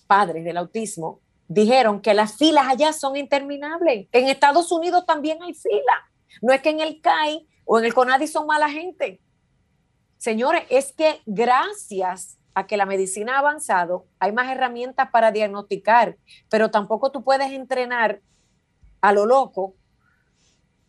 padres 0.06 0.44
del 0.44 0.56
autismo, 0.56 1.20
dijeron 1.46 2.00
que 2.00 2.12
las 2.12 2.36
filas 2.36 2.66
allá 2.68 2.92
son 2.92 3.16
interminables. 3.16 4.08
En 4.12 4.28
Estados 4.28 4.72
Unidos 4.72 5.06
también 5.06 5.40
hay 5.42 5.54
filas. 5.54 6.02
No 6.42 6.52
es 6.52 6.60
que 6.60 6.70
en 6.70 6.80
el 6.80 7.00
CAI 7.00 7.46
o 7.64 7.78
en 7.78 7.84
el 7.84 7.94
CONADI 7.94 8.26
son 8.26 8.46
mala 8.46 8.68
gente. 8.68 9.20
Señores, 10.18 10.64
es 10.70 10.92
que 10.92 11.20
gracias 11.24 12.39
a 12.60 12.66
que 12.66 12.76
la 12.76 12.86
medicina 12.86 13.36
ha 13.36 13.38
avanzado, 13.40 14.06
hay 14.18 14.32
más 14.32 14.50
herramientas 14.50 15.08
para 15.10 15.32
diagnosticar, 15.32 16.16
pero 16.48 16.70
tampoco 16.70 17.10
tú 17.10 17.24
puedes 17.24 17.50
entrenar 17.52 18.20
a 19.00 19.12
lo 19.12 19.26
loco 19.26 19.74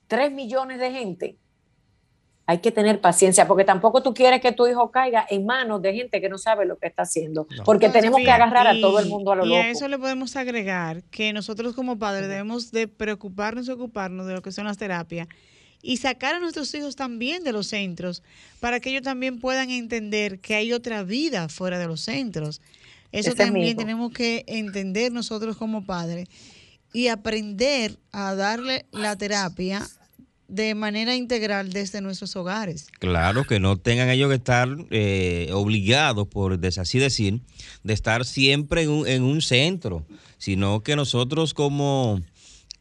tres 0.07 0.31
millones 0.31 0.79
de 0.79 0.91
gente. 0.91 1.37
Hay 2.45 2.57
que 2.57 2.71
tener 2.71 2.99
paciencia, 2.99 3.47
porque 3.47 3.63
tampoco 3.63 4.03
tú 4.03 4.13
quieres 4.13 4.41
que 4.41 4.51
tu 4.51 4.67
hijo 4.67 4.91
caiga 4.91 5.25
en 5.29 5.45
manos 5.45 5.81
de 5.81 5.93
gente 5.93 6.19
que 6.19 6.27
no 6.27 6.37
sabe 6.37 6.65
lo 6.65 6.77
que 6.77 6.87
está 6.87 7.03
haciendo, 7.03 7.47
porque 7.63 7.87
tenemos 7.87 8.19
que 8.19 8.31
agarrar 8.31 8.67
a 8.67 8.73
todo 8.81 8.99
el 8.99 9.07
mundo 9.07 9.31
a 9.31 9.35
lo 9.37 9.45
loco. 9.45 9.55
Y 9.55 9.61
a 9.61 9.69
eso 9.69 9.87
le 9.87 9.97
podemos 9.97 10.35
agregar 10.35 11.03
que 11.03 11.31
nosotros 11.31 11.73
como 11.73 11.97
padres 11.97 12.27
debemos 12.27 12.71
de 12.71 12.89
preocuparnos 12.89 13.69
y 13.69 13.71
ocuparnos 13.71 14.27
de 14.27 14.33
lo 14.33 14.41
que 14.41 14.51
son 14.51 14.65
las 14.65 14.77
terapias 14.77 15.27
y 15.81 15.97
sacar 15.97 16.35
a 16.35 16.39
nuestros 16.39 16.73
hijos 16.73 16.95
también 16.95 17.43
de 17.43 17.51
los 17.51 17.67
centros 17.67 18.23
para 18.59 18.79
que 18.79 18.89
ellos 18.89 19.03
también 19.03 19.39
puedan 19.39 19.69
entender 19.69 20.39
que 20.39 20.55
hay 20.55 20.73
otra 20.73 21.03
vida 21.03 21.49
fuera 21.49 21.79
de 21.79 21.87
los 21.87 22.01
centros. 22.01 22.61
Eso 23.11 23.33
también 23.35 23.75
tenemos 23.75 24.11
que 24.13 24.45
entender 24.47 25.11
nosotros 25.11 25.57
como 25.57 25.85
padres 25.85 26.29
y 26.93 27.07
aprender 27.07 27.97
a 28.11 28.35
darle 28.35 28.85
la 28.91 29.17
terapia 29.17 29.87
de 30.51 30.75
manera 30.75 31.15
integral 31.15 31.71
desde 31.71 32.01
nuestros 32.01 32.35
hogares. 32.35 32.87
Claro, 32.99 33.45
que 33.45 33.61
no 33.61 33.77
tengan 33.77 34.09
ellos 34.09 34.29
que 34.29 34.35
estar 34.35 34.67
eh, 34.89 35.49
obligados, 35.53 36.27
por 36.27 36.59
así 36.65 36.99
decir, 36.99 37.39
de 37.83 37.93
estar 37.93 38.25
siempre 38.25 38.83
en 38.83 38.89
un, 38.89 39.07
en 39.07 39.23
un 39.23 39.41
centro, 39.41 40.05
sino 40.37 40.83
que 40.83 40.97
nosotros 40.97 41.53
como 41.53 42.21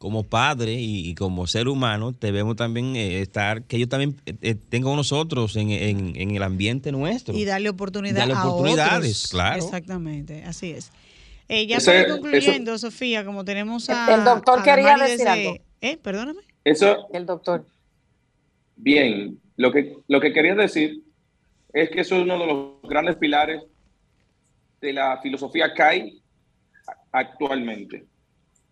como 0.00 0.22
padre 0.24 0.76
y, 0.78 1.14
como 1.14 1.46
ser 1.46 1.68
humano 1.68 2.12
debemos 2.18 2.56
también 2.56 2.96
eh, 2.96 3.20
estar, 3.20 3.64
que 3.64 3.76
ellos 3.76 3.90
también 3.90 4.16
eh, 4.24 4.34
eh, 4.40 4.54
tengan 4.54 4.96
nosotros 4.96 5.56
en, 5.56 6.16
el 6.16 6.42
ambiente 6.42 6.90
nuestro. 6.90 7.34
Y 7.34 7.44
darle 7.44 7.68
oportunidad 7.68 8.26
darle 8.26 8.34
oportunidades, 8.34 9.28
claro. 9.28 9.62
Exactamente, 9.62 10.42
así 10.44 10.70
es. 10.70 10.90
ya 11.50 11.76
estoy 11.76 12.08
concluyendo, 12.08 12.78
Sofía, 12.78 13.26
como 13.26 13.44
tenemos 13.44 13.90
a... 13.90 14.14
El 14.14 14.24
doctor 14.24 14.62
quería 14.62 14.96
decir 14.96 15.28
algo. 15.28 15.58
¿Eh? 15.82 15.98
Perdóname. 15.98 16.40
Eso... 16.64 17.06
El 17.12 17.26
doctor. 17.26 17.66
Bien, 18.76 19.38
lo 19.58 19.70
que, 19.70 19.98
lo 20.08 20.18
que 20.18 20.32
quería 20.32 20.54
decir 20.54 21.02
es 21.74 21.90
que 21.90 22.00
eso 22.00 22.16
es 22.16 22.22
uno 22.22 22.38
de 22.38 22.46
los 22.46 22.90
grandes 22.90 23.16
pilares 23.16 23.64
de 24.80 24.94
la 24.94 25.20
filosofía 25.20 25.74
CAI 25.74 26.22
actualmente 27.12 28.06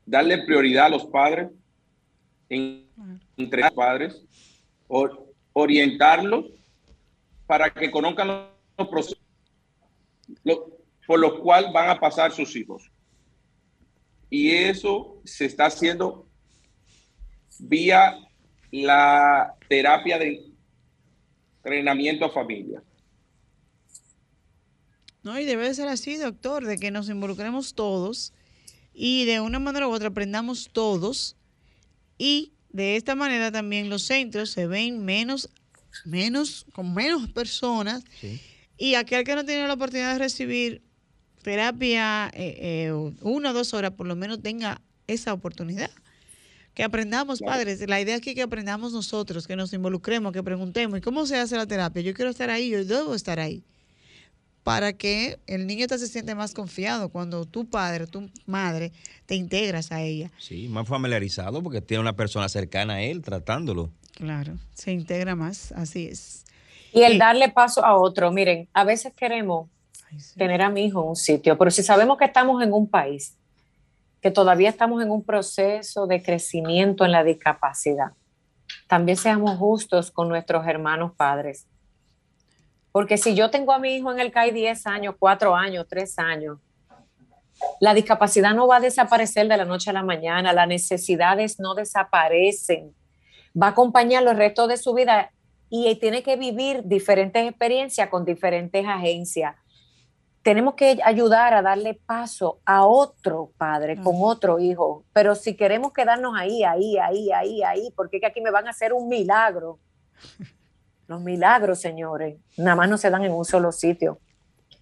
darle 0.09 0.39
prioridad 0.39 0.87
a 0.87 0.91
los 0.91 1.07
padres, 1.07 1.51
entre 2.49 3.63
los 3.63 3.73
padres, 3.73 4.25
orientarlos 5.53 6.47
para 7.47 7.71
que 7.71 7.91
conozcan 7.91 8.29
los 8.79 8.89
procesos 8.89 9.19
por 11.07 11.19
los 11.19 11.41
cuales 11.41 11.73
van 11.73 11.91
a 11.91 12.01
pasar 12.01 12.33
sus 12.33 12.55
hijos. 12.57 12.91
Y 14.31 14.51
eso 14.51 15.21
se 15.25 15.47
está 15.47 15.67
haciendo 15.67 16.27
vía 17.59 18.19
la 18.71 19.55
terapia 19.69 20.19
de 20.19 20.53
entrenamiento 21.57 22.27
a 22.27 22.31
familia. 22.31 22.83
No, 25.23 25.39
y 25.39 25.45
debe 25.45 25.73
ser 25.75 25.89
así, 25.89 26.17
doctor, 26.17 26.65
de 26.65 26.79
que 26.79 26.91
nos 26.91 27.09
involucremos 27.09 27.75
todos 27.75 28.33
y 29.01 29.27
de 29.27 29.41
una 29.41 29.61
manera 29.61 29.87
u 29.87 29.93
otra 29.93 30.09
aprendamos 30.09 30.71
todos 30.73 31.37
y 32.19 32.53
de 32.71 32.97
esta 32.97 33.15
manera 33.15 33.53
también 33.53 33.89
los 33.89 34.03
centros 34.03 34.51
se 34.51 34.67
ven 34.67 35.05
menos, 35.05 35.49
menos, 36.05 36.67
con 36.73 36.93
menos 36.93 37.31
personas 37.31 38.03
y 38.77 38.97
aquel 38.97 39.23
que 39.23 39.37
no 39.37 39.45
tiene 39.45 39.69
la 39.69 39.75
oportunidad 39.75 40.15
de 40.15 40.19
recibir 40.19 40.83
terapia 41.45 42.29
eh, 42.35 42.89
eh, 42.89 42.93
una 43.23 43.51
o 43.51 43.55
dos 43.55 43.73
horas, 43.73 43.93
por 43.93 44.09
lo 44.09 44.17
menos 44.17 44.43
tenga 44.43 44.83
esa 45.07 45.33
oportunidad. 45.33 45.93
Que 46.75 46.83
aprendamos, 46.83 47.41
padres. 47.41 47.89
La 47.89 48.01
idea 48.01 48.17
es 48.17 48.21
que 48.21 48.43
aprendamos 48.43 48.93
nosotros, 48.93 49.47
que 49.47 49.57
nos 49.57 49.73
involucremos, 49.73 50.33
que 50.33 50.43
preguntemos, 50.43 50.99
¿y 50.99 51.01
cómo 51.03 51.25
se 51.27 51.37
hace 51.37 51.57
la 51.57 51.67
terapia? 51.67 52.03
Yo 52.03 52.15
quiero 52.15 52.31
estar 52.31 52.51
ahí, 52.51 52.71
yo 52.71 52.85
debo 52.85 53.15
estar 53.15 53.39
ahí. 53.39 53.65
Para 54.63 54.93
que 54.93 55.39
el 55.47 55.67
niño 55.67 55.87
te 55.87 55.99
se 55.99 56.09
siente 56.09 56.35
más 56.35 56.53
confiado 56.53 57.09
cuando 57.09 57.47
tu 57.47 57.67
padre, 57.69 58.07
tu 58.07 58.29
madre, 58.47 58.93
te 59.27 59.35
integras 59.35 59.93
a 59.93 60.03
ella. 60.03 60.31
Sí, 60.39 60.69
más 60.69 60.87
familiarizado 60.87 61.63
porque 61.63 61.81
tiene 61.81 62.03
una 62.03 62.15
persona 62.15 62.49
cercana 62.49 62.95
a 62.95 63.03
él 63.03 63.23
tratándolo. 63.23 63.91
Claro, 64.15 64.55
se 64.75 64.93
integra 64.93 65.35
más, 65.37 65.73
así 65.73 66.09
es. 66.09 66.45
Y 66.93 67.03
el 67.03 67.19
darle 67.19 67.49
paso 67.51 67.85
a 67.85 67.97
otro, 67.97 68.31
miren, 68.31 68.69
a 68.73 68.85
veces 68.85 69.13
queremos 69.15 69.69
tener 70.37 70.63
a 70.63 70.71
mi 70.71 70.87
hijo 70.87 71.03
en 71.03 71.09
un 71.11 71.17
sitio, 71.17 71.57
pero 71.57 71.71
si 71.71 71.83
sabemos 71.83 72.19
que 72.19 72.25
estamos 72.25 72.63
en 72.63 72.73
un 72.73 72.89
país 72.89 73.35
que 74.21 74.31
todavía 74.31 74.69
estamos 74.69 75.03
en 75.03 75.11
un 75.11 75.23
proceso 75.23 76.07
de 76.07 76.23
crecimiento 76.23 77.05
en 77.05 77.13
la 77.13 77.23
discapacidad. 77.23 78.13
También 78.89 79.17
seamos 79.17 79.57
justos 79.59 80.11
con 80.11 80.29
nuestros 80.29 80.67
hermanos 80.67 81.13
padres. 81.17 81.67
Porque 82.99 83.17
si 83.17 83.37
yo 83.37 83.49
tengo 83.49 83.73
a 83.73 83.79
mi 83.79 83.95
hijo 83.95 84.11
en 84.11 84.19
el 84.19 84.33
CAI 84.33 84.51
10 84.51 84.85
años, 84.89 85.15
4 85.21 85.55
años, 85.55 85.87
3 85.89 86.19
años, 86.19 86.59
la 87.79 87.95
discapacidad 87.95 88.57
no 88.57 88.67
va 88.67 88.79
a 88.79 88.81
desaparecer 88.81 89.47
de 89.47 89.57
la 89.57 89.65
noche 89.65 89.91
a 89.91 89.93
la 89.93 90.03
mañana, 90.03 90.53
las 90.53 90.67
necesidades 90.67 91.61
no 91.61 91.77
desaparecen. 91.77 92.93
Va 93.55 93.69
a 93.69 93.71
acompañar 93.71 94.25
los 94.25 94.35
restos 94.35 94.67
de 94.67 94.77
su 94.77 94.95
vida 94.95 95.31
y 95.71 95.95
tiene 96.01 96.25
que 96.25 96.35
vivir 96.35 96.83
diferentes 96.87 97.49
experiencias 97.49 98.09
con 98.09 98.25
diferentes 98.25 98.85
agencias 98.85 99.55
tenemos 100.43 100.75
que 100.75 100.99
ayudar 101.05 101.55
a 101.55 101.63
darle 101.63 101.95
paso 101.95 102.59
a 102.65 102.85
otro 102.85 103.53
padre 103.59 104.01
con 104.03 104.15
otro 104.23 104.59
hijo. 104.59 105.05
Pero 105.13 105.37
si 105.37 105.55
queremos 105.55 105.93
quedarnos 105.93 106.35
ahí, 106.37 106.65
ahí, 106.65 106.97
ahí, 106.97 107.31
ahí, 107.31 107.63
ahí, 107.63 107.93
porque 107.95 108.19
aquí 108.27 108.41
me 108.41 108.51
van 108.51 108.67
a 108.67 108.71
hacer 108.71 108.93
un 108.93 109.09
milagro. 109.09 109.79
Los 111.09 111.23
milagros, 111.23 111.81
señores, 111.81 112.37
nada 112.59 112.77
más 112.77 112.89
no 112.91 112.99
se 112.99 113.09
dan 113.09 113.25
en 113.25 113.33
un 113.33 113.47
solo 113.47 113.73
sitio. 113.73 114.21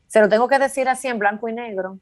Se 0.09 0.21
lo 0.21 0.29
tengo 0.29 0.49
que 0.49 0.59
decir 0.59 0.89
así 0.89 1.07
en 1.07 1.21
blanco 1.21 1.49
y 1.49 1.53
negro, 1.53 2.01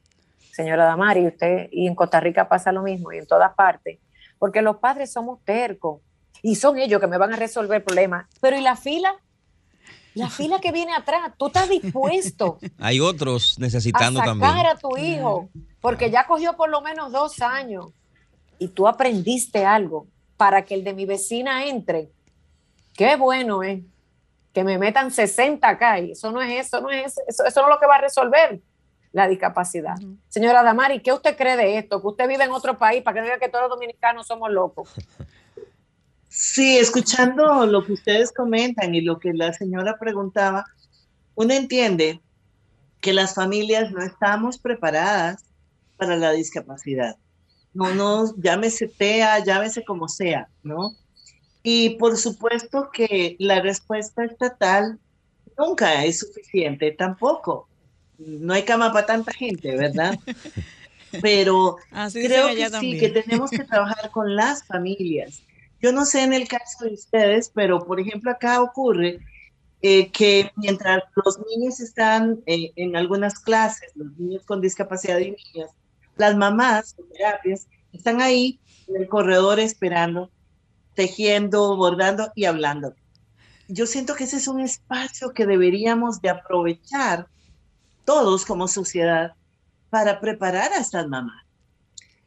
señora 0.51 0.87
Damari, 0.87 1.27
usted, 1.27 1.69
y 1.71 1.87
en 1.87 1.95
Costa 1.95 2.21
Rica 2.21 2.49
pasa 2.49 2.73
lo 2.73 2.83
mismo, 2.83 3.13
y 3.13 3.19
en 3.19 3.27
todas 3.27 3.55
partes, 3.55 3.99
porque 4.39 4.63
los 4.63 4.79
padres 4.79 5.13
somos 5.13 5.45
tercos, 5.45 6.01
y 6.41 6.55
son 6.55 6.79
ellos 6.79 7.03
que 7.03 7.07
me 7.07 7.19
van 7.19 7.35
a 7.35 7.37
resolver 7.37 7.77
el 7.77 7.83
problema. 7.83 8.27
Pero 8.41 8.57
¿y 8.57 8.63
la 8.63 8.77
fila? 8.77 9.15
La 10.15 10.31
fila 10.31 10.59
que 10.59 10.73
viene 10.73 10.95
atrás, 10.95 11.33
tú 11.37 11.49
estás 11.49 11.69
dispuesto. 11.69 12.59
Hay 12.79 13.01
otros 13.01 13.59
necesitando 13.59 14.23
a 14.23 14.25
también. 14.25 14.51
a 14.51 14.77
tu 14.77 14.97
hijo, 14.97 15.51
porque 15.83 16.11
ya 16.11 16.27
cogió 16.27 16.57
por 16.57 16.71
lo 16.71 16.81
menos 16.81 17.13
dos 17.13 17.43
años 17.43 17.93
y 18.59 18.69
tú 18.69 18.89
aprendiste 18.89 19.67
algo 19.67 20.07
para 20.39 20.65
que 20.65 20.75
el 20.75 20.83
de 20.83 20.95
mi 20.95 21.05
vecina 21.05 21.67
entre. 21.67 22.11
Qué 22.95 23.17
bueno 23.17 23.63
es 23.63 23.81
que 24.55 24.65
me 24.65 24.79
metan 24.79 25.11
60 25.11 25.69
acá 25.69 25.99
y 25.99 26.13
eso 26.13 26.31
no 26.31 26.41
es 26.41 26.67
eso, 26.67 26.81
no 26.81 26.89
es 26.91 27.19
eso, 27.27 27.45
eso 27.45 27.61
no 27.61 27.69
es 27.69 27.75
lo 27.75 27.81
que 27.81 27.87
va 27.87 27.97
a 27.97 28.01
resolver 28.01 28.61
la 29.13 29.29
discapacidad. 29.29 29.97
Señora 30.29 30.63
Damari, 30.63 31.01
¿qué 31.01 31.13
usted 31.13 31.37
cree 31.37 31.57
de 31.57 31.79
esto? 31.79 32.01
Que 32.01 32.07
usted 32.07 32.29
vive 32.29 32.45
en 32.45 32.53
otro 32.53 32.79
país 32.79 33.03
para 33.03 33.15
que 33.15 33.21
no 33.21 33.27
diga 33.27 33.39
que 33.39 33.49
todos 33.49 33.65
los 33.65 33.71
dominicanos 33.71 34.27
somos 34.27 34.51
locos. 34.51 34.89
Sí, 36.29 36.79
escuchando 36.79 37.67
lo 37.67 37.85
que 37.85 37.93
ustedes 37.93 38.33
comentan 38.33 38.95
y 38.95 39.01
lo 39.01 39.19
que 39.19 39.33
la 39.33 39.53
señora 39.53 39.97
preguntaba, 39.99 40.65
uno 41.35 41.53
entiende 41.53 42.21
que 43.01 43.13
las 43.13 43.35
familias 43.35 43.91
no 43.91 44.03
estamos 44.03 44.59
preparadas 44.59 45.45
para 45.97 46.17
la 46.17 46.33
discapacidad. 46.33 47.17
No, 47.73 47.93
no, 47.95 48.33
llámese 48.37 48.89
TEA, 48.89 49.41
llámese 49.45 49.85
como 49.85 50.09
sea, 50.09 50.49
¿no? 50.63 50.93
Y 51.65 51.97
por 51.97 52.17
supuesto 52.17 52.91
que 52.93 53.35
la 53.41 53.61
respuesta 53.61 54.25
estatal 54.25 55.01
nunca 55.59 56.05
es 56.05 56.21
suficiente, 56.21 56.93
tampoco. 56.93 57.69
No 58.19 58.55
hay 58.55 58.63
cama 58.63 58.93
para 58.93 59.07
tanta 59.07 59.33
gente, 59.33 59.77
¿verdad? 59.77 60.17
Pero 61.21 61.79
creo 62.13 62.55
que 62.55 62.71
sí, 62.71 62.99
que 62.99 63.09
tenemos 63.09 63.51
que 63.51 63.65
trabajar 63.65 64.13
con 64.13 64.37
las 64.37 64.65
familias 64.65 65.43
yo 65.85 65.93
no 65.93 66.07
sé 66.07 66.23
en 66.23 66.33
el 66.33 66.49
caso 66.49 66.87
de 66.87 66.95
ustedes, 66.95 67.51
pero 67.55 67.85
por 67.85 68.01
ejemplo 68.01 68.31
acá 68.31 68.63
ocurre 68.63 69.21
eh, 69.83 70.11
que 70.13 70.51
mientras 70.57 71.03
los 71.23 71.39
niños 71.47 71.79
están 71.79 72.41
eh, 72.47 72.73
en 72.77 72.97
algunas 72.97 73.39
clases, 73.39 73.93
los 73.95 74.17
niños 74.17 74.45
con 74.47 74.63
discapacidad 74.63 75.19
y 75.19 75.33
niños, 75.33 75.71
las 76.17 76.35
mamás 76.37 76.97
terapias 77.13 77.67
están 77.93 78.23
ahí 78.23 78.59
en 78.89 79.03
el 79.03 79.09
corredor 79.09 79.61
esperando, 79.61 80.31
tejiendo, 80.95 81.77
bordando 81.77 82.31
y 82.35 82.45
hablando. 82.45 82.95
Yo 83.69 83.87
siento 83.87 84.15
que 84.15 84.25
ese 84.25 84.37
es 84.37 84.49
un 84.49 84.61
espacio 84.61 85.33
que 85.33 85.47
deberíamos 85.47 86.21
de 86.21 86.31
aprovechar 86.31 87.29
todos 88.05 88.45
como 88.45 88.69
sociedad 88.69 89.33
para 89.91 90.21
preparar 90.21 90.73
a 90.73 90.79
estas 90.79 91.09
mamás, 91.09 91.45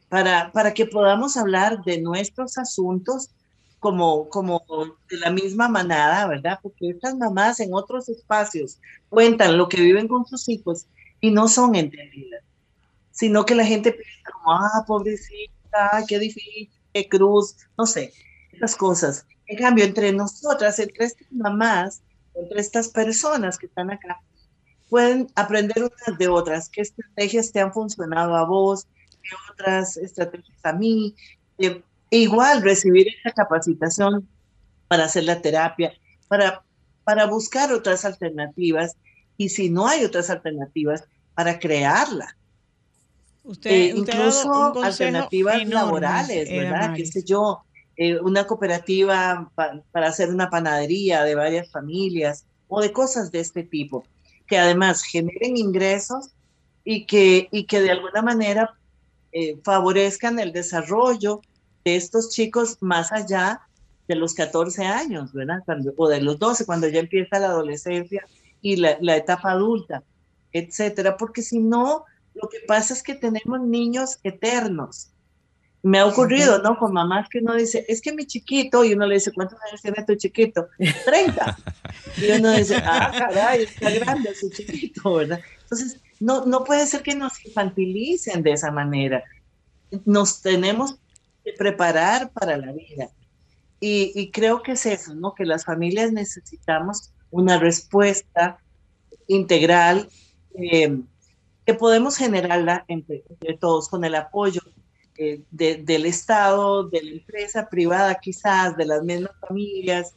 para, 0.08 0.50
para 0.52 0.74
que 0.74 0.86
podamos 0.86 1.36
hablar 1.36 1.84
de 1.84 2.00
nuestros 2.00 2.58
asuntos 2.58 3.30
como, 3.78 4.28
como 4.28 4.64
de 5.08 5.18
la 5.18 5.30
misma 5.30 5.68
manada, 5.68 6.26
¿verdad? 6.26 6.58
Porque 6.62 6.90
estas 6.90 7.14
mamás 7.16 7.60
en 7.60 7.72
otros 7.72 8.08
espacios 8.08 8.78
cuentan 9.08 9.56
lo 9.56 9.68
que 9.68 9.80
viven 9.80 10.08
con 10.08 10.26
sus 10.26 10.48
hijos 10.48 10.86
y 11.20 11.30
no 11.30 11.48
son 11.48 11.76
entendidas, 11.76 12.42
sino 13.12 13.44
que 13.44 13.54
la 13.54 13.64
gente 13.64 13.92
piensa 13.92 14.30
como, 14.32 14.52
ah, 14.52 14.84
pobrecita, 14.86 16.04
qué 16.08 16.18
difícil, 16.18 16.70
qué 16.92 17.08
cruz, 17.08 17.56
no 17.76 17.86
sé, 17.86 18.12
esas 18.58 18.76
cosas. 18.76 19.26
En 19.46 19.56
cambio, 19.56 19.84
entre 19.84 20.12
nosotras, 20.12 20.78
entre 20.78 21.06
estas 21.06 21.32
mamás, 21.32 22.02
entre 22.34 22.60
estas 22.60 22.88
personas 22.88 23.56
que 23.58 23.66
están 23.66 23.90
acá, 23.90 24.20
pueden 24.88 25.28
aprender 25.34 25.78
unas 25.78 26.18
de 26.18 26.28
otras, 26.28 26.68
qué 26.68 26.82
estrategias 26.82 27.52
te 27.52 27.60
han 27.60 27.72
funcionado 27.72 28.34
a 28.34 28.44
vos, 28.44 28.86
qué 29.22 29.30
otras 29.52 29.96
estrategias 29.96 30.58
a 30.64 30.72
mí, 30.72 31.14
eh, 31.58 31.82
igual 32.10 32.62
recibir 32.62 33.08
esa 33.08 33.32
capacitación 33.32 34.28
para 34.88 35.04
hacer 35.04 35.24
la 35.24 35.40
terapia, 35.40 35.92
para, 36.28 36.62
para 37.04 37.26
buscar 37.26 37.72
otras 37.72 38.04
alternativas 38.04 38.96
y 39.36 39.50
si 39.50 39.70
no 39.70 39.86
hay 39.86 40.04
otras 40.04 40.30
alternativas, 40.30 41.04
para 41.34 41.58
crearla. 41.58 42.36
Usted, 43.44 43.70
eh, 43.70 43.94
incluso 43.96 44.82
alternativas 44.82 45.66
laborales, 45.68 46.50
¿verdad? 46.50 46.94
Qué 46.94 47.06
sé 47.06 47.22
yo, 47.22 47.62
eh, 47.98 48.18
una 48.20 48.46
cooperativa 48.46 49.50
para 49.54 50.06
hacer 50.06 50.30
una 50.30 50.48
panadería 50.48 51.24
de 51.24 51.34
varias 51.34 51.70
familias 51.70 52.46
o 52.66 52.80
de 52.80 52.92
cosas 52.92 53.30
de 53.30 53.40
este 53.40 53.62
tipo, 53.62 54.04
que 54.46 54.58
además 54.58 55.02
generen 55.02 55.58
ingresos 55.58 56.30
y 56.84 57.04
que, 57.04 57.48
y 57.50 57.64
que 57.64 57.82
de 57.82 57.90
alguna 57.90 58.22
manera 58.22 58.74
eh, 59.32 59.58
favorezcan 59.62 60.38
el 60.38 60.52
desarrollo 60.52 61.42
estos 61.96 62.30
chicos 62.30 62.78
más 62.80 63.12
allá 63.12 63.60
de 64.06 64.14
los 64.14 64.34
14 64.34 64.84
años, 64.86 65.32
¿verdad? 65.32 65.62
o 65.96 66.08
de 66.08 66.20
los 66.20 66.38
12, 66.38 66.64
cuando 66.64 66.88
ya 66.88 67.00
empieza 67.00 67.38
la 67.38 67.48
adolescencia 67.48 68.26
y 68.62 68.76
la, 68.76 68.96
la 69.00 69.16
etapa 69.16 69.52
adulta, 69.52 70.02
etcétera, 70.52 71.16
porque 71.16 71.42
si 71.42 71.58
no, 71.58 72.04
lo 72.34 72.48
que 72.48 72.58
pasa 72.66 72.94
es 72.94 73.02
que 73.02 73.14
tenemos 73.14 73.60
niños 73.60 74.18
eternos. 74.22 75.10
Me 75.82 75.98
ha 75.98 76.06
ocurrido, 76.06 76.60
¿no? 76.60 76.76
Con 76.76 76.92
mamás 76.92 77.28
que 77.28 77.38
uno 77.38 77.54
dice, 77.54 77.84
es 77.88 78.00
que 78.00 78.12
mi 78.12 78.26
chiquito, 78.26 78.84
y 78.84 78.94
uno 78.94 79.06
le 79.06 79.14
dice, 79.14 79.32
¿cuántos 79.32 79.58
años 79.62 79.80
tiene 79.80 80.04
tu 80.04 80.14
chiquito? 80.16 80.68
30. 81.04 81.58
Y 82.16 82.30
uno 82.32 82.50
dice, 82.52 82.76
ah, 82.84 83.12
caray, 83.16 83.62
está 83.62 83.90
grande 83.90 84.34
su 84.34 84.50
chiquito, 84.50 85.14
¿verdad? 85.14 85.40
Entonces, 85.62 86.00
no, 86.18 86.44
no 86.46 86.64
puede 86.64 86.86
ser 86.86 87.02
que 87.02 87.14
nos 87.14 87.44
infantilicen 87.44 88.42
de 88.42 88.52
esa 88.52 88.72
manera. 88.72 89.22
Nos 90.04 90.42
tenemos 90.42 90.98
preparar 91.52 92.30
para 92.30 92.56
la 92.56 92.72
vida. 92.72 93.10
Y, 93.80 94.30
creo 94.32 94.62
que 94.62 94.72
es 94.72 94.86
eso, 94.86 95.14
¿no? 95.14 95.34
Que 95.34 95.44
las 95.44 95.64
familias 95.64 96.12
necesitamos 96.12 97.12
una 97.30 97.58
respuesta 97.58 98.58
integral 99.28 100.08
eh, 100.54 101.00
que 101.64 101.74
podemos 101.74 102.16
generarla 102.16 102.84
entre, 102.88 103.22
todos 103.60 103.88
con 103.88 104.04
el 104.04 104.16
apoyo 104.16 104.62
eh, 105.18 105.42
del 105.50 106.06
Estado, 106.06 106.84
de 106.88 107.02
la 107.02 107.10
empresa 107.10 107.68
privada 107.68 108.18
quizás, 108.20 108.76
de 108.76 108.86
las 108.86 109.02
mismas 109.02 109.32
familias, 109.46 110.14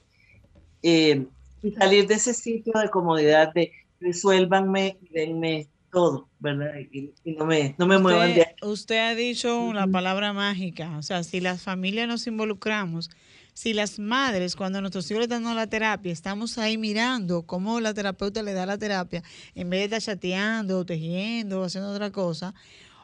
eh, 0.83 1.25
y 1.63 1.71
salir 1.71 2.07
de 2.07 2.15
ese 2.15 2.33
sitio 2.33 2.73
de 2.79 2.89
comodidad 2.89 3.51
de 3.53 3.71
resuélvanme, 3.99 4.97
denme 5.11 5.67
todo, 5.91 6.29
¿verdad? 6.39 6.73
Y, 6.91 7.11
no 7.25 7.45
me, 7.45 7.75
no 7.77 7.87
me 7.87 7.97
muevan 7.97 8.33
de 8.33 8.47
Usted 8.61 8.99
ha 8.99 9.15
dicho 9.15 9.73
la 9.73 9.87
palabra 9.87 10.33
mágica, 10.33 10.97
o 10.97 11.01
sea, 11.01 11.23
si 11.23 11.39
las 11.39 11.61
familias 11.61 12.07
nos 12.07 12.25
involucramos, 12.27 13.09
si 13.53 13.73
las 13.73 13.99
madres, 13.99 14.55
cuando 14.55 14.81
nuestros 14.81 15.09
hijos 15.11 15.19
le 15.19 15.23
están 15.23 15.43
dando 15.43 15.59
la 15.59 15.67
terapia, 15.67 16.11
estamos 16.11 16.57
ahí 16.57 16.77
mirando 16.77 17.43
cómo 17.43 17.79
la 17.81 17.93
terapeuta 17.93 18.41
le 18.41 18.53
da 18.53 18.65
la 18.65 18.77
terapia, 18.77 19.23
en 19.55 19.69
vez 19.69 19.89
de 19.89 19.97
estar 19.97 20.15
chateando, 20.15 20.85
tejiendo, 20.85 21.63
haciendo 21.63 21.91
otra 21.91 22.11
cosa, 22.11 22.53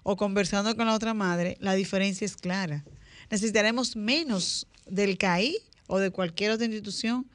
o 0.10 0.16
conversando 0.16 0.74
con 0.78 0.88
la 0.88 0.96
otra 0.96 1.14
madre, 1.14 1.58
la 1.60 1.74
diferencia 1.74 2.24
es 2.24 2.38
clara. 2.38 2.86
Necesitaremos 3.30 3.98
menos 3.98 4.66
del 4.88 5.18
CAI 5.18 5.58
o 5.88 6.00
de 6.00 6.12
cualquier 6.12 6.52
otra 6.52 6.66
institución 6.66 7.26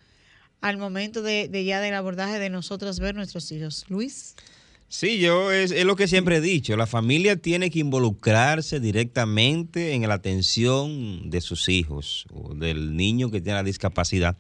al 0.63 0.79
momento 0.79 1.21
de, 1.21 1.51
ya 1.67 1.83
del 1.83 1.93
abordaje 1.93 2.39
de 2.39 2.49
nosotras 2.49 2.99
ver 2.99 3.15
nuestros 3.15 3.53
hijos. 3.53 3.85
Luis. 3.91 4.37
Sí, 4.89 5.19
yo 5.19 5.53
es, 5.53 5.71
es, 5.71 5.85
lo 5.85 5.97
que 5.97 6.09
siempre 6.09 6.37
he 6.37 6.41
dicho, 6.41 6.75
la 6.79 6.87
familia 6.87 7.37
tiene 7.37 7.69
que 7.69 7.81
involucrarse 7.81 8.81
directamente 8.81 9.93
en 9.93 10.09
la 10.09 10.15
atención 10.15 11.29
de 11.29 11.43
sus 11.43 11.69
hijos 11.69 12.25
o 12.33 12.55
del 12.55 12.97
niño 12.97 13.31
que 13.31 13.43
tiene 13.43 13.59
la 13.59 13.65
discapacidad 13.65 14.39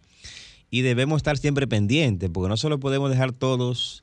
y 0.70 0.80
debemos 0.80 1.18
estar 1.18 1.36
siempre 1.36 1.66
pendientes 1.66 2.30
porque 2.32 2.48
no 2.48 2.56
solo 2.56 2.80
podemos 2.80 3.10
dejar 3.10 3.32
todos 3.32 4.01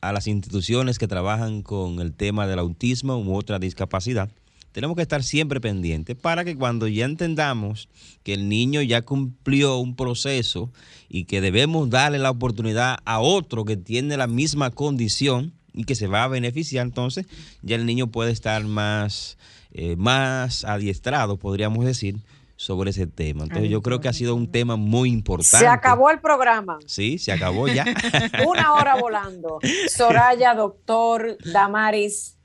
a 0.00 0.12
las 0.12 0.26
instituciones 0.26 0.98
que 0.98 1.08
trabajan 1.08 1.62
con 1.62 2.00
el 2.00 2.12
tema 2.12 2.46
del 2.46 2.58
autismo 2.58 3.18
u 3.18 3.34
otra 3.34 3.58
discapacidad, 3.58 4.30
tenemos 4.72 4.96
que 4.96 5.02
estar 5.02 5.22
siempre 5.22 5.60
pendientes 5.60 6.16
para 6.16 6.44
que 6.44 6.56
cuando 6.56 6.86
ya 6.86 7.04
entendamos 7.04 7.88
que 8.22 8.34
el 8.34 8.48
niño 8.48 8.82
ya 8.82 9.02
cumplió 9.02 9.78
un 9.78 9.96
proceso 9.96 10.70
y 11.08 11.24
que 11.24 11.40
debemos 11.40 11.90
darle 11.90 12.18
la 12.18 12.30
oportunidad 12.30 12.98
a 13.04 13.20
otro 13.20 13.64
que 13.64 13.76
tiene 13.76 14.16
la 14.16 14.28
misma 14.28 14.70
condición, 14.70 15.52
y 15.72 15.84
que 15.84 15.94
se 15.94 16.06
va 16.06 16.24
a 16.24 16.28
beneficiar, 16.28 16.86
entonces 16.86 17.26
ya 17.62 17.76
el 17.76 17.86
niño 17.86 18.08
puede 18.08 18.32
estar 18.32 18.64
más, 18.64 19.38
eh, 19.72 19.96
más 19.96 20.64
adiestrado, 20.64 21.36
podríamos 21.36 21.84
decir, 21.84 22.16
sobre 22.60 22.90
ese 22.90 23.06
tema. 23.06 23.44
Entonces 23.44 23.70
yo 23.70 23.80
creo 23.80 24.02
que 24.02 24.08
ha 24.08 24.12
sido 24.12 24.34
un 24.34 24.52
tema 24.52 24.76
muy 24.76 25.10
importante. 25.10 25.64
Se 25.64 25.66
acabó 25.66 26.10
el 26.10 26.20
programa. 26.20 26.78
Sí, 26.84 27.16
se 27.16 27.32
acabó 27.32 27.68
ya. 27.68 27.86
Una 28.46 28.74
hora 28.74 28.96
volando. 28.96 29.60
Soraya, 29.88 30.54
doctor, 30.54 31.38
Damaris, 31.42 32.38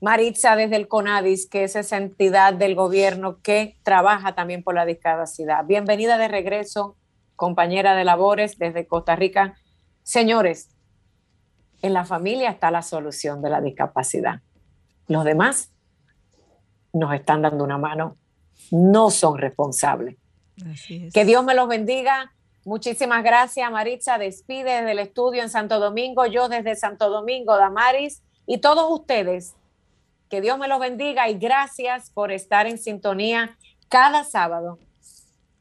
Maritza 0.00 0.56
desde 0.56 0.74
el 0.74 0.88
CONADIS, 0.88 1.48
que 1.48 1.62
es 1.62 1.76
esa 1.76 1.98
entidad 1.98 2.52
del 2.52 2.74
gobierno 2.74 3.40
que 3.42 3.78
trabaja 3.84 4.34
también 4.34 4.64
por 4.64 4.74
la 4.74 4.84
discapacidad. 4.84 5.64
Bienvenida 5.64 6.18
de 6.18 6.26
regreso, 6.26 6.96
compañera 7.36 7.94
de 7.94 8.02
labores 8.02 8.58
desde 8.58 8.88
Costa 8.88 9.14
Rica. 9.14 9.54
Señores, 10.02 10.68
en 11.80 11.92
la 11.92 12.04
familia 12.04 12.50
está 12.50 12.72
la 12.72 12.82
solución 12.82 13.40
de 13.40 13.50
la 13.50 13.60
discapacidad. 13.60 14.40
Los 15.06 15.22
demás 15.24 15.70
nos 16.92 17.14
están 17.14 17.42
dando 17.42 17.62
una 17.62 17.78
mano, 17.78 18.16
no 18.70 19.10
son 19.10 19.38
responsables. 19.38 20.16
Que 21.12 21.24
Dios 21.24 21.44
me 21.44 21.54
los 21.54 21.68
bendiga. 21.68 22.32
Muchísimas 22.64 23.24
gracias, 23.24 23.70
Maritza. 23.70 24.18
Despide 24.18 24.80
desde 24.80 24.92
el 24.92 24.98
estudio 24.98 25.42
en 25.42 25.48
Santo 25.48 25.80
Domingo, 25.80 26.26
yo 26.26 26.48
desde 26.48 26.76
Santo 26.76 27.08
Domingo, 27.08 27.56
Damaris, 27.56 28.22
y 28.46 28.58
todos 28.58 28.90
ustedes. 28.90 29.54
Que 30.28 30.40
Dios 30.40 30.58
me 30.58 30.68
los 30.68 30.78
bendiga 30.78 31.28
y 31.28 31.38
gracias 31.38 32.10
por 32.10 32.30
estar 32.30 32.66
en 32.66 32.78
sintonía 32.78 33.56
cada 33.88 34.24
sábado. 34.24 34.78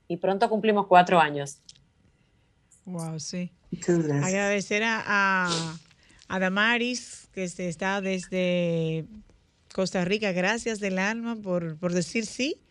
Y 0.08 0.18
pronto 0.18 0.50
cumplimos 0.50 0.88
cuatro 0.88 1.20
años. 1.20 1.62
Wow, 2.86 3.20
sí. 3.20 3.52
Agradecer 4.24 4.84
a 4.84 5.50
Adamaris, 6.30 7.28
que 7.34 7.50
se 7.50 7.68
está 7.68 8.02
desde 8.02 9.06
Costa 9.74 10.06
Rica. 10.06 10.32
Gracias 10.32 10.80
del 10.80 11.00
alma 11.00 11.36
por, 11.36 11.92
decir 11.92 12.26
sí. 12.26 12.62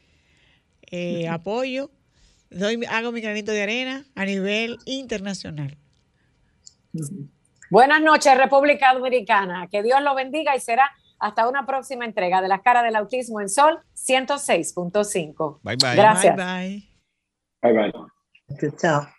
Eh, 0.90 1.28
apoyo. 1.30 1.90
Doy, 2.50 2.84
hago 2.88 3.12
mi 3.12 3.20
granito 3.20 3.52
de 3.52 3.62
arena 3.62 4.04
a 4.14 4.24
nivel 4.24 4.78
internacional. 4.86 5.76
Buenas 7.70 8.00
noches, 8.00 8.36
República 8.36 8.94
Dominicana. 8.94 9.68
Que 9.70 9.82
Dios 9.82 10.00
lo 10.02 10.14
bendiga 10.14 10.56
y 10.56 10.60
será 10.60 10.90
hasta 11.18 11.48
una 11.48 11.66
próxima 11.66 12.04
entrega 12.04 12.40
de 12.40 12.48
las 12.48 12.62
caras 12.62 12.84
del 12.84 12.96
autismo 12.96 13.40
en 13.40 13.48
Sol 13.48 13.80
106.5. 13.94 15.60
Bye 15.62 15.76
bye. 15.76 15.96
Gracias. 15.96 16.36
Bye 16.36 16.90
bye. 17.62 17.72
Bye 17.74 17.92
bye. 18.58 18.70
Chao. 18.78 19.17